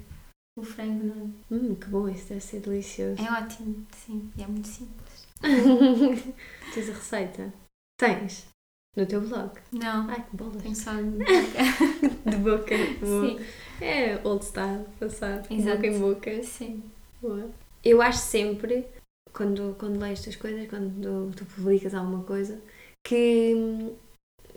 o 0.57 0.63
frango. 0.63 1.03
Não? 1.03 1.33
É? 1.51 1.53
Hum, 1.53 1.75
que 1.75 1.87
bom, 1.87 2.07
isso 2.07 2.29
deve 2.29 2.41
ser 2.41 2.61
delicioso. 2.61 3.21
É 3.21 3.31
ótimo, 3.31 3.85
sim, 3.91 4.31
e 4.37 4.43
é 4.43 4.47
muito 4.47 4.67
simples. 4.67 5.27
Tens 6.73 6.89
a 6.89 6.93
receita? 6.93 7.53
Tens? 7.97 8.47
No 8.95 9.05
teu 9.05 9.21
blog? 9.21 9.51
Não. 9.71 10.09
Ai, 10.09 10.25
que 10.29 10.35
bolas. 10.35 10.61
Tenho 10.61 10.75
só 10.75 10.91
de 10.95 11.11
boca. 11.11 12.29
de 12.29 12.35
boca. 12.37 12.75
Sim. 13.05 13.45
É 13.81 14.19
old 14.23 14.43
style, 14.43 14.85
passado. 14.99 15.53
Exato. 15.53 15.77
Boca 15.77 15.87
em 15.87 15.99
boca. 15.99 16.43
Sim. 16.43 16.83
Boa. 17.21 17.49
Eu 17.83 18.01
acho 18.01 18.19
sempre, 18.19 18.85
quando, 19.31 19.75
quando 19.77 19.99
leio 19.99 20.13
estas 20.13 20.35
coisas, 20.35 20.67
quando 20.69 21.31
tu 21.35 21.45
publicas 21.45 21.93
alguma 21.93 22.23
coisa, 22.23 22.61
que 23.05 23.93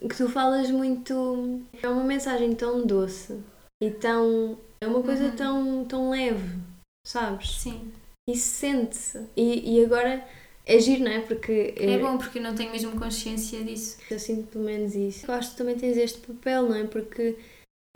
que 0.08 0.16
tu 0.16 0.28
falas 0.28 0.70
muito. 0.70 1.60
É 1.82 1.88
uma 1.88 2.04
mensagem 2.04 2.54
tão 2.54 2.86
doce 2.86 3.40
e 3.80 3.90
tão. 3.90 4.58
É 4.80 4.86
uma 4.86 5.02
coisa 5.02 5.24
uhum. 5.24 5.36
tão, 5.36 5.84
tão 5.84 6.10
leve, 6.10 6.58
sabes? 7.06 7.60
Sim. 7.60 7.92
E 8.28 8.36
sente-se. 8.36 9.26
E, 9.36 9.76
e 9.76 9.84
agora 9.84 10.26
é 10.66 10.78
giro, 10.78 11.04
não 11.04 11.10
é? 11.10 11.20
Porque 11.20 11.74
é 11.76 11.98
bom 11.98 12.18
porque 12.18 12.38
eu 12.38 12.42
não 12.42 12.54
tenho 12.54 12.70
mesmo 12.70 12.98
consciência 12.98 13.62
disso. 13.64 13.98
Eu 14.10 14.18
sinto 14.18 14.48
pelo 14.48 14.64
menos 14.64 14.94
isso. 14.94 15.26
Eu 15.30 15.34
acho 15.34 15.52
que 15.52 15.56
também 15.56 15.76
tens 15.76 15.96
este 15.96 16.18
papel, 16.18 16.68
não 16.68 16.76
é? 16.76 16.84
Porque 16.84 17.36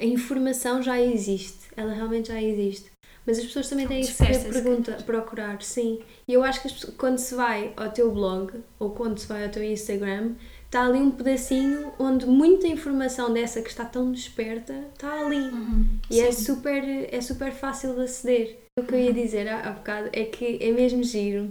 a 0.01 0.05
informação 0.05 0.83
já 0.83 1.01
existe, 1.01 1.69
ela 1.77 1.93
realmente 1.93 2.29
já 2.29 2.41
existe. 2.41 2.91
Mas 3.27 3.39
as 3.39 3.47
pessoas 3.47 3.69
também 3.69 3.89
têm 3.89 4.03
que 4.03 4.13
saber 4.13 4.45
pergunta, 4.53 4.93
procurar, 5.05 5.61
sim. 5.61 6.01
E 6.29 6.33
eu 6.33 6.45
acho 6.45 6.63
que 6.63 6.93
quando 6.93 7.19
se 7.19 7.35
vai 7.35 7.73
ao 7.77 7.91
teu 7.91 8.13
blog 8.13 8.53
ou 8.79 8.91
quando 8.91 9.19
se 9.19 9.27
vai 9.27 9.45
ao 9.45 9.51
teu 9.51 9.65
Instagram, 9.65 10.35
está 10.67 10.85
ali 10.85 10.99
um 10.99 11.11
pedacinho 11.11 11.93
onde 11.99 12.27
muita 12.27 12.67
informação 12.67 13.33
dessa 13.33 13.63
que 13.63 13.71
está 13.71 13.85
tão 13.85 14.13
desperta 14.13 14.85
está 14.93 15.21
ali. 15.21 15.49
Uhum, 15.49 15.87
e 16.11 16.21
é 16.21 16.31
super, 16.31 16.83
é 17.13 17.21
super 17.21 17.53
fácil 17.53 17.95
de 17.95 18.03
aceder. 18.03 18.59
O 18.79 18.85
que 18.85 18.95
eu 18.95 19.01
ia 19.01 19.13
dizer 19.13 19.49
há, 19.49 19.69
há 19.69 19.71
bocado 19.73 20.11
é 20.13 20.25
que 20.25 20.59
é 20.61 20.71
mesmo 20.71 21.03
giro 21.03 21.51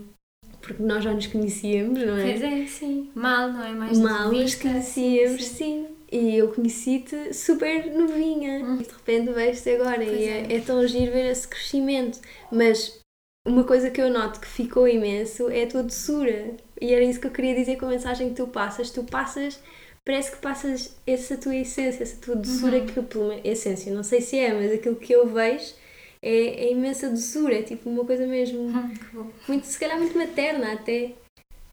porque 0.66 0.82
nós 0.82 1.04
já 1.04 1.14
nos 1.14 1.28
conhecíamos, 1.28 2.00
não 2.00 2.18
é? 2.18 2.24
Pois 2.24 2.42
é, 2.42 2.66
sim. 2.66 3.12
Mal, 3.14 3.52
não 3.52 3.64
é? 3.64 3.72
Mais 3.72 4.00
Mal 4.00 4.32
nos 4.32 4.56
conhecíamos, 4.56 5.46
sim. 5.46 5.56
sim. 5.56 5.88
E 6.12 6.38
eu 6.38 6.48
conheci-te 6.50 7.34
super 7.34 7.92
novinha. 7.92 8.66
Hum. 8.66 8.80
E 8.82 8.84
de 8.84 8.90
repente 8.90 9.32
vejo-te 9.32 9.70
agora. 9.70 10.04
Pois 10.04 10.20
e 10.20 10.24
é. 10.24 10.48
é. 10.50 10.56
é 10.56 10.60
tão 10.60 10.86
giro 10.88 11.12
ver 11.12 11.30
esse 11.30 11.48
crescimento. 11.48 12.20
Mas 12.52 13.00
uma 13.48 13.64
coisa 13.64 13.92
que 13.92 14.02
eu 14.02 14.10
noto 14.10 14.40
que 14.40 14.48
ficou 14.48 14.88
imenso 14.88 15.50
é 15.50 15.64
a 15.64 15.68
tua 15.68 15.84
doçura. 15.84 16.56
E 16.82 16.94
era 16.94 17.04
isso 17.04 17.20
que 17.20 17.28
eu 17.28 17.32
queria 17.32 17.56
dizer 17.56 17.78
com 17.78 17.86
a 17.86 17.90
mensagem 17.90 18.30
que 18.30 18.36
tu 18.36 18.48
passas. 18.48 18.92
Tu 18.92 19.04
passas, 19.04 19.60
parece 20.04 20.32
que 20.32 20.38
passas 20.38 20.96
essa 21.08 21.38
tua 21.38 21.56
essência, 21.56 22.04
essa 22.04 22.18
tua 22.18 22.36
doçura, 22.36 22.78
uhum. 22.80 22.86
que, 22.86 23.02
pela 23.02 23.40
essência, 23.48 23.94
não 23.94 24.04
sei 24.04 24.22
se 24.22 24.38
é, 24.38 24.54
mas 24.54 24.72
aquilo 24.72 24.96
que 24.96 25.14
eu 25.14 25.28
vejo 25.28 25.74
é, 26.22 26.66
é 26.66 26.72
imensa 26.72 27.10
doçura. 27.10 27.56
É 27.56 27.64
tipo 27.64 27.90
uma 27.90 28.06
coisa 28.06 28.28
mesmo, 28.28 28.60
uhum, 29.14 29.32
muito, 29.48 29.66
se 29.66 29.80
calhar 29.80 29.98
muito 29.98 30.18
materna 30.18 30.74
até. 30.74 31.14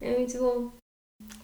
É 0.00 0.18
muito 0.18 0.38
bom. 0.38 0.72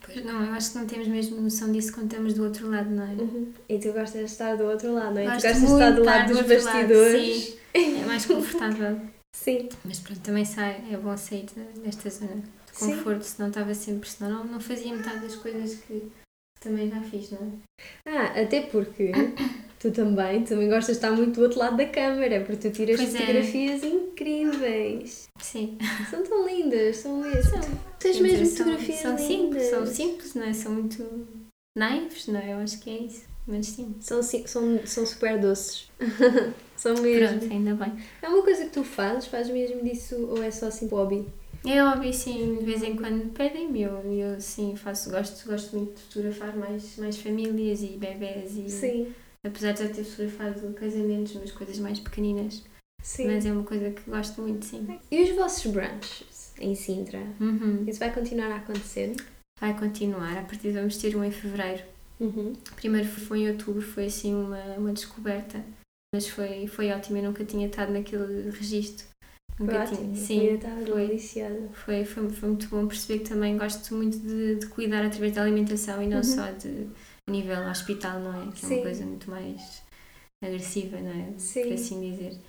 Pois 0.05 0.25
não, 0.25 0.45
eu 0.45 0.53
acho 0.55 0.73
que 0.73 0.79
não 0.79 0.87
temos 0.87 1.07
mesmo 1.07 1.41
noção 1.41 1.71
disso 1.71 1.93
quando 1.93 2.11
estamos 2.11 2.35
do 2.35 2.43
outro 2.43 2.69
lado, 2.69 2.91
não 2.91 3.05
é? 3.05 3.15
Uhum. 3.15 3.53
E 3.69 3.79
tu 3.79 3.93
gostas 3.93 4.21
de 4.21 4.27
estar 4.27 4.57
do 4.57 4.65
outro 4.65 4.93
lado, 4.93 5.15
não 5.15 5.21
é? 5.21 5.25
Gosto 5.27 5.43
tu 5.43 5.43
gostas 5.43 5.61
de 5.61 5.73
estar 5.73 5.91
do 5.93 6.05
lado 6.05 6.29
dos 6.29 6.39
do 6.39 6.49
bastidores. 6.49 7.49
Lado, 7.49 7.59
sim. 7.77 8.03
É 8.03 8.07
mais 8.07 8.27
confortável. 8.27 9.01
sim. 9.37 9.69
Mas 9.85 10.01
pronto, 10.01 10.21
também 10.21 10.45
sai, 10.45 10.83
é 10.91 10.97
bom 10.97 11.17
sair 11.17 11.47
desta 11.85 12.11
zona 12.11 12.43
conforto, 12.79 13.23
sim. 13.23 13.37
senão 13.37 13.49
estava 13.49 13.75
sempre, 13.75 14.09
senão 14.09 14.45
não, 14.45 14.53
não 14.53 14.61
fazia 14.61 14.95
metade 14.95 15.21
das 15.21 15.37
coisas 15.37 15.77
que 15.77 16.11
também 16.61 16.91
já 16.91 17.01
fiz, 17.03 17.31
não 17.31 17.39
é? 17.39 18.11
Ah, 18.11 18.41
até 18.43 18.63
porque 18.63 19.13
tu 19.79 19.91
também, 19.91 20.43
também 20.45 20.69
gostas 20.69 20.97
de 20.97 21.05
estar 21.05 21.13
muito 21.13 21.37
do 21.37 21.43
outro 21.43 21.59
lado 21.59 21.77
da 21.77 21.87
câmera, 21.87 22.45
porque 22.45 22.69
tu 22.69 22.75
tiras 22.75 22.97
pois 22.97 23.15
é. 23.15 23.19
fotografias 23.19 23.83
é. 23.83 23.87
incríveis. 23.87 25.29
Sim. 25.41 25.79
São 26.11 26.23
tão 26.23 26.47
lindas, 26.47 26.97
são 26.97 27.23
lindas. 27.23 27.47
São. 27.47 27.61
Tens 27.99 28.21
mesmo 28.21 28.47
são, 28.47 28.57
fotografias 28.57 28.99
são 28.99 29.17
lindas. 29.17 29.27
Simples, 29.27 29.67
são 29.71 29.87
simples, 29.87 30.35
não 30.35 30.43
é? 30.45 30.53
São 30.53 30.73
muito 30.73 31.29
naivos, 31.77 32.27
não 32.27 32.41
é? 32.41 32.53
Eu 32.53 32.59
acho 32.59 32.81
que 32.81 32.91
é 32.91 32.99
isso. 33.03 33.27
Mas 33.47 33.67
sim. 33.67 33.95
São, 34.01 34.23
são, 34.23 34.87
são 34.87 35.07
super 35.07 35.41
doces. 35.41 35.91
são 36.77 36.95
mesmo. 37.01 37.39
Pronto, 37.39 37.53
ainda 37.53 37.75
bem. 37.75 37.97
É 38.21 38.29
uma 38.29 38.43
coisa 38.43 38.65
que 38.65 38.73
tu 38.73 38.85
fazes? 38.85 39.27
Fazes 39.27 39.51
mesmo 39.51 39.83
disso 39.83 40.17
ou 40.29 40.43
é 40.43 40.51
só 40.51 40.67
assim 40.67 40.87
hobby? 40.89 41.27
É 41.69 41.85
óbvio, 41.85 42.15
sim, 42.15 42.57
de 42.57 42.65
vez 42.65 42.83
em 42.83 42.97
quando 42.97 43.31
pedem-me, 43.35 43.83
eu, 43.83 44.01
eu 44.11 44.41
sim 44.41 44.75
faço, 44.75 45.11
gosto, 45.11 45.47
gosto 45.47 45.77
muito 45.77 45.97
de 45.97 46.01
fotografar 46.01 46.57
mais, 46.57 46.97
mais 46.97 47.19
famílias 47.19 47.83
e 47.83 47.89
bebés 47.89 48.57
e 48.57 48.71
sim. 48.71 49.13
apesar 49.45 49.73
de 49.73 49.83
já 49.83 49.89
ter 49.91 50.03
fotografado 50.03 50.73
casamentos, 50.73 51.35
mas 51.35 51.53
coisas 51.53 51.79
mais 51.79 52.01
pequeninas. 52.01 52.65
Sim. 53.03 53.27
Mas 53.27 53.45
é 53.45 53.53
uma 53.53 53.65
coisa 53.65 53.91
que 53.91 54.11
gosto 54.11 54.41
muito, 54.41 54.65
sim. 54.65 54.99
E 55.11 55.23
os 55.23 55.37
vossos 55.37 55.71
brunches 55.71 56.55
em 56.59 56.75
Sintra? 56.75 57.21
Uhum. 57.39 57.85
Isso 57.87 57.99
vai 57.99 58.15
continuar 58.15 58.51
a 58.51 58.57
acontecer? 58.57 59.15
Vai 59.61 59.79
continuar, 59.79 60.39
a 60.39 60.43
partir 60.45 60.69
de 60.69 60.79
vamos 60.79 60.97
ter 60.97 61.15
um 61.17 61.23
em 61.23 61.31
Fevereiro. 61.31 61.85
Uhum. 62.19 62.55
Primeiro 62.77 63.07
foi 63.07 63.41
em 63.41 63.51
outubro, 63.51 63.83
foi 63.83 64.07
assim 64.07 64.35
uma, 64.35 64.63
uma 64.79 64.93
descoberta, 64.95 65.63
mas 66.15 66.27
foi, 66.27 66.67
foi 66.67 66.91
ótimo, 66.91 67.19
eu 67.19 67.25
nunca 67.25 67.45
tinha 67.45 67.67
estado 67.67 67.93
naquele 67.93 68.51
registro. 68.51 69.07
Nunca 69.59 69.85
tinha. 69.87 70.15
Sim, 70.15 70.59
foi, 71.73 72.05
foi, 72.05 72.05
foi, 72.05 72.31
foi, 72.31 72.49
muito 72.49 72.69
bom 72.69 72.87
perceber 72.87 73.25
que 73.25 73.31
também 73.31 73.57
gosto 73.59 73.95
muito 73.95 74.19
de, 74.19 74.57
de 74.57 74.67
cuidar 74.69 75.05
através 75.05 75.35
da 75.35 75.43
alimentação 75.43 76.03
e 76.03 76.07
não 76.07 76.19
uhum. 76.19 76.23
só 76.23 76.51
de 76.53 76.89
nível 77.29 77.69
hospital, 77.69 78.21
não 78.21 78.43
é? 78.43 78.53
Que 78.53 78.65
é 78.65 78.69
uma 78.69 78.83
coisa 78.83 79.07
muito 79.07 79.31
mais 79.31 79.83
agressiva, 80.43 81.01
não 81.01 81.11
é? 81.11 81.39
Sim. 81.39 81.65
Por 81.65 81.73
assim 81.73 82.11
dizer. 82.11 82.41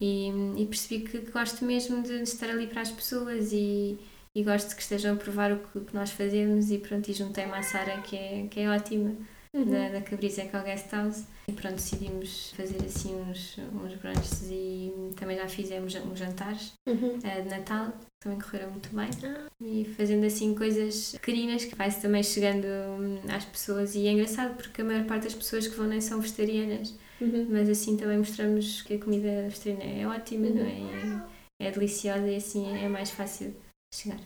E, 0.00 0.28
e 0.56 0.66
percebi 0.66 1.04
que 1.04 1.18
gosto 1.30 1.64
mesmo 1.64 2.02
de 2.02 2.22
estar 2.22 2.50
ali 2.50 2.66
para 2.66 2.82
as 2.82 2.92
pessoas 2.92 3.50
e, 3.52 3.98
e 4.34 4.44
gosto 4.44 4.76
que 4.76 4.82
estejam 4.82 5.14
a 5.14 5.16
provar 5.16 5.52
o 5.52 5.58
que, 5.58 5.80
que 5.80 5.94
nós 5.94 6.10
fazemos 6.10 6.70
e 6.70 6.78
pronto, 6.78 7.10
e 7.10 7.14
juntei-me 7.14 7.52
à 7.52 7.62
Sara 7.62 8.00
que 8.02 8.16
é, 8.16 8.46
que 8.48 8.60
é 8.60 8.70
ótima 8.70 9.16
uhum. 9.52 9.70
da, 9.70 9.88
da 9.90 10.00
Cabrisa 10.02 10.42
é 10.42 10.46
Guest 10.46 10.92
House 10.92 11.24
e 11.48 11.52
pronto, 11.52 11.76
decidimos 11.76 12.52
fazer 12.56 12.84
assim 12.84 13.14
uns, 13.14 13.56
uns 13.58 13.94
brunches 13.94 14.48
e 14.50 14.92
também 15.16 15.36
já 15.36 15.48
fizemos 15.48 15.94
uns 15.94 16.18
jantares 16.18 16.72
uhum. 16.86 17.16
uh, 17.16 17.42
de 17.42 17.48
Natal, 17.48 17.92
também 18.20 18.38
correram 18.38 18.70
muito 18.70 18.88
bem 18.94 19.08
ah. 19.24 19.46
e 19.60 19.84
fazendo 19.96 20.26
assim 20.26 20.54
coisas 20.54 21.12
pequeninas 21.12 21.64
que 21.64 21.74
vai-se 21.74 22.00
também 22.00 22.22
chegando 22.22 22.66
hum, 22.66 23.20
às 23.28 23.44
pessoas 23.44 23.94
e 23.94 24.06
é 24.06 24.12
engraçado 24.12 24.56
porque 24.56 24.82
a 24.82 24.84
maior 24.84 25.04
parte 25.04 25.24
das 25.24 25.34
pessoas 25.34 25.66
que 25.66 25.76
vão 25.76 25.86
nem 25.86 26.00
são 26.00 26.20
vegetarianas 26.20 26.94
uhum. 27.20 27.46
mas 27.50 27.68
assim 27.68 27.96
também 27.96 28.18
mostramos 28.18 28.82
que 28.82 28.94
a 28.94 28.98
comida 28.98 29.42
vegetariana 29.42 29.84
é 29.84 30.06
ótima, 30.06 30.48
não 30.48 30.66
é? 30.66 30.78
Uhum. 30.78 31.22
é? 31.60 31.68
É 31.68 31.70
deliciosa 31.70 32.28
e 32.28 32.36
assim 32.36 32.70
é 32.76 32.88
mais 32.88 33.10
fácil 33.10 33.54
chegar. 33.92 34.20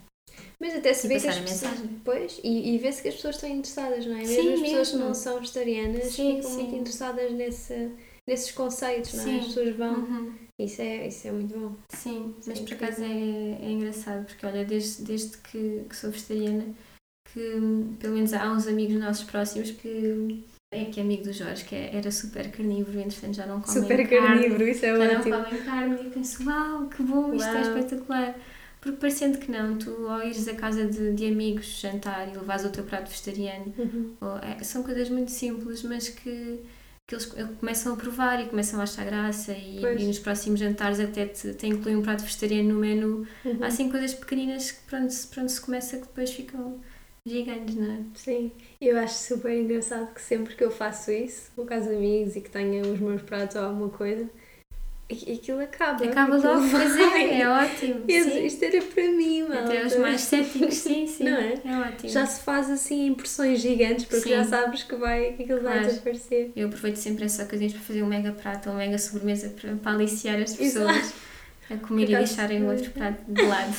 Mas 0.60 0.74
até 0.74 0.94
se 0.94 1.08
vê 1.08 1.18
que 1.18 1.26
as 1.26 1.38
pessoas, 1.38 1.82
pois, 2.04 2.40
e, 2.42 2.74
e 2.74 2.78
vê-se 2.78 3.02
que 3.02 3.08
as 3.08 3.14
pessoas 3.16 3.34
estão 3.36 3.50
interessadas, 3.50 4.06
não 4.06 4.14
é? 4.14 4.18
Mesmo 4.18 4.34
sim, 4.34 4.54
as 4.54 4.60
pessoas 4.60 4.90
que 4.90 4.96
não 4.96 5.14
são 5.14 5.38
vegetarianas 5.40 6.04
sim, 6.04 6.36
ficam 6.36 6.50
sim. 6.50 6.56
muito 6.56 6.76
interessadas 6.76 7.32
nesse, 7.32 7.90
nesses 8.28 8.52
conceitos, 8.52 9.14
não 9.14 9.32
é? 9.32 9.38
As 9.38 9.46
pessoas 9.46 9.76
vão. 9.76 9.94
Uhum. 9.94 10.32
Isso, 10.58 10.82
é, 10.82 11.08
isso 11.08 11.26
é 11.26 11.32
muito 11.32 11.58
bom. 11.58 11.74
Sim, 11.90 12.34
mas 12.46 12.60
por 12.60 12.74
acaso 12.74 13.02
é, 13.02 13.06
é 13.06 13.70
engraçado, 13.70 14.26
porque 14.26 14.46
olha, 14.46 14.64
desde, 14.64 15.02
desde 15.02 15.38
que, 15.38 15.84
que 15.88 15.96
sou 15.96 16.10
vegetariana, 16.10 16.66
que 17.32 17.40
pelo 17.98 18.14
menos 18.14 18.32
há 18.32 18.52
uns 18.52 18.66
amigos 18.66 18.96
nossos 19.00 19.24
próximos 19.24 19.70
que 19.72 20.44
é 20.72 20.86
que 20.86 20.98
é 20.98 21.02
amigo 21.02 21.24
do 21.24 21.32
Jorge, 21.34 21.64
que 21.64 21.74
é, 21.74 21.94
era 21.94 22.10
super 22.10 22.50
carnívoro, 22.50 22.98
entretanto 22.98 23.34
já 23.34 23.46
não 23.46 23.60
come 23.60 23.80
super 23.80 23.96
carne. 23.96 24.04
Super 24.04 24.26
carnívoro, 24.26 24.68
isso 24.68 24.86
é 24.86 24.96
já 24.96 25.18
ótimo. 25.18 25.22
Já 25.22 25.38
não 25.38 25.44
comem 25.44 25.62
carne 25.64 26.06
e 26.06 26.10
penso, 26.10 26.48
uau, 26.48 26.88
que 26.88 27.02
bom, 27.02 27.34
isto 27.34 27.46
uau. 27.46 27.56
é 27.56 27.60
espetacular. 27.60 28.34
Porque 28.82 28.98
parecendo 28.98 29.38
que 29.38 29.48
não, 29.48 29.78
tu 29.78 30.08
ao 30.08 30.24
ires 30.24 30.48
à 30.48 30.54
casa 30.54 30.84
de, 30.84 31.12
de 31.12 31.26
amigos 31.26 31.66
jantar 31.80 32.28
e 32.28 32.36
levares 32.36 32.64
o 32.64 32.70
teu 32.70 32.82
prato 32.82 33.08
vegetariano, 33.08 33.72
uhum. 33.78 34.14
ou, 34.20 34.36
é, 34.38 34.60
são 34.64 34.82
coisas 34.82 35.08
muito 35.08 35.30
simples, 35.30 35.84
mas 35.84 36.08
que, 36.08 36.58
que 37.06 37.14
eles 37.14 37.26
começam 37.60 37.92
a 37.92 37.96
provar 37.96 38.42
e 38.42 38.48
começam 38.48 38.80
a 38.80 38.82
achar 38.82 39.04
graça 39.06 39.52
e, 39.52 39.80
e 39.80 40.04
nos 40.04 40.18
próximos 40.18 40.58
jantares 40.58 40.98
até 40.98 41.26
te, 41.26 41.54
te 41.54 41.66
incluem 41.68 41.96
um 41.96 42.02
prato 42.02 42.24
vegetariano 42.24 42.74
no 42.74 42.80
menu. 42.80 43.24
Uhum. 43.44 43.58
Há 43.60 43.68
assim 43.68 43.88
coisas 43.88 44.14
pequeninas 44.14 44.72
que 44.72 44.80
pronto, 44.88 45.14
pronto 45.32 45.48
se 45.48 45.60
começa 45.60 45.98
que 45.98 46.06
depois 46.08 46.32
ficam 46.32 46.80
gigantes, 47.24 47.76
não 47.76 47.88
é? 47.88 47.98
Sim, 48.14 48.50
eu 48.80 48.98
acho 48.98 49.14
super 49.14 49.56
engraçado 49.56 50.12
que 50.12 50.20
sempre 50.20 50.56
que 50.56 50.64
eu 50.64 50.72
faço 50.72 51.12
isso, 51.12 51.52
com 51.54 51.62
os 51.62 51.86
amigos 51.86 52.34
e 52.34 52.40
que 52.40 52.50
tenho 52.50 52.92
os 52.92 52.98
meus 52.98 53.22
pratos 53.22 53.54
ou 53.54 53.62
alguma 53.62 53.90
coisa, 53.90 54.28
e 55.08 55.32
aquilo 55.32 55.60
acaba. 55.60 56.04
Acaba 56.04 56.36
aquilo 56.36 56.54
logo, 56.54 56.68
pois 56.70 56.96
é, 56.96 57.40
é 57.40 57.48
ótimo. 57.48 58.04
Sim. 58.08 58.46
Isto 58.46 58.64
era 58.64 58.82
para 58.82 59.08
mim, 59.10 59.42
mano. 59.42 59.66
Até 59.66 59.86
os 59.86 59.96
mais 59.96 60.20
céticos, 60.22 60.74
sim, 60.74 61.06
sim. 61.08 61.24
Não 61.24 61.36
é? 61.36 61.54
É 61.64 61.80
ótimo. 61.80 62.08
Já 62.08 62.26
se 62.26 62.42
faz 62.42 62.70
assim 62.70 63.06
impressões 63.06 63.60
gigantes 63.60 64.04
porque 64.06 64.22
sim. 64.22 64.30
já 64.30 64.44
sabes 64.44 64.82
que, 64.82 64.94
vai, 64.96 65.32
que 65.32 65.42
aquilo 65.42 65.60
claro. 65.60 65.80
vai 65.80 65.86
desaparecer. 65.88 66.52
Eu 66.56 66.68
aproveito 66.68 66.96
sempre 66.96 67.24
essas 67.24 67.46
ocasiões 67.46 67.72
para 67.72 67.82
fazer 67.82 68.02
um 68.02 68.06
mega 68.06 68.32
prato 68.32 68.68
ou 68.68 68.74
uma 68.74 68.78
mega 68.78 68.98
sobremesa 68.98 69.50
para, 69.50 69.74
para 69.76 69.92
aliciar 69.92 70.40
as 70.40 70.54
pessoas 70.54 70.96
Exato. 70.96 71.14
a 71.70 71.76
comer 71.76 72.10
e 72.10 72.16
deixarem 72.16 72.62
o 72.62 72.70
outro 72.70 72.90
prato 72.92 73.20
de 73.28 73.42
lado. 73.42 73.74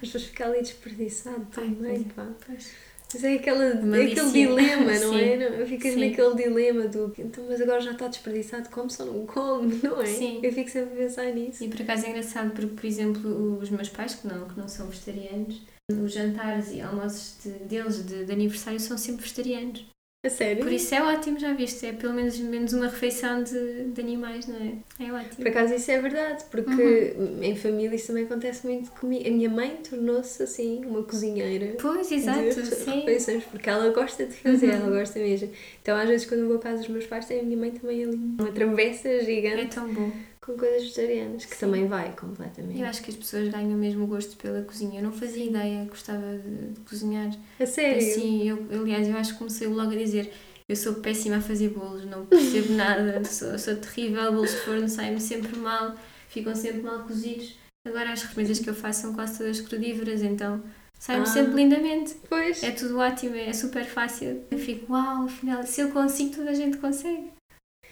Mas 0.00 0.12
depois 0.12 0.24
fica 0.24 0.44
ali 0.46 0.60
desperdiçado 0.60 1.46
também, 1.46 1.96
Ai, 1.96 2.06
pá. 2.14 2.26
Pois. 2.44 2.72
Mas 3.14 3.22
é 3.22 3.34
aquela, 3.34 3.68
aquele 3.68 4.30
dilema, 4.32 4.92
não 4.98 5.16
é? 5.16 5.36
Não, 5.36 5.66
ficas 5.66 5.94
Sim. 5.94 6.08
naquele 6.08 6.34
dilema 6.34 6.88
do 6.88 7.14
então, 7.16 7.44
mas 7.48 7.60
agora 7.60 7.80
já 7.80 7.92
está 7.92 8.08
desperdiçado, 8.08 8.68
como 8.70 8.90
só 8.90 9.04
não 9.04 9.24
come, 9.24 9.78
não 9.82 10.02
é? 10.02 10.06
Sim. 10.06 10.40
Eu 10.42 10.52
fico 10.52 10.68
sempre 10.68 10.94
a 10.94 10.96
pensar 11.04 11.26
nisso. 11.32 11.62
E 11.62 11.68
por 11.68 11.80
acaso 11.80 12.06
é 12.06 12.10
engraçado 12.10 12.50
porque, 12.50 12.74
por 12.74 12.84
exemplo, 12.84 13.58
os 13.60 13.70
meus 13.70 13.88
pais, 13.88 14.16
que 14.16 14.26
não, 14.26 14.48
que 14.48 14.58
não 14.58 14.66
são 14.66 14.88
vegetarianos, 14.88 15.62
os 15.92 16.12
jantares 16.12 16.72
e 16.72 16.80
almoços 16.80 17.36
de, 17.44 17.50
deles 17.50 18.04
de, 18.04 18.24
de 18.24 18.32
aniversário 18.32 18.80
são 18.80 18.98
sempre 18.98 19.22
vegetarianos. 19.22 19.86
A 20.24 20.30
sério? 20.30 20.62
Por 20.62 20.72
isso 20.72 20.94
é 20.94 21.02
ótimo, 21.02 21.38
já 21.38 21.52
viste? 21.52 21.84
É 21.84 21.92
pelo 21.92 22.14
menos, 22.14 22.38
menos 22.38 22.72
uma 22.72 22.86
refeição 22.86 23.42
de, 23.42 23.84
de 23.84 24.00
animais, 24.00 24.46
não 24.46 24.56
é? 24.56 24.72
É 24.98 25.12
ótimo. 25.12 25.36
Por 25.36 25.48
acaso 25.48 25.74
isso 25.74 25.90
é 25.90 26.00
verdade, 26.00 26.44
porque 26.50 27.14
uhum. 27.18 27.42
em 27.42 27.54
família 27.54 27.94
isso 27.94 28.06
também 28.06 28.24
acontece 28.24 28.66
muito 28.66 28.90
comigo. 28.92 29.28
A 29.28 29.30
minha 29.30 29.50
mãe 29.50 29.78
tornou-se 29.88 30.42
assim 30.42 30.82
uma 30.86 31.02
cozinheira. 31.02 31.76
Pois, 31.78 32.10
exato, 32.10 32.42
de 32.42 32.64
sim. 32.74 33.00
refeições, 33.00 33.44
porque 33.44 33.68
ela 33.68 33.90
gosta 33.90 34.24
de 34.24 34.34
fazer, 34.34 34.68
uhum. 34.68 34.72
ela 34.72 34.98
gosta 34.98 35.18
mesmo. 35.18 35.50
Então 35.84 35.98
às 35.98 36.08
vezes 36.08 36.26
quando 36.26 36.40
eu 36.40 36.46
vou 36.48 36.56
à 36.56 36.60
casa 36.60 36.78
dos 36.78 36.88
meus 36.88 37.06
pais, 37.06 37.26
tem 37.26 37.40
a 37.40 37.42
minha 37.42 37.58
mãe 37.58 37.70
também 37.70 38.04
ali 38.04 38.16
uma 38.16 38.50
travessa 38.50 39.22
gigante. 39.22 39.60
É 39.60 39.66
tão 39.66 39.92
bom. 39.92 40.10
com 40.40 40.56
coisas 40.56 40.80
vegetarianas, 40.80 41.44
que 41.44 41.54
Sim. 41.54 41.66
também 41.66 41.86
vai 41.86 42.10
completamente. 42.16 42.80
Eu 42.80 42.86
acho 42.86 43.02
que 43.02 43.10
as 43.10 43.16
pessoas 43.16 43.48
ganham 43.48 43.76
mesmo 43.76 44.06
gosto 44.06 44.34
pela 44.38 44.62
cozinha. 44.62 45.00
Eu 45.00 45.04
não 45.04 45.12
fazia 45.12 45.44
ideia, 45.44 45.84
gostava 45.84 46.38
de, 46.38 46.80
cozinhar. 46.88 47.30
A 47.60 47.66
sério? 47.66 47.98
Assim, 47.98 48.48
eu, 48.48 48.66
aliás, 48.80 49.06
eu 49.06 49.14
acho 49.14 49.34
que 49.34 49.38
comecei 49.38 49.68
logo 49.68 49.92
a 49.92 49.96
dizer 49.96 50.32
eu 50.66 50.76
sou 50.76 50.94
péssima 50.94 51.36
a 51.36 51.40
fazer 51.42 51.68
bolos, 51.68 52.06
não 52.06 52.24
percebo 52.24 52.72
nada, 52.74 53.22
sou, 53.26 53.58
sou 53.58 53.76
terrível, 53.76 54.32
bolos 54.32 54.52
de 54.52 54.56
forno 54.60 54.88
saem-me 54.88 55.20
sempre 55.20 55.54
mal, 55.58 55.94
ficam 56.30 56.54
sempre 56.54 56.80
mal 56.80 57.00
cozidos. 57.00 57.58
Agora 57.86 58.10
as 58.10 58.22
receitas 58.22 58.60
que 58.60 58.70
eu 58.70 58.74
faço 58.74 59.02
são 59.02 59.12
quase 59.12 59.36
todas 59.36 59.60
crudívoras, 59.60 60.22
então 60.22 60.62
saem-me 61.04 61.24
ah, 61.24 61.26
sempre 61.26 61.54
lindamente. 61.54 62.16
Pois. 62.30 62.62
É 62.62 62.70
tudo 62.70 62.98
ótimo, 62.98 63.36
é 63.36 63.52
super 63.52 63.84
fácil. 63.84 64.42
Eu 64.50 64.58
fico, 64.58 64.90
uau, 64.90 65.26
afinal, 65.26 65.62
se 65.62 65.82
eu 65.82 65.90
consigo, 65.92 66.36
toda 66.36 66.50
a 66.50 66.54
gente 66.54 66.78
consegue. 66.78 67.30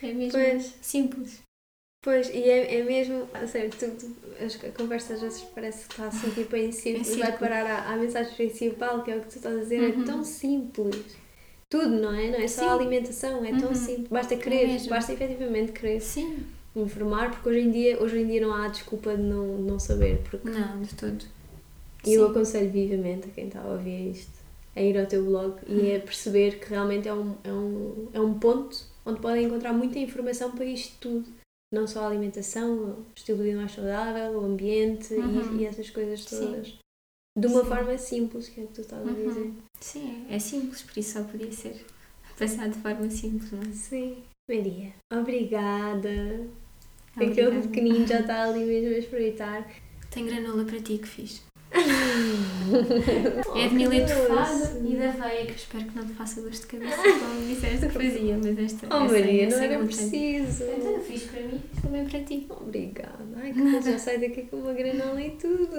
É 0.03 0.13
mesmo 0.15 0.33
pois. 0.33 0.75
simples. 0.81 1.43
Pois, 2.03 2.31
e 2.31 2.43
é, 2.43 2.79
é 2.81 2.83
mesmo, 2.83 3.29
a 3.35 3.47
sério, 3.47 3.71
tu, 3.71 3.89
tu, 3.91 4.67
a 4.67 4.71
conversa 4.73 5.15
às 5.15 5.21
vezes 5.21 5.43
parece 5.55 5.87
que 5.87 5.93
está 5.93 6.07
assim 6.07 6.31
tipo 6.31 6.57
em 6.57 6.73
simples, 6.73 7.15
vai 7.17 7.37
parar 7.39 7.65
à, 7.65 7.93
à 7.93 7.97
mensagem 7.97 8.35
principal, 8.35 9.05
que 9.05 9.11
é 9.11 9.17
o 9.17 9.21
que 9.21 9.29
tu 9.29 9.37
estás 9.37 9.57
a 9.57 9.61
dizer, 9.61 9.77
é 9.77 9.95
uhum. 9.95 10.03
é 10.03 10.07
tão 10.07 10.25
simples. 10.25 11.17
Tudo, 11.69 11.91
não 11.91 12.15
é? 12.15 12.31
Não 12.31 12.41
é 12.41 12.49
só 12.49 12.63
Sim. 12.63 12.69
a 12.69 12.73
alimentação, 12.73 13.45
é 13.45 13.51
uhum. 13.53 13.61
tão 13.61 13.75
simples. 13.75 14.09
Basta 14.09 14.37
querer, 14.37 14.71
é 14.71 14.89
basta 14.89 15.13
efetivamente 15.13 15.73
querer. 15.73 16.01
Sim. 16.01 16.45
Informar, 16.75 17.31
porque 17.31 17.49
hoje 17.51 17.61
em 17.61 17.71
dia, 17.71 18.03
hoje 18.03 18.19
em 18.19 18.27
dia 18.27 18.41
não 18.41 18.55
há 18.55 18.69
desculpa 18.69 19.15
de 19.15 19.23
não, 19.23 19.59
não 19.59 19.79
saber. 19.79 20.23
Porque... 20.29 20.49
Não, 20.49 20.83
de 20.83 20.95
todo. 20.95 21.25
E 22.05 22.15
eu 22.15 22.27
aconselho 22.27 22.71
vivamente 22.71 23.29
a 23.29 23.31
quem 23.33 23.47
está 23.47 23.61
a 23.61 23.73
ouvir 23.73 24.11
isto 24.11 24.43
a 24.75 24.81
ir 24.81 24.99
ao 24.99 25.07
teu 25.07 25.25
blog 25.25 25.57
e 25.69 25.95
a 25.95 26.01
perceber 26.01 26.59
que 26.59 26.71
realmente 26.71 27.07
é 27.07 27.13
um, 27.13 27.37
é, 27.45 27.53
um, 27.53 28.09
é 28.15 28.21
um 28.21 28.39
ponto 28.39 28.77
onde 29.05 29.21
podem 29.21 29.45
encontrar 29.45 29.73
muita 29.73 29.99
informação 29.99 30.51
para 30.53 30.65
isto 30.65 30.97
tudo 30.99 31.29
não 31.73 31.87
só 31.87 32.05
a 32.05 32.09
alimentação, 32.09 32.75
o 32.75 33.07
estilo 33.17 33.39
de 33.39 33.45
vida 33.45 33.59
mais 33.59 33.73
saudável, 33.73 34.39
o 34.39 34.45
ambiente 34.45 35.15
uhum. 35.15 35.57
e, 35.57 35.63
e, 35.63 35.67
essas 35.67 35.89
coisas 35.89 36.23
todas. 36.27 36.69
Sim. 36.69 36.79
De 37.39 37.47
uma 37.47 37.63
Sim. 37.63 37.69
forma 37.69 37.99
simples, 37.99 38.49
que 38.51 38.61
é 38.61 38.65
o 38.65 38.67
que 38.67 38.75
tu 38.75 38.81
estás 38.83 39.09
a 39.09 39.11
uhum. 39.11 39.29
dizer. 39.29 39.53
Sim, 39.81 40.27
é 40.29 40.39
simples, 40.39 40.83
por 40.83 40.99
isso 40.99 41.19
só 41.19 41.25
podia 41.25 41.51
ser 41.51 41.83
passado 42.39 42.73
de 42.73 42.79
forma 42.79 43.09
simples, 43.09 43.51
não 43.51 43.63
é? 43.63 43.73
Sim. 43.73 44.23
Maria, 44.51 44.93
obrigada. 45.11 46.47
obrigada. 47.17 47.49
Aquele 47.49 47.63
pequenino 47.63 48.07
já 48.07 48.21
está 48.21 48.45
ali 48.45 48.65
mesmo 48.67 48.95
a 48.95 48.99
espreitar. 48.99 49.67
Tenho 50.11 50.27
granola 50.27 50.67
para 50.67 50.79
ti 50.79 50.99
que 50.99 51.09
fiz. 51.09 51.43
é 53.57 53.69
de 53.69 53.75
milho 53.75 54.07
trufado 54.07 54.87
e 54.87 54.97
da 54.97 55.09
aveia, 55.11 55.47
que 55.47 55.53
espero 55.53 55.85
que 55.85 55.97
não 55.97 56.07
te 56.07 56.13
faça 56.15 56.41
dor 56.41 56.51
de 56.51 56.67
cabeça, 56.67 57.03
como 57.03 57.47
disseste 57.47 57.87
que 57.87 57.93
fazia, 57.93 58.39
mas 58.39 58.59
esta 58.59 58.87
Oh 58.95 59.05
Maria, 59.05 59.49
não 59.49 59.59
era 59.59 59.79
preciso. 59.85 60.65
Então 60.65 60.93
eu 60.93 61.01
fiz 61.01 61.25
para 61.25 61.41
mim, 61.41 61.63
também 61.81 62.07
para 62.07 62.21
ti. 62.23 62.47
Obrigada. 62.49 63.25
Ai, 63.37 63.53
que 63.53 63.83
já 63.83 63.99
sai 63.99 64.19
daqui 64.19 64.43
com 64.43 64.57
uma 64.57 64.73
granola 64.73 65.21
e 65.21 65.31
tudo. 65.31 65.77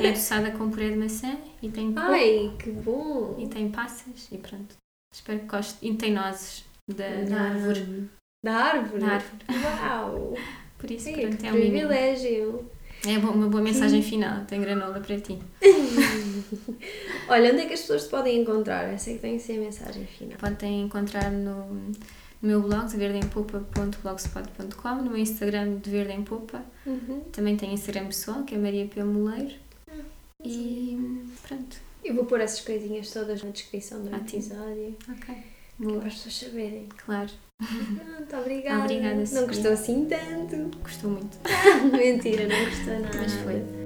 É 0.00 0.08
adoçada 0.08 0.50
com 0.52 0.70
purê 0.70 0.90
de 0.90 0.96
maçã 0.96 1.36
e 1.62 1.68
tem 1.68 1.92
pão. 1.92 2.04
Ai, 2.04 2.52
que 2.58 2.70
bom. 2.70 3.36
E 3.38 3.48
tem 3.48 3.70
passas 3.70 4.28
e 4.30 4.38
pronto. 4.38 4.76
Espero 5.12 5.40
que 5.40 5.46
goste. 5.46 5.78
E 5.82 5.94
tem 5.94 6.12
nozes 6.12 6.64
da, 6.88 7.22
da 7.28 7.40
árvore. 7.40 8.08
Da 8.44 8.54
árvore? 8.54 9.00
Da 9.00 9.06
árvore. 9.08 9.44
Uau! 9.64 10.34
Por 10.78 10.90
isso, 10.90 11.08
Ai, 11.08 11.14
pronto, 11.14 11.44
é 11.46 11.52
um 11.52 11.52
privilégio. 11.52 12.70
É 13.06 13.18
uma 13.18 13.48
boa 13.48 13.62
mensagem 13.62 14.02
final, 14.02 14.44
tem 14.46 14.58
granola 14.60 14.98
para 15.00 15.20
ti. 15.20 15.38
Olha, 17.28 17.52
onde 17.52 17.62
é 17.62 17.66
que 17.66 17.74
as 17.74 17.80
pessoas 17.80 18.04
te 18.04 18.08
podem 18.08 18.40
encontrar? 18.40 18.84
Essa 18.84 19.10
é 19.10 19.14
que 19.14 19.20
tem 19.20 19.36
que 19.36 19.42
ser 19.42 19.58
a 19.58 19.60
mensagem 19.60 20.06
final. 20.06 20.38
Podem 20.38 20.82
encontrar 20.82 21.30
no, 21.30 21.66
no 21.66 21.92
meu 22.40 22.62
blog, 22.62 22.90
deverdempopa.blogspot.com, 22.90 24.94
no 24.96 25.10
meu 25.10 25.18
Instagram, 25.18 25.76
de 25.76 25.90
Verde 25.90 26.14
em 26.14 26.22
Popa. 26.22 26.64
Uhum. 26.86 27.20
Também 27.30 27.56
tenho 27.56 27.74
Instagram 27.74 28.06
pessoal, 28.06 28.42
que 28.44 28.54
é 28.54 28.58
Maria 28.58 28.86
P. 28.86 29.04
Moleiro. 29.04 29.54
Ah, 29.90 29.96
e 30.42 31.26
pronto. 31.46 31.76
Eu 32.02 32.14
vou 32.14 32.24
pôr 32.24 32.40
essas 32.40 32.60
coisinhas 32.60 33.10
todas 33.10 33.42
na 33.42 33.50
descrição 33.50 34.02
do 34.02 34.14
episódio. 34.14 34.96
Ok. 35.10 35.34
Boa. 35.78 35.98
Para 35.98 36.08
as 36.08 36.14
pessoas 36.14 36.36
saberem. 36.36 36.88
Claro. 37.04 37.30
Pronto, 37.58 38.36
obrigada. 38.36 38.84
Obrigada, 38.84 39.24
Não 39.32 39.46
gostou 39.46 39.72
assim 39.72 40.06
tanto? 40.06 40.76
Gostou 40.78 41.10
muito. 41.10 41.38
Mentira, 41.96 42.48
não 42.48 42.64
gostou 42.64 42.98
nada. 43.00 43.18
Mas 43.18 43.32
foi. 43.34 43.83